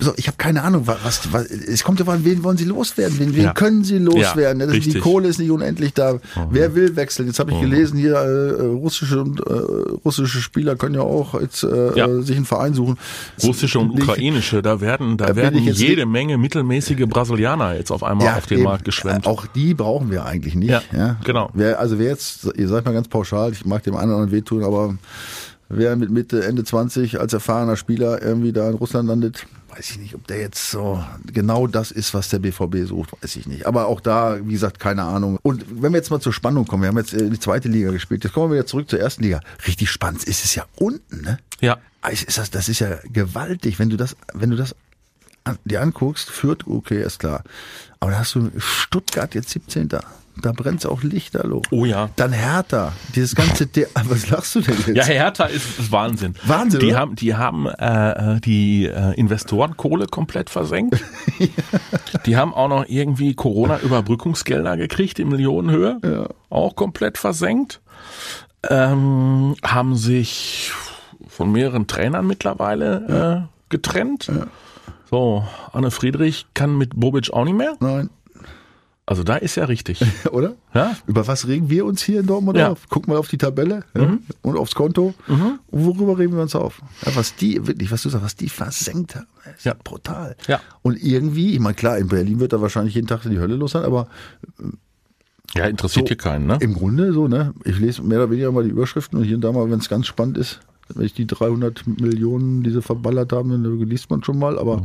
so, 0.00 0.14
ich 0.16 0.26
habe 0.26 0.38
keine 0.38 0.62
Ahnung, 0.62 0.86
was, 0.86 1.30
was, 1.32 1.44
es 1.50 1.84
kommt 1.84 2.00
ja 2.00 2.06
an, 2.06 2.24
wen 2.24 2.42
wollen 2.42 2.56
sie 2.56 2.64
loswerden, 2.64 3.18
wen, 3.18 3.34
wen 3.36 3.42
Ja. 3.44 3.52
können 3.52 3.84
sie 3.84 3.98
loswerden? 3.98 4.60
Ja, 4.60 4.66
das, 4.66 4.78
die. 4.80 4.98
Kohle 4.98 5.28
ist 5.28 5.38
nicht 5.38 5.50
unendlich 5.50 5.92
da. 5.92 6.18
Wer 6.50 6.74
will 6.74 6.96
wechseln? 6.96 7.26
Jetzt 7.28 7.40
habe 7.40 7.52
ich 7.52 7.60
gelesen, 7.60 7.98
hier 7.98 8.14
äh, 8.14 8.62
russische 8.64 9.20
und 9.20 9.40
äh, 9.40 9.52
russische 10.02 10.40
Spieler 10.40 10.76
können 10.76 10.94
ja 10.94 11.02
auch 11.02 11.38
jetzt 11.38 11.62
äh, 11.62 11.94
Ja. 11.94 12.06
äh, 12.08 12.22
sich 12.22 12.36
einen 12.36 12.46
Verein 12.46 12.72
suchen. 12.72 12.96
Russische 13.42 13.78
und 13.80 13.90
ukrainische, 13.90 14.62
da 14.62 14.80
werden, 14.80 15.18
da 15.18 15.26
Da 15.26 15.36
werden 15.36 15.58
jede 15.62 16.06
Menge 16.06 16.38
mittelmäßige 16.38 17.04
Brasilianer 17.06 17.74
jetzt 17.76 17.90
auf 17.90 18.02
einmal 18.02 18.28
auf 18.38 18.46
den 18.46 18.58
eben. 18.58 18.64
Markt 18.64 18.86
geschwemmt. 18.86 19.26
Äh, 19.26 19.28
Auch 19.28 19.46
die 19.46 19.74
brauchen 19.74 20.10
wir 20.10 20.24
eigentlich 20.24 20.54
nicht. 20.54 20.70
Ja, 20.70 21.16
genau. 21.22 21.50
Wer, 21.52 21.78
also 21.80 21.98
wer 21.98 22.08
jetzt, 22.08 22.48
ihr 22.56 22.68
seid 22.68 22.86
mal 22.86 22.92
ganz 22.92 23.08
pauschal, 23.08 23.52
ich 23.52 23.66
mag 23.66 23.82
dem 23.82 23.94
einen 23.94 24.08
oder 24.10 24.20
anderen 24.22 24.32
wehtun, 24.34 24.64
aber 24.64 24.96
wer 25.68 25.96
mit 25.96 26.10
Mitte, 26.10 26.44
Ende 26.44 26.64
20 26.64 27.20
als 27.20 27.32
erfahrener 27.32 27.76
Spieler 27.76 28.22
irgendwie 28.22 28.52
da 28.52 28.68
in 28.68 28.74
Russland 28.74 29.08
landet, 29.08 29.46
weiß 29.70 29.90
ich 29.90 29.98
nicht, 29.98 30.14
ob 30.14 30.26
der 30.26 30.40
jetzt 30.40 30.70
so 30.70 31.02
genau 31.26 31.66
das 31.66 31.90
ist, 31.90 32.14
was 32.14 32.28
der 32.28 32.38
BVB 32.38 32.86
sucht, 32.86 33.10
weiß 33.20 33.36
ich 33.36 33.46
nicht. 33.46 33.66
Aber 33.66 33.86
auch 33.86 34.00
da, 34.00 34.38
wie 34.44 34.52
gesagt, 34.52 34.78
keine 34.78 35.02
Ahnung. 35.02 35.38
Und 35.42 35.64
wenn 35.82 35.92
wir 35.92 35.98
jetzt 35.98 36.10
mal 36.10 36.20
zur 36.20 36.32
Spannung 36.32 36.66
kommen, 36.66 36.82
wir 36.82 36.88
haben 36.88 36.98
jetzt 36.98 37.14
äh, 37.14 37.28
die 37.28 37.40
zweite 37.40 37.68
Liga 37.68 37.90
gespielt, 37.90 38.24
jetzt 38.24 38.32
kommen 38.32 38.50
wir 38.50 38.56
wieder 38.56 38.66
zurück 38.66 38.88
zur 38.88 39.00
ersten 39.00 39.22
Liga. 39.22 39.40
Richtig 39.66 39.90
spannend 39.90 40.24
ist 40.24 40.44
es 40.44 40.54
ja 40.54 40.64
unten, 40.76 41.22
ne? 41.22 41.38
ja, 41.60 41.78
ist 42.10 42.38
das, 42.38 42.50
das 42.50 42.68
ist 42.68 42.80
ja 42.80 42.98
gewaltig, 43.12 43.78
wenn 43.78 43.90
du 43.90 43.96
das, 43.96 44.16
wenn 44.32 44.50
du 44.50 44.56
das 44.56 44.74
an, 45.44 45.58
dir 45.64 45.82
anguckst, 45.82 46.30
führt, 46.30 46.66
okay, 46.66 47.02
ist 47.02 47.18
klar. 47.18 47.42
Aber 48.00 48.12
da 48.12 48.18
hast 48.18 48.34
du 48.34 48.50
Stuttgart 48.58 49.34
jetzt 49.34 49.50
17. 49.50 49.88
Da 49.88 50.02
brennt's 50.40 50.86
auch 50.86 51.02
Lichterloh. 51.02 51.62
Oh 51.70 51.84
ja. 51.84 52.10
Dann 52.16 52.32
Hertha. 52.32 52.92
Dieses 53.14 53.34
ganze, 53.34 53.66
De 53.66 53.86
was 54.04 54.28
lachst 54.30 54.54
du 54.54 54.60
denn 54.60 54.76
jetzt? 54.86 54.96
Ja, 54.96 55.04
Hertha 55.04 55.44
ist, 55.46 55.78
ist 55.78 55.92
Wahnsinn. 55.92 56.34
Wahnsinn, 56.44 56.80
Die 56.80 56.86
oder? 56.88 56.98
haben, 56.98 57.16
die 57.16 57.34
haben 57.34 57.66
äh, 57.66 58.40
die 58.40 58.86
äh, 58.86 59.14
Investorenkohle 59.14 60.06
komplett 60.06 60.50
versenkt. 60.50 61.02
Die 62.26 62.36
haben 62.36 62.54
auch 62.54 62.68
noch 62.68 62.86
irgendwie 62.88 63.34
Corona-Überbrückungsgelder 63.34 64.76
gekriegt 64.76 65.18
in 65.18 65.28
Millionenhöhe. 65.28 66.28
Auch 66.48 66.76
komplett 66.76 67.18
versenkt. 67.18 67.80
Ähm, 68.70 69.56
haben 69.64 69.96
sich 69.96 70.72
von 71.26 71.52
mehreren 71.52 71.86
Trainern 71.86 72.26
mittlerweile 72.26 73.46
äh, 73.48 73.54
getrennt. 73.68 74.30
So, 75.10 75.44
Anne 75.72 75.90
Friedrich 75.90 76.46
kann 76.54 76.78
mit 76.78 76.98
Bobic 76.98 77.32
auch 77.32 77.44
nicht 77.44 77.56
mehr. 77.56 77.76
Nein, 77.80 78.08
Also 79.06 79.22
da 79.22 79.36
ist 79.36 79.56
ja 79.56 79.66
richtig. 79.66 80.00
oder? 80.32 80.54
Ja? 80.72 80.96
Über 81.06 81.26
was 81.26 81.46
regen 81.46 81.68
wir 81.68 81.84
uns 81.84 82.02
hier 82.02 82.20
in 82.20 82.26
Dortmund 82.26 82.56
Ja. 82.56 82.66
Mhm. 82.68 82.72
auf? 82.72 82.82
Guck 82.88 83.06
mal 83.06 83.16
auf 83.18 83.28
die 83.28 83.36
Tabelle 83.38 83.84
ja, 83.94 84.16
und 84.42 84.56
aufs 84.56 84.74
Konto. 84.74 85.12
Und 85.28 85.58
worüber 85.70 86.18
regen 86.18 86.34
wir 86.34 86.42
uns 86.42 86.54
auf? 86.54 86.80
Ja, 87.04 87.14
was 87.14 87.36
die, 87.36 87.66
wirklich, 87.66 87.90
was 87.90 88.02
du 88.02 88.08
sagst, 88.08 88.24
was 88.24 88.36
die 88.36 88.48
versenkt 88.48 89.14
haben, 89.16 89.26
ist 89.56 89.64
Ja. 89.66 89.74
brutal. 89.82 90.36
Ja. 90.46 90.60
Und 90.82 90.96
irgendwie, 91.02 91.52
ich 91.52 91.60
meine, 91.60 91.74
klar, 91.74 91.98
in 91.98 92.08
Berlin 92.08 92.40
wird 92.40 92.54
da 92.54 92.60
wahrscheinlich 92.62 92.94
jeden 92.94 93.06
Tag 93.06 93.22
die 93.22 93.38
Hölle 93.38 93.56
los 93.56 93.72
sein, 93.72 93.84
aber 93.84 94.08
Ja, 95.54 95.66
interessiert 95.66 96.08
hier 96.08 96.16
keinen, 96.16 96.46
ne? 96.46 96.56
Im 96.60 96.72
Grunde 96.74 97.12
so, 97.12 97.28
ne? 97.28 97.52
Ich 97.64 97.78
lese 97.78 98.02
mehr 98.02 98.18
oder 98.20 98.30
weniger 98.30 98.50
mal 98.52 98.64
die 98.64 98.70
Überschriften 98.70 99.18
und 99.18 99.24
hier 99.24 99.36
und 99.36 99.42
da 99.42 99.52
mal, 99.52 99.70
wenn 99.70 99.78
es 99.78 99.88
ganz 99.90 100.06
spannend 100.06 100.38
ist, 100.38 100.60
wenn 100.94 101.04
ich 101.06 101.14
die 101.14 101.26
300 101.26 101.86
Millionen, 101.86 102.62
die 102.62 102.70
sie 102.70 102.82
verballert 102.82 103.32
haben, 103.32 103.50
dann 103.50 103.78
liest 103.80 104.10
man 104.10 104.22
schon 104.22 104.38
mal, 104.38 104.58
aber 104.58 104.82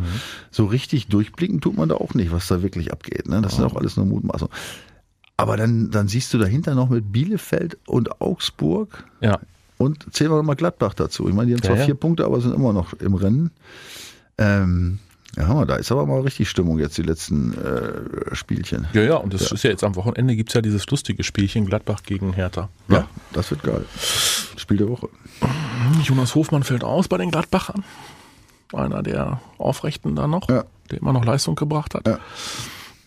so 0.51 0.65
richtig 0.65 1.07
durchblicken 1.07 1.59
tut 1.62 1.75
man 1.77 1.89
da 1.89 1.95
auch 1.95 2.13
nicht, 2.13 2.31
was 2.31 2.47
da 2.47 2.62
wirklich 2.62 2.91
abgeht, 2.93 3.27
ne? 3.27 3.41
Das 3.41 3.53
ist 3.53 3.59
auch 3.62 3.75
alles 3.75 3.97
nur 3.97 4.05
Mutmaßung. 4.05 4.49
Aber 5.38 5.55
dann, 5.57 5.89
dann 5.91 6.07
siehst 6.07 6.33
du 6.33 6.38
dahinter 6.38 6.75
noch 6.75 6.89
mit 6.89 7.12
Bielefeld 7.12 7.77
und 7.85 8.21
Augsburg 8.21 9.05
Ja. 9.21 9.39
und 9.77 10.05
zählen 10.13 10.31
wir 10.31 10.38
noch 10.38 10.43
mal 10.43 10.55
Gladbach 10.55 10.93
dazu. 10.93 11.27
Ich 11.29 11.33
meine, 11.35 11.47
die 11.47 11.53
haben 11.53 11.62
zwar 11.63 11.75
Ja, 11.75 11.81
ja. 11.81 11.85
vier 11.85 11.95
Punkte, 11.95 12.25
aber 12.25 12.41
sind 12.41 12.53
immer 12.55 12.73
noch 12.73 12.93
im 12.93 13.13
Rennen. 13.13 13.51
Ähm, 14.38 14.99
ja, 15.38 15.48
Hammer, 15.48 15.65
da 15.65 15.76
ist 15.76 15.92
aber 15.92 16.06
mal 16.06 16.22
richtig 16.22 16.50
Stimmung 16.50 16.80
jetzt 16.80 16.98
die 16.98 17.04
letzten 17.04 17.54
äh, 17.54 18.36
Spielchen. 18.36 18.88
Ja, 18.94 19.02
ja, 19.04 19.15
und 19.15 19.34
das 19.34 19.52
ist 19.52 19.63
ja 19.63 19.70
jetzt 19.70 19.84
am 19.84 19.96
Wochenende 19.96 20.36
gibt's 20.36 20.54
ja 20.54 20.62
dieses 20.62 20.88
lustige 20.89 21.24
Spielchen 21.24 21.65
Gladbach 21.65 22.02
gegen 22.04 22.34
Hertha. 22.34 22.70
Ja, 22.88 23.08
das 23.32 23.52
wird 23.52 23.63
geil. 23.63 23.86
Spiel 24.58 24.78
der 24.78 24.89
Woche. 24.89 25.10
Jonas 26.04 26.36
Hofmann 26.36 26.63
fällt 26.63 26.84
aus 26.84 27.08
bei 27.08 27.18
den 27.18 27.32
Gladbachern. 27.32 27.84
Einer 28.74 29.02
der 29.04 29.39
Aufrechten 29.58 30.15
da 30.15 30.28
noch, 30.28 30.50
Ja. 30.50 30.65
der 30.92 31.00
immer 31.00 31.13
noch 31.13 31.26
Leistung 31.26 31.56
gebracht 31.56 31.96
hat. 31.96 32.08
Ja. 32.08 32.20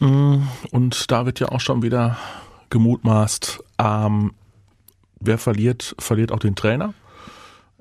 Mm, 0.07 0.47
Und 0.71 1.11
da 1.11 1.27
wird 1.27 1.39
ja 1.41 1.49
auch 1.51 1.61
schon 1.61 1.83
wieder 1.83 2.17
gemutmaßt, 2.71 3.63
ähm, 3.79 4.33
wer 5.21 5.39
verliert, 5.39 5.95
verliert 5.99 6.33
auch 6.33 6.39
den 6.41 6.55
Trainer 6.57 6.95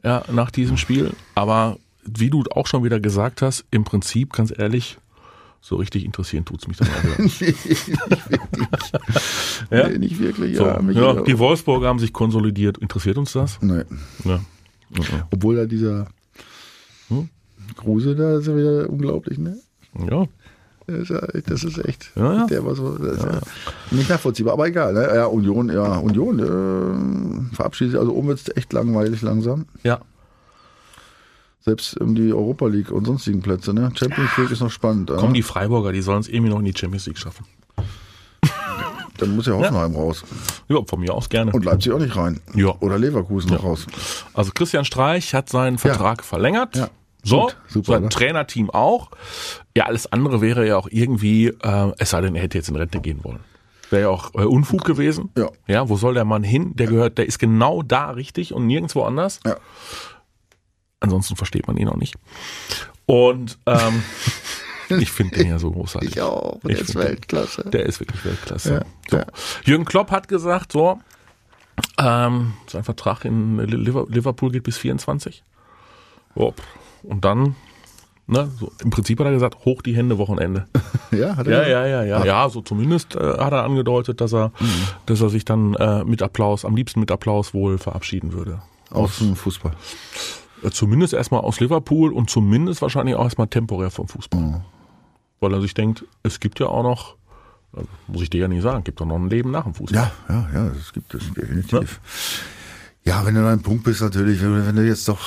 ja, 0.04 0.24
nach 0.32 0.52
diesem 0.52 0.78
Spiel. 0.78 1.14
Aber 1.36 1.78
wie 2.04 2.30
du 2.30 2.44
auch 2.52 2.68
schon 2.68 2.84
wieder 2.84 3.00
gesagt 3.00 3.42
hast, 3.42 3.66
im 3.72 3.84
Prinzip, 3.84 4.34
ganz 4.34 4.54
ehrlich, 4.56 4.98
so 5.62 5.76
richtig 5.76 6.06
interessieren 6.06 6.44
tut's 6.44 6.68
mich 6.68 6.78
dann 6.78 6.88
auch 6.90 7.04
wieder. 7.04 7.22
nicht 7.24 7.42
wirklich. 7.42 7.92
Ja? 9.70 9.88
Nee, 9.88 10.00
nicht 10.00 10.20
wirklich, 10.20 10.58
So, 10.58 10.66
ja. 10.66 10.82
ja, 10.92 11.22
die 11.22 11.38
Wolfsburger 11.38 11.88
haben 11.88 12.00
sich 12.00 12.12
konsolidiert. 12.14 12.78
Interessiert 12.80 13.18
uns 13.18 13.34
das? 13.34 13.62
nee. 13.62 13.84
Ja. 14.26 14.40
Obwohl 15.32 15.56
da 15.56 15.66
dieser 15.66 16.08
Hm? 17.08 17.30
Kruse 17.78 18.16
da 18.16 18.40
ist 18.40 18.48
ja 18.48 18.58
wieder 18.58 18.90
unglaublich, 18.90 19.38
ne? 19.38 19.58
Ja. 20.10 20.26
Das 21.46 21.64
ist, 21.64 21.78
echt. 21.86 22.12
Ja, 22.16 22.34
ja. 22.34 22.46
Der 22.48 22.66
war 22.66 22.76
so, 22.76 22.98
ja. 22.98 23.40
nicht 23.92 24.10
nachvollziehbar, 24.10 24.54
aber 24.54 24.68
egal. 24.68 24.94
Ne? 24.94 25.10
Ja, 25.14 25.26
Union, 25.26 25.70
ja, 25.70 25.98
Union 25.98 26.40
äh, 26.40 27.56
verabschiedet 27.56 27.92
sich. 27.92 28.00
Also 28.00 28.14
oben 28.14 28.30
wird's 28.30 28.50
echt 28.56 28.74
langweilig 28.74 29.22
langsam. 29.22 29.66
Ja. 29.84 30.02
Selbst 31.64 31.96
um 32.02 32.16
die 32.16 32.34
Europa 32.34 32.66
League 32.68 32.92
und 32.92 33.06
sonstigen 33.06 33.42
Plätze. 33.42 33.74
Ne? 33.74 33.92
Champions 33.94 34.36
League 34.38 34.52
ist 34.52 34.62
noch 34.62 34.72
spannend. 34.72 35.10
ja. 35.12 35.18
Kommen 35.18 35.36
die 35.36 35.44
Freiburger, 35.44 35.92
die 35.92 36.02
sollen 36.02 36.20
es 36.20 36.28
irgendwie 36.28 36.50
noch 36.50 36.60
in 36.60 36.66
die 36.66 36.74
Champions 36.76 37.06
League 37.06 37.20
schaffen. 37.20 37.46
Dann 39.18 39.36
muss 39.36 39.46
ja 39.46 39.54
Hoffenheim 39.54 39.96
raus. 39.96 40.24
Ja, 40.68 40.78
von 40.88 41.00
mir 41.00 41.14
aus 41.14 41.30
gerne. 41.30 41.52
Und 41.52 41.64
Leipzig 41.64 41.92
auch 41.92 42.00
nicht 42.00 42.16
rein. 42.16 42.40
Ja. 42.56 42.74
Oder 42.80 42.98
Leverkusen 42.98 43.52
noch 43.52 43.64
raus. 43.64 43.86
Also 44.34 44.52
Christian 44.54 44.86
Streich 44.86 45.36
hat 45.36 45.50
seinen 45.50 45.78
Vertrag 45.78 46.24
verlängert. 46.24 46.76
Ja. 46.76 46.90
So, 47.24 47.42
Gut, 47.42 47.58
super, 47.68 47.94
sein 47.94 48.04
ne? 48.04 48.10
Trainerteam 48.10 48.70
auch. 48.72 49.12
Ja, 49.78 49.86
alles 49.86 50.12
andere 50.12 50.42
wäre 50.42 50.66
ja 50.66 50.78
auch 50.78 50.88
irgendwie, 50.90 51.48
äh, 51.50 51.92
es 52.00 52.10
sei 52.10 52.22
denn, 52.22 52.34
er 52.36 52.42
hätte 52.42 52.58
jetzt 52.58 52.70
in 52.70 52.76
Rente 52.76 53.00
gehen 53.00 53.24
wollen. 53.24 53.42
Wäre 53.92 54.04
ja 54.04 54.10
auch 54.10 54.34
äh, 54.34 54.44
Unfug 54.46 54.86
gewesen. 54.86 55.30
Ja. 55.38 55.50
Ja, 55.68 55.88
wo 55.90 55.98
soll 55.98 56.16
der 56.16 56.26
Mann 56.26 56.44
hin? 56.44 56.76
Der 56.76 56.88
gehört, 56.88 57.20
der 57.20 57.28
ist 57.28 57.38
genau 57.38 57.84
da 57.84 58.10
richtig 58.12 58.54
und 58.54 58.66
nirgendwo 58.66 59.04
anders. 59.04 59.40
Ja. 59.46 59.58
Ansonsten 61.02 61.36
versteht 61.36 61.68
man 61.68 61.76
ihn 61.78 61.90
auch 61.90 61.98
nicht. 61.98 62.16
Und 63.06 63.58
ähm, 63.66 64.04
ich 64.90 65.12
finde 65.12 65.36
den 65.38 65.50
ja 65.50 65.60
so 65.60 65.72
großartig. 65.72 66.12
Ich 66.12 66.22
auch. 66.22 66.56
Ich 66.58 66.62
Der 66.62 66.72
ist 66.80 66.92
find 66.92 67.04
den- 67.04 67.10
Weltklasse. 67.10 67.64
Der 67.70 67.86
ist 67.86 68.00
wirklich 68.00 68.24
Weltklasse. 68.24 68.74
Ja, 68.74 68.82
so. 69.10 69.18
ja. 69.18 69.26
Jürgen 69.66 69.86
Klopp 69.86 70.12
hat 70.12 70.28
gesagt, 70.30 70.72
so, 70.72 71.00
ähm, 71.98 72.54
sein 72.68 72.84
Vertrag 72.84 73.26
in 73.26 73.60
Liver- 73.60 74.06
Liverpool 74.10 74.52
geht 74.52 74.64
bis 74.64 74.78
24. 74.78 75.44
So, 76.36 76.54
und 77.04 77.26
dann, 77.26 77.56
ne, 78.28 78.50
so, 78.60 78.72
im 78.84 78.90
Prinzip 78.92 79.20
hat 79.20 79.26
er 79.26 79.34
gesagt, 79.34 79.66
hoch 79.66 79.82
die 79.82 79.96
Hände 79.96 80.18
Wochenende. 80.18 80.68
Ja, 81.12 81.36
hat 81.36 81.46
er 81.46 81.52
Ja, 81.52 81.60
gesagt? 81.66 81.70
ja, 81.70 81.86
ja, 81.88 82.04
ja. 82.04 82.24
Ja, 82.26 82.50
so 82.50 82.62
zumindest 82.62 83.16
äh, 83.18 83.20
hat 83.20 83.52
er 83.52 83.64
angedeutet, 83.66 84.22
dass 84.22 84.32
er, 84.34 84.54
dass 85.08 85.20
er 85.20 85.28
sich 85.30 85.44
dann 85.44 85.74
äh, 85.74 86.06
mit 86.06 86.22
Applaus, 86.22 86.64
am 86.64 86.74
liebsten 86.74 87.02
mit 87.02 87.12
Applaus 87.12 87.54
wohl 87.54 87.78
verabschieden 87.78 88.32
würde. 88.32 88.62
Aus 88.92 89.18
dem 89.18 89.36
Fußball. 89.36 89.74
Äh, 90.64 90.70
Zumindest 90.72 91.14
erstmal 91.14 91.42
aus 91.42 91.60
Liverpool 91.60 92.14
und 92.14 92.30
zumindest 92.30 92.82
wahrscheinlich 92.82 93.16
auch 93.16 93.24
erstmal 93.24 93.48
temporär 93.48 93.92
vom 93.92 94.08
Fußball. 94.08 94.64
Weil 95.40 95.54
er 95.54 95.62
sich 95.62 95.74
denkt, 95.74 96.06
es 96.24 96.40
gibt 96.40 96.60
ja 96.60 96.68
auch 96.68 96.84
noch, 96.84 97.16
äh, 97.76 97.82
muss 98.08 98.22
ich 98.22 98.30
dir 98.30 98.42
ja 98.42 98.48
nicht 98.48 98.62
sagen, 98.62 98.84
gibt 98.84 99.00
doch 99.02 99.06
noch 99.06 99.16
ein 99.18 99.30
Leben 99.30 99.52
nach 99.52 99.64
dem 99.64 99.74
Fußball. 99.74 100.12
Ja, 100.30 100.34
ja, 100.34 100.50
ja, 100.54 100.70
das 100.70 100.94
gibt 100.94 101.14
es 101.14 101.34
definitiv. 101.34 102.00
Ja, 103.04 103.26
wenn 103.26 103.34
du 103.34 103.42
an 103.42 103.48
einem 103.48 103.62
Punkt 103.64 103.84
bist 103.84 104.00
natürlich, 104.02 104.40
wenn 104.44 104.76
du- 104.76 104.86
jetzt 104.86 105.08
doch 105.10 105.20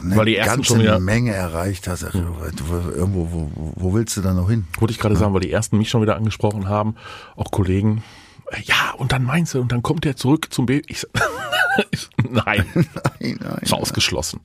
eine 0.00 0.14
Weil 0.14 0.26
die 0.26 0.34
ganze 0.34 0.62
schon 0.62 0.78
wieder- 0.80 1.00
Menge 1.00 1.32
erreicht 1.34 1.88
hast, 1.88 2.04
also, 2.04 2.20
du, 2.20 2.64
irgendwo, 2.94 3.26
wo, 3.32 3.72
wo 3.74 3.92
willst 3.94 4.16
du 4.16 4.20
dann 4.20 4.36
noch 4.36 4.48
hin? 4.48 4.68
Wollte 4.78 4.92
ich 4.92 5.00
gerade 5.00 5.16
sagen, 5.16 5.34
weil 5.34 5.40
die 5.40 5.50
ersten 5.50 5.78
mich 5.78 5.90
schon 5.90 6.00
wieder 6.00 6.14
angesprochen 6.14 6.68
haben, 6.68 6.94
auch 7.34 7.50
Kollegen. 7.50 8.04
Äh, 8.52 8.60
Ja, 8.64 8.92
und 8.96 9.12
dann 9.12 9.24
meinst 9.24 9.54
du, 9.54 9.60
und 9.60 9.72
dann 9.72 9.82
kommt 9.82 10.04
er 10.06 10.16
zurück 10.16 10.48
zum 10.50 10.66
B. 10.66 10.82
Ich, 10.86 11.06
ich, 11.90 12.08
nein, 12.30 12.64
Nein, 12.74 13.38
nein. 13.40 13.58
ist 13.60 13.72
ausgeschlossen. 13.72 14.40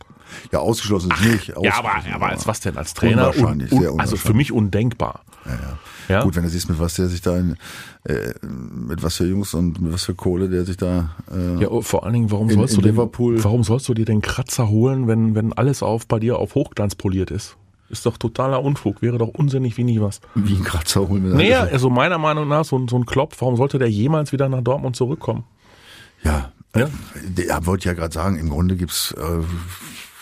Ja, 0.51 0.59
ausgeschlossen 0.59 1.11
ist 1.11 1.23
nicht. 1.31 1.47
Ja, 1.49 1.55
aber, 1.55 1.67
Ausgeschlossen, 1.69 2.13
aber 2.13 2.25
als 2.29 2.47
was 2.47 2.59
denn? 2.59 2.77
Als 2.77 2.93
Trainer? 2.95 3.29
Unwahrscheinlich, 3.29 3.71
Un, 3.71 3.79
sehr 3.81 3.93
un, 3.93 3.99
also 3.99 4.15
für 4.15 4.29
unwahrscheinlich. 4.29 4.49
mich 4.49 4.51
undenkbar. 4.51 5.21
Ja, 5.45 5.51
ja. 5.51 5.77
Ja? 6.09 6.23
Gut, 6.23 6.35
wenn 6.35 6.43
du 6.43 6.49
siehst, 6.49 6.69
mit 6.69 6.79
was 6.79 6.95
der 6.95 7.07
sich 7.07 7.21
da, 7.21 7.37
in, 7.37 7.55
äh, 8.05 8.33
mit 8.41 9.03
was 9.03 9.17
für 9.17 9.25
Jungs 9.25 9.53
und 9.53 9.79
mit 9.79 9.93
was 9.93 10.03
für 10.05 10.15
Kohle 10.15 10.49
der 10.49 10.65
sich 10.65 10.75
da, 10.75 11.11
äh, 11.31 11.61
Ja, 11.61 11.81
vor 11.81 12.03
allen 12.03 12.13
Dingen, 12.13 12.31
warum 12.31 12.49
In- 12.49 12.55
sollst 12.57 12.75
in 12.75 12.81
du 12.81 12.87
Liverpool- 12.89 13.41
warum 13.43 13.63
sollst 13.63 13.87
du 13.87 13.93
dir 13.93 14.05
den 14.05 14.21
Kratzer 14.21 14.67
holen, 14.69 15.07
wenn, 15.07 15.33
wenn 15.35 15.53
alles 15.53 15.81
auf 15.83 16.07
bei 16.07 16.19
dir 16.19 16.39
auf 16.39 16.55
Hochglanz 16.55 16.95
poliert 16.95 17.29
ist? 17.31 17.55
Ist 17.93 18.05
doch 18.05 18.17
totaler 18.17 18.61
Unfug, 18.63 19.01
wäre 19.01 19.17
doch 19.17 19.29
unsinnig 19.29 19.77
wie 19.77 19.83
nie 19.85 20.01
was. 20.01 20.19
wie 20.35 20.55
ein 20.55 20.63
Kratzer 20.63 21.07
holen. 21.07 21.31
Naja, 21.37 21.61
also 21.61 21.89
meiner 21.89 22.17
Meinung 22.17 22.47
nach, 22.47 22.65
so, 22.65 22.77
ein- 22.77 22.87
so 22.89 22.97
ein 22.97 23.05
Klopp, 23.05 23.35
warum 23.39 23.55
sollte 23.55 23.77
der 23.79 23.89
jemals 23.89 24.31
wieder 24.33 24.49
nach 24.49 24.61
Dortmund 24.61 24.95
zurückkommen? 24.95 25.43
Ja, 26.23 26.51
Ja? 26.75 26.89
der 27.23 27.65
wollte 27.67 27.87
ja 27.87 27.93
gerade 27.93 28.13
sagen, 28.13 28.37
im 28.37 28.49
Grunde 28.49 28.75
gibt's 28.75 29.11
äh, 29.17 29.21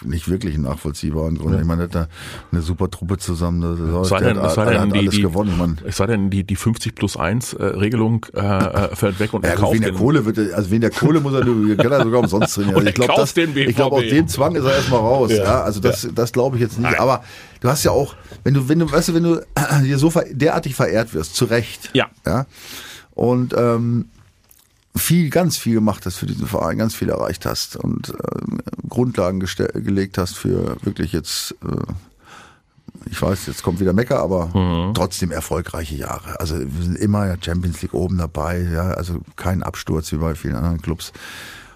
nicht 0.03 0.29
wirklich 0.29 0.57
nachvollziehbar. 0.57 1.27
Im 1.27 1.37
Grunde. 1.37 1.59
Ich 1.59 1.65
meine, 1.65 1.83
hat 1.83 1.95
da 1.95 2.07
eine 2.51 2.61
super 2.61 2.89
Truppe 2.89 3.17
zusammen. 3.17 3.61
Das, 3.61 4.03
Es 4.03 4.09
sei 4.09 4.19
denn, 4.19 4.37
hat, 4.37 4.47
es 4.47 4.55
sei 4.55 4.73
denn 4.73 4.89
die, 4.91 4.99
alles 4.99 5.15
die, 5.15 5.21
gewonnen. 5.21 5.57
Meine, 5.57 5.75
es 5.85 5.97
sei 5.97 6.07
denn, 6.07 6.29
die, 6.29 6.43
die 6.43 6.55
50 6.55 6.95
plus 6.95 7.17
1 7.17 7.53
äh, 7.53 7.63
Regelung 7.63 8.25
äh, 8.33 8.39
äh, 8.39 8.95
fällt 8.95 9.19
weg 9.19 9.33
und 9.33 9.45
ja, 9.45 9.51
er 9.51 9.57
gut, 9.57 9.73
wegen 9.73 9.83
der. 9.83 9.93
Kohle 9.93 10.25
wird, 10.25 10.37
also 10.53 10.71
wegen 10.71 10.81
der 10.81 10.91
Kohle 10.91 11.19
muss 11.19 11.33
er, 11.33 11.41
kann 11.41 11.91
er 11.91 12.03
sogar 12.03 12.19
umsonst 12.21 12.55
trainieren. 12.55 12.75
Und 12.81 12.87
Also 12.87 12.89
ich 12.89 12.95
glaube, 12.95 13.73
glaube, 13.75 13.95
aus 13.97 14.09
dem 14.09 14.27
Zwang 14.27 14.55
ist 14.55 14.63
er 14.63 14.75
erstmal 14.75 14.99
raus. 14.99 15.31
Ja. 15.31 15.43
Ja. 15.43 15.63
also 15.63 15.79
das, 15.79 16.07
das 16.13 16.31
glaube 16.31 16.57
ich 16.57 16.61
jetzt 16.61 16.77
nicht. 16.79 16.89
Nein. 16.89 16.99
Aber 16.99 17.23
du 17.59 17.69
hast 17.69 17.83
ja 17.83 17.91
auch, 17.91 18.15
wenn 18.43 18.53
du, 18.53 18.67
wenn 18.69 18.79
du, 18.79 18.91
weißt 18.91 19.09
du, 19.09 19.13
wenn 19.13 19.23
du 19.23 19.41
hier 19.83 19.97
so 19.97 20.11
derartig 20.31 20.75
verehrt 20.75 21.13
wirst, 21.13 21.35
zu 21.35 21.45
Recht. 21.45 21.89
Ja. 21.93 22.09
Ja. 22.25 22.45
Und, 23.13 23.53
ähm, 23.57 24.05
viel, 24.95 25.29
ganz 25.29 25.57
viel 25.57 25.75
gemacht 25.75 26.05
hast 26.05 26.17
für 26.17 26.25
diesen 26.25 26.47
Verein, 26.47 26.77
ganz 26.77 26.93
viel 26.95 27.09
erreicht 27.09 27.45
hast 27.45 27.75
und 27.77 28.09
ähm, 28.09 28.59
Grundlagen 28.89 29.39
gelegt 29.39 30.17
hast 30.17 30.37
für 30.37 30.75
wirklich 30.83 31.13
jetzt, 31.13 31.55
äh, 31.63 33.09
ich 33.09 33.21
weiß, 33.21 33.47
jetzt 33.47 33.63
kommt 33.63 33.79
wieder 33.79 33.93
Mecker, 33.93 34.19
aber 34.19 34.47
Mhm. 34.47 34.93
trotzdem 34.93 35.31
erfolgreiche 35.31 35.95
Jahre. 35.95 36.39
Also 36.39 36.59
wir 36.59 36.83
sind 36.83 36.97
immer 36.97 37.25
der 37.25 37.37
Champions 37.41 37.81
League 37.81 37.93
oben 37.93 38.17
dabei, 38.17 38.61
ja, 38.61 38.91
also 38.91 39.21
kein 39.37 39.63
Absturz 39.63 40.11
wie 40.11 40.17
bei 40.17 40.35
vielen 40.35 40.55
anderen 40.55 40.81
Clubs. 40.81 41.13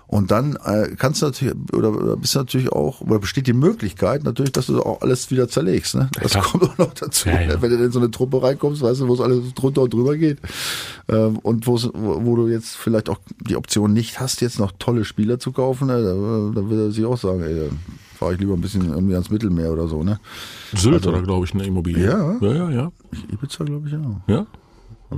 Und 0.08 0.32
dann 0.32 0.58
äh, 0.66 0.90
kannst 0.98 1.22
du 1.22 1.26
natürlich, 1.26 1.56
oder, 1.74 1.90
oder 1.90 2.16
bist 2.16 2.36
du 2.36 2.40
natürlich 2.40 2.72
auch, 2.72 3.02
oder 3.02 3.20
besteht 3.20 3.48
die 3.48 3.54
Möglichkeit 3.54 4.24
natürlich, 4.24 4.52
dass 4.52 4.68
du 4.68 4.82
auch 4.82 5.02
alles 5.02 5.32
wieder 5.32 5.48
zerlegst. 5.48 5.96
Ne? 5.96 6.10
Das 6.22 6.32
klar. 6.32 6.44
kommt 6.44 6.64
auch 6.64 6.78
noch 6.78 6.94
dazu. 6.94 7.30
Ja, 7.30 7.42
ja. 7.42 7.62
Wenn 7.62 7.72
du 7.72 7.84
in 7.84 7.92
so 7.92 8.00
eine 8.00 8.12
Truppe 8.12 8.42
reinkommst, 8.42 8.82
weißt 8.82 9.02
du, 9.02 9.08
wo 9.08 9.14
es 9.14 9.22
alles 9.22 9.54
drunter 9.56 9.82
und 9.82 9.94
drüber 9.94 10.16
geht. 10.16 10.40
Ähm, 11.10 11.40
und 11.40 11.66
wo, 11.66 11.80
wo 11.94 12.36
du 12.36 12.48
jetzt 12.48 12.76
vielleicht 12.76 13.10
auch 13.10 13.20
die 13.42 13.56
Option 13.56 13.94
nicht 13.94 14.20
hast, 14.20 14.42
jetzt 14.42 14.60
noch 14.60 14.74
tolle 14.78 15.06
Spieler 15.06 15.40
zu 15.40 15.52
kaufen, 15.52 15.88
ne? 15.88 16.02
da, 16.04 16.62
da 16.62 16.70
will 16.70 16.80
er 16.80 16.92
sich 16.92 17.06
auch 17.06 17.18
sagen, 17.18 17.42
ey, 17.42 17.70
fahre 18.16 18.34
ich 18.34 18.40
lieber 18.40 18.54
ein 18.54 18.62
bisschen 18.62 18.90
irgendwie 18.90 19.14
ans 19.14 19.30
Mittelmeer 19.30 19.72
oder 19.72 19.88
so. 19.88 20.04
Ne? 20.04 20.20
Sylt 20.76 21.06
oder 21.08 21.22
glaube 21.22 21.46
ich 21.46 21.54
eine 21.54 21.66
Immobilie. 21.66 22.06
Ja. 22.06 22.38
ja, 22.42 22.54
ja. 22.54 22.70
ja. 22.70 22.92
Ibiza 23.32 23.64
glaube 23.64 23.88
ich 23.88 23.96
auch. 23.96 24.22
ja? 24.28 24.46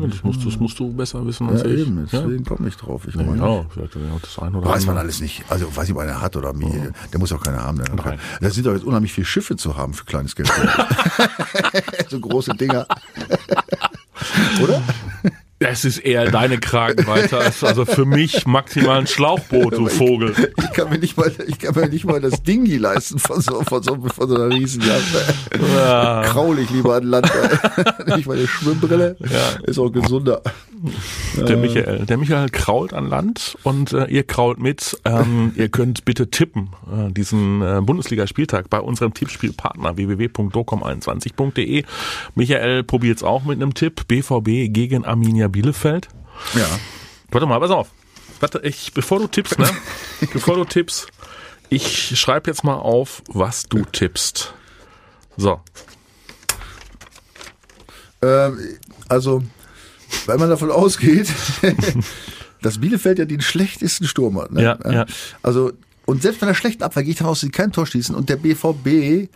Ja, 0.01 0.07
Das 0.07 0.23
musst, 0.23 0.45
das 0.45 0.57
musst 0.59 0.79
du 0.79 0.91
besser 0.93 1.25
wissen 1.25 1.49
als 1.49 1.61
Ja, 1.63 1.69
ich. 1.69 1.79
eben, 1.81 1.97
ja. 2.11 2.19
deswegen 2.21 2.43
komme 2.45 2.67
ich 2.67 2.75
drauf. 2.77 3.07
Ich 3.07 3.15
Ja, 3.15 3.23
meine, 3.23 3.37
ja, 3.45 3.65
vielleicht 3.69 3.95
das 4.23 4.39
ein 4.39 4.55
oder 4.55 4.69
Weiß 4.69 4.85
man 4.85 4.97
alles 4.97 5.21
nicht. 5.21 5.43
Also 5.49 5.73
weiß 5.75 5.87
ich, 5.89 5.93
ob 5.95 6.01
einer 6.01 6.21
hat 6.21 6.35
oder 6.35 6.53
mir. 6.53 6.91
Der 7.11 7.19
muss 7.19 7.31
auch 7.31 7.43
keiner 7.43 7.63
haben. 7.63 7.77
Nein. 7.77 8.19
Da 8.41 8.49
sind 8.49 8.65
doch 8.65 8.73
jetzt 8.73 8.85
unheimlich 8.85 9.13
viele 9.13 9.25
Schiffe 9.25 9.55
zu 9.55 9.75
haben 9.77 9.93
für 9.93 10.05
kleines 10.05 10.35
Geld. 10.35 10.51
so 12.09 12.19
große 12.19 12.51
Dinger. 12.55 12.85
oder? 14.63 14.81
Es 15.59 15.85
ist 15.85 15.97
eher 15.97 16.29
deine 16.29 16.59
Kragenweite 16.59 17.39
als 17.39 17.63
also 17.63 17.83
für 17.85 18.05
mich 18.05 18.45
maximal 18.45 18.99
ein 18.99 19.07
Schlauchboot, 19.07 19.73
du 19.73 19.87
Vogel. 19.87 20.35
Ich 20.55 20.71
kann 20.73 20.89
mir 20.91 20.99
nicht 20.99 21.17
mal, 21.17 21.31
ich 21.47 21.57
kann 21.57 21.73
mir 21.73 21.89
nicht 21.89 22.05
mal 22.05 22.21
das 22.21 22.43
Dingi 22.43 22.77
leisten 22.77 23.17
von 23.17 23.41
so, 23.41 23.63
von 23.63 23.81
so, 23.81 23.95
von 23.95 24.29
so 24.29 24.35
einer 24.35 24.53
Riesenjacht. 24.53 25.01
Ja. 25.75 26.21
Kraul 26.25 26.59
ich 26.59 26.69
lieber 26.69 26.95
an 26.95 27.03
Land. 27.05 27.31
nicht 28.15 28.27
mal 28.27 28.37
eine 28.37 28.47
Schwimmbrille. 28.47 29.17
Ja. 29.19 29.65
Ist 29.65 29.79
auch 29.79 29.89
gesunder. 29.89 30.43
Der 31.35 31.57
Michael. 31.57 32.05
Der 32.05 32.17
Michael 32.17 32.49
krault 32.49 32.93
an 32.93 33.09
Land 33.09 33.57
und 33.63 33.93
äh, 33.93 34.05
ihr 34.05 34.23
krault 34.23 34.59
mit. 34.59 34.99
Ähm, 35.05 35.53
ihr 35.55 35.69
könnt 35.69 36.05
bitte 36.05 36.29
tippen, 36.29 36.69
äh, 36.91 37.11
diesen 37.11 37.63
äh, 37.63 37.81
Bundesligaspieltag 37.81 38.69
bei 38.69 38.79
unserem 38.79 39.15
Tippspielpartner 39.15 39.97
www.docom21.de. 39.97 41.83
Michael 42.35 42.83
probiert's 42.83 43.23
auch 43.23 43.43
mit 43.43 43.59
einem 43.59 43.73
Tipp. 43.73 44.07
BVB 44.07 44.71
gegen 44.71 45.03
Arminia 45.03 45.46
Bielefeld. 45.49 46.07
Ja. 46.53 46.67
Warte 47.31 47.47
mal, 47.47 47.59
pass 47.59 47.71
auf. 47.71 47.89
Warte, 48.39 48.59
ich, 48.63 48.93
bevor 48.93 49.19
du 49.19 49.27
tippst, 49.27 49.57
ne? 49.59 49.69
bevor 50.33 50.55
du 50.55 50.65
tippst, 50.65 51.07
ich 51.69 52.19
schreibe 52.19 52.49
jetzt 52.49 52.63
mal 52.63 52.75
auf, 52.75 53.23
was 53.27 53.63
du 53.63 53.83
tippst. 53.83 54.53
So. 55.35 55.59
Ähm, 58.21 58.77
also, 59.09 59.43
weil 60.25 60.37
man 60.37 60.49
davon 60.49 60.71
ausgeht, 60.71 61.27
dass 62.61 62.79
Bielefeld 62.79 63.19
ja 63.19 63.25
den 63.25 63.41
schlechtesten 63.41 64.07
Sturm 64.07 64.39
hat. 64.39 64.51
Ne? 64.51 64.63
Ja, 64.63 64.79
ja. 64.89 65.05
Also, 65.43 65.73
und 66.05 66.21
selbst 66.21 66.39
bei 66.39 66.47
einer 66.47 66.55
schlechten 66.55 66.83
Abwehr 66.83 67.03
gehe 67.03 67.11
ich 67.11 67.17
davon 67.17 67.31
aus, 67.31 67.41
sie 67.41 67.49
kein 67.49 67.71
Tor 67.71 67.85
schießen 67.85 68.15
und 68.15 68.29
der 68.29 68.37
BVB, 68.37 69.29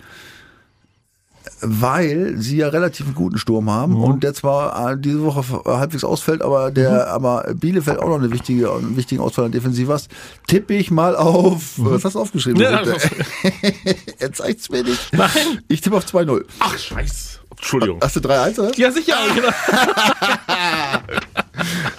weil 1.62 2.36
sie 2.38 2.58
ja 2.58 2.70
relativ 2.70 3.06
einen 3.06 3.16
guten 3.16 3.38
Sturm 3.38 3.70
haben 3.70 3.94
Mhm. 3.94 4.04
und 4.04 4.24
der 4.24 4.34
zwar 4.34 4.92
äh, 4.94 4.98
diese 4.98 5.22
Woche 5.24 5.44
halbwegs 5.66 6.04
ausfällt, 6.04 6.42
aber 6.42 6.72
der, 6.72 7.08
aber 7.08 7.46
Bielefeld 7.56 8.00
auch 8.00 8.08
noch 8.10 8.20
eine 8.20 8.32
wichtige, 8.32 8.72
einen 8.72 8.96
wichtigen 8.98 9.22
Ausfall 9.22 9.46
an 9.46 9.52
Defensiv 9.52 9.90
hast, 9.90 10.10
tippe 10.48 10.74
ich 10.74 10.92
mal 10.92 11.16
auf, 11.16 11.74
was 11.78 12.04
hast 12.06 12.14
du 12.16 12.20
aufgeschrieben? 12.20 12.58
Mhm. 12.60 12.64
Ja, 12.64 12.82
er 14.20 14.34
zeigt's 14.34 14.70
mir 14.70 14.84
nicht. 14.84 15.14
Nein. 15.14 15.30
Ich 15.68 15.82
tippe 15.82 15.98
auf 15.98 16.06
2-0. 16.06 16.44
Ach, 16.60 16.78
scheiß. 16.78 17.40
Entschuldigung. 17.52 18.00
Hast 18.02 18.16
du 18.16 18.20
3-1 18.22 18.60
oder? 18.60 18.78
Ja, 18.78 18.92
sicher. 18.92 19.16
Genau. 19.36 19.50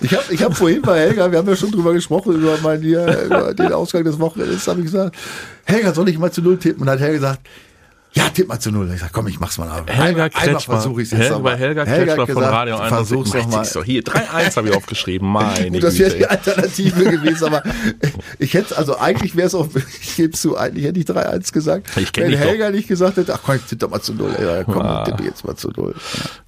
Ich 0.00 0.12
habe 0.12 0.24
ich 0.34 0.42
hab 0.42 0.56
vorhin 0.56 0.82
bei 0.82 0.98
Helga, 0.98 1.30
wir 1.30 1.38
haben 1.38 1.48
ja 1.48 1.54
schon 1.54 1.70
drüber 1.70 1.92
gesprochen, 1.92 2.34
über, 2.34 2.56
mein, 2.62 2.80
hier, 2.82 3.06
über 3.26 3.54
den 3.54 3.72
Ausgang 3.72 4.02
des 4.02 4.18
Wochenendes, 4.18 4.66
habe 4.66 4.80
ich 4.80 4.86
gesagt, 4.86 5.14
Helga, 5.64 5.94
soll 5.94 6.08
ich 6.08 6.18
mal 6.18 6.32
zu 6.32 6.42
Null 6.42 6.58
tippen? 6.58 6.80
Und 6.80 6.86
dann 6.86 6.94
hat 6.94 7.00
Helga 7.00 7.14
gesagt, 7.14 7.46
ja, 8.14 8.28
tipp 8.28 8.46
mal 8.48 8.60
zu 8.60 8.70
Null. 8.70 8.90
Ich 8.94 9.00
sag, 9.00 9.10
komm, 9.12 9.26
ich 9.28 9.40
mach's 9.40 9.56
mal. 9.58 9.68
ab. 9.68 9.88
Helga 9.90 10.28
einmal, 10.34 10.60
versuche 10.60 11.00
ich 11.02 11.06
es 11.06 11.12
jetzt 11.12 11.20
Helga, 11.22 11.34
nochmal. 11.36 11.52
bei 11.54 11.58
Helga 11.58 11.84
Kretschmer 11.84 12.26
von 12.26 12.44
Radio 12.44 12.76
Versuch's 12.76 13.32
61. 13.32 13.42
doch 13.42 13.48
mal. 13.56 13.64
So, 13.64 13.82
hier, 13.82 14.02
3-1 14.02 14.56
habe 14.56 14.68
ich 14.68 14.74
aufgeschrieben. 14.76 15.28
Meine 15.30 15.70
Gut, 15.70 15.82
das 15.82 15.98
wäre 15.98 16.14
die. 16.14 16.26
Alternative 16.26 17.04
gewesen, 17.04 17.44
aber 17.44 17.62
ich 18.38 18.52
hätte, 18.54 18.76
also 18.76 18.98
eigentlich 18.98 19.34
wäre 19.34 19.46
es 19.46 19.54
auch, 19.54 19.68
ich 20.02 20.16
gebe 20.16 20.32
zu, 20.32 20.56
eigentlich 20.58 20.84
hätte 20.84 21.00
ich 21.00 21.06
3-1 21.06 21.52
gesagt. 21.52 21.86
Ich 21.96 22.10
Wenn 22.14 22.36
Helga 22.36 22.70
nicht 22.70 22.86
gesagt 22.88 23.16
hätte, 23.16 23.32
ach 23.34 23.40
komm, 23.44 23.56
ich 23.56 23.62
tippe 23.62 23.76
doch 23.76 23.90
mal 23.90 24.00
zu 24.02 24.12
Null. 24.14 24.36
Ja, 24.40 24.64
komm, 24.64 24.82
Ah. 24.82 25.04
tippe 25.04 25.24
jetzt 25.24 25.44
mal 25.46 25.56
zu 25.56 25.70
Null. 25.74 25.94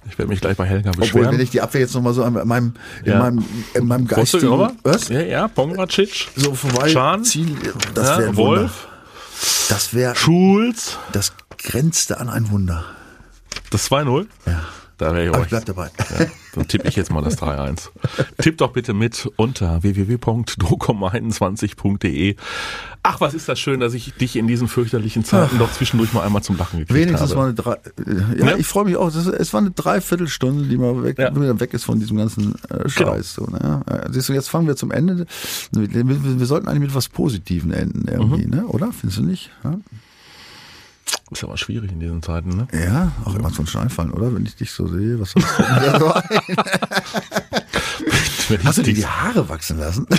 Ich 0.09 0.17
werde 0.19 0.29
mich 0.29 0.41
gleich 0.41 0.55
bei 0.57 0.65
Helga 0.65 0.91
Obwohl, 0.91 1.01
beschweren. 1.01 1.31
wenn 1.33 1.39
ich 1.41 1.49
die 1.49 1.61
Abwehr 1.61 1.81
jetzt 1.81 1.95
nochmal 1.95 2.13
so 2.13 2.23
an 2.23 2.33
meinem, 2.47 2.73
in 3.03 3.11
Ja. 3.11 3.19
meinem, 3.19 3.43
in 3.73 3.87
meinem 3.87 4.05
noch 4.05 4.71
was? 4.83 5.09
Ja, 5.09 5.21
ja, 5.21 5.47
Pongracic. 5.47 6.27
So 6.35 6.53
vorbei 6.53 6.89
Schan? 6.89 7.23
ziehen, 7.23 7.57
das 7.95 8.07
Ja, 8.09 8.17
wäre 8.19 8.35
Wolf? 8.37 8.87
Das 9.69 9.93
wäre, 9.93 10.15
Schulz. 10.15 10.97
das 11.11 11.33
grenzte 11.65 12.19
an 12.19 12.29
ein 12.29 12.49
Wunder. 12.51 12.85
Das 13.71 13.89
2-0? 13.91 14.27
Ja. 14.45 14.61
Da 14.97 15.13
wäre 15.13 15.23
ich 15.23 15.29
Aber 15.29 15.39
euch. 15.39 15.43
ich 15.43 15.49
bleib 15.49 15.65
dabei. 15.65 15.89
Ja, 16.17 16.25
dann 16.53 16.67
tippe 16.69 16.87
ich 16.87 16.95
jetzt 16.95 17.11
mal 17.11 17.21
das 17.21 17.37
3-1. 17.37 17.89
Tipp 18.41 18.57
doch 18.59 18.71
bitte 18.71 18.93
mit 18.93 19.29
unter 19.35 19.83
www.docom21.de. 19.83 22.37
Ach, 23.03 23.19
was 23.21 23.33
ist 23.33 23.49
das 23.49 23.59
schön, 23.59 23.81
dass 23.81 23.93
ich 23.93 24.13
dich 24.13 24.37
in 24.37 24.47
diesen 24.47 24.69
fürchterlichen 24.69 25.25
Zeiten 25.25 25.59
doch 25.59 25.69
zwischendurch 25.73 26.13
mal 26.13 26.23
einmal 26.23 26.43
zum 26.43 26.57
Lachen 26.57 26.79
gekriegt 26.79 26.97
Wenigstens 26.97 27.31
habe. 27.31 27.39
mal 27.41 27.45
eine 27.47 27.53
drei, 27.55 27.73
äh, 27.73 28.39
ja, 28.39 28.45
Ja. 28.51 28.55
ich 28.57 28.67
freue 28.67 28.85
mich 28.85 28.95
auch. 28.95 29.11
Das 29.11 29.25
es 29.27 29.51
war 29.53 29.59
eine 29.59 29.71
Dreiviertelstunde, 29.71 30.65
die 30.67 30.77
mal 30.77 31.03
weg, 31.03 31.19
Ja. 31.19 31.35
wieder 31.35 31.59
weg 31.59 31.73
ist 31.73 31.83
von 31.83 31.99
diesem 31.99 32.15
ganzen 32.17 32.55
äh, 32.69 32.87
Scheiß. 32.87 33.33
So, 33.33 33.47
ne? 33.47 33.81
Ja, 33.87 34.09
Siehst 34.11 34.29
du, 34.29 34.33
jetzt 34.33 34.47
fangen 34.49 34.67
wir 34.67 34.77
zum 34.77 34.91
Ende. 34.91 35.25
Wir, 35.73 35.93
wir, 36.07 36.39
wir 36.39 36.45
sollten 36.45 36.69
eigentlich 36.69 36.83
mit 36.83 36.95
was 36.95 37.09
Positiven 37.09 37.73
enden 37.73 38.07
irgendwie, 38.07 38.45
ne? 38.47 38.65
Oder? 38.67 38.93
Findest 38.93 39.19
du 39.19 39.23
nicht? 39.25 39.51
Ja, 39.65 39.75
Ist 41.31 41.43
aber 41.43 41.57
schwierig 41.57 41.91
in 41.91 41.99
diesen 41.99 42.21
Zeiten, 42.21 42.49
ne? 42.49 42.67
ja? 42.71 43.11
auch 43.25 43.33
immer 43.35 43.51
schon 43.51 43.67
einfallen, 43.81 44.11
oder? 44.11 44.31
Wenn 44.33 44.45
ich 44.45 44.55
dich 44.55 44.71
so 44.71 44.87
sehe, 44.87 45.19
was 45.19 45.31
soll 45.31 45.41
das 45.41 45.57
denn 45.57 45.75
wieder 45.75 45.99
so 45.99 46.13
ein? 46.13 46.23
Hast 48.63 48.77
du 48.77 48.83
dir 48.83 48.93
die 48.93 49.07
Haare 49.07 49.49
wachsen 49.49 49.79
lassen? 49.79 50.05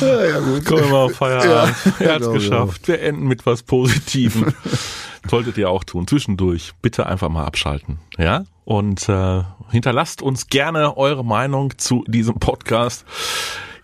ja, 0.00 0.40
gut. 0.40 0.64
Kommen 0.64 0.84
wir 0.84 0.90
mal 0.90 1.04
auf 1.04 1.16
Feierabend. 1.16 1.76
Ja, 1.98 2.06
er 2.06 2.14
hat's 2.14 2.26
genau, 2.26 2.32
geschafft. 2.32 2.88
Wir 2.88 3.00
enden 3.00 3.26
mit 3.26 3.46
was 3.46 3.62
Positivem. 3.62 4.52
Solltet 5.30 5.58
ihr 5.58 5.70
auch 5.70 5.84
tun. 5.84 6.06
Zwischendurch 6.06 6.72
bitte 6.82 7.06
einfach 7.06 7.28
mal 7.28 7.44
abschalten. 7.44 7.98
Ja? 8.18 8.44
Und 8.64 9.08
äh, 9.08 9.42
hinterlasst 9.70 10.22
uns 10.22 10.48
gerne 10.48 10.96
eure 10.96 11.24
Meinung 11.24 11.78
zu 11.78 12.04
diesem 12.06 12.38
Podcast. 12.38 13.04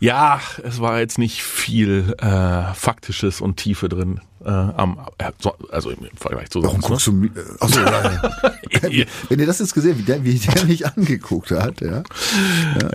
Ja, 0.01 0.41
es 0.63 0.81
war 0.81 1.01
jetzt 1.01 1.19
nicht 1.19 1.43
viel 1.43 2.15
äh, 2.19 2.73
Faktisches 2.75 3.41
und 3.41 3.57
Tiefe 3.57 3.89
drin. 3.89 4.21
Äh, 4.49 4.51
am, 4.51 4.99
äh, 5.19 5.31
so- 5.39 5.55
also 5.71 5.91
im 5.91 5.99
Vergleich 6.17 6.49
zu 6.49 6.63
Warum 6.63 6.81
sonst. 6.81 6.87
guckst 6.89 7.07
du 7.09 7.13
mich? 7.13 7.31
Achso, 7.61 7.81
ja, 7.81 8.03
ja. 8.03 8.23
Ne? 8.89 9.07
Wenn 9.29 9.41
ihr 9.41 9.47
das 9.47 9.59
jetzt 9.59 9.75
gesehen, 9.75 9.99
wie 9.99 10.03
der, 10.03 10.25
wie 10.25 10.39
der 10.39 10.65
mich 10.65 10.87
angeguckt 10.87 11.51
hat, 11.51 11.81
ja. 11.81 12.03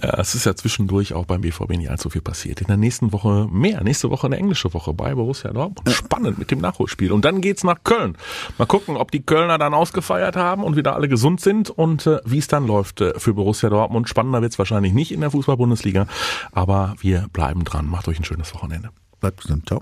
Ja, 0.01 0.19
es 0.19 0.33
ist 0.33 0.45
ja 0.45 0.55
zwischendurch 0.55 1.13
auch 1.13 1.25
beim 1.25 1.41
BVB 1.41 1.71
nicht 1.71 1.89
allzu 1.91 2.09
viel 2.09 2.21
passiert. 2.21 2.61
In 2.61 2.67
der 2.67 2.77
nächsten 2.77 3.11
Woche 3.11 3.47
mehr. 3.51 3.83
Nächste 3.83 4.09
Woche 4.09 4.27
eine 4.27 4.37
englische 4.37 4.73
Woche 4.73 4.93
bei 4.93 5.13
Borussia 5.13 5.51
Dortmund. 5.51 5.89
Spannend 5.95 6.37
mit 6.39 6.49
dem 6.51 6.59
Nachholspiel. 6.59 7.11
Und 7.11 7.25
dann 7.25 7.41
geht's 7.41 7.63
nach 7.63 7.83
Köln. 7.83 8.17
Mal 8.57 8.65
gucken, 8.65 8.97
ob 8.97 9.11
die 9.11 9.21
Kölner 9.23 9.57
dann 9.57 9.73
ausgefeiert 9.73 10.35
haben 10.35 10.63
und 10.63 10.75
wieder 10.75 10.95
alle 10.95 11.07
gesund 11.09 11.41
sind 11.41 11.69
und 11.69 12.07
äh, 12.07 12.19
wie 12.25 12.37
es 12.39 12.47
dann 12.47 12.65
läuft 12.65 13.01
äh, 13.01 13.19
für 13.19 13.33
Borussia 13.33 13.69
Dortmund. 13.69 14.09
Spannender 14.09 14.41
wird's 14.41 14.57
wahrscheinlich 14.57 14.93
nicht 14.93 15.11
in 15.11 15.21
der 15.21 15.31
Fußball-Bundesliga, 15.31 16.07
aber 16.51 16.95
wir 16.99 17.27
bleiben 17.33 17.63
dran. 17.63 17.87
Macht 17.87 18.07
euch 18.07 18.19
ein 18.19 18.23
schönes 18.25 18.53
Wochenende. 18.55 18.89
Bleibt 19.19 19.41
gesund, 19.41 19.67
ciao. 19.67 19.81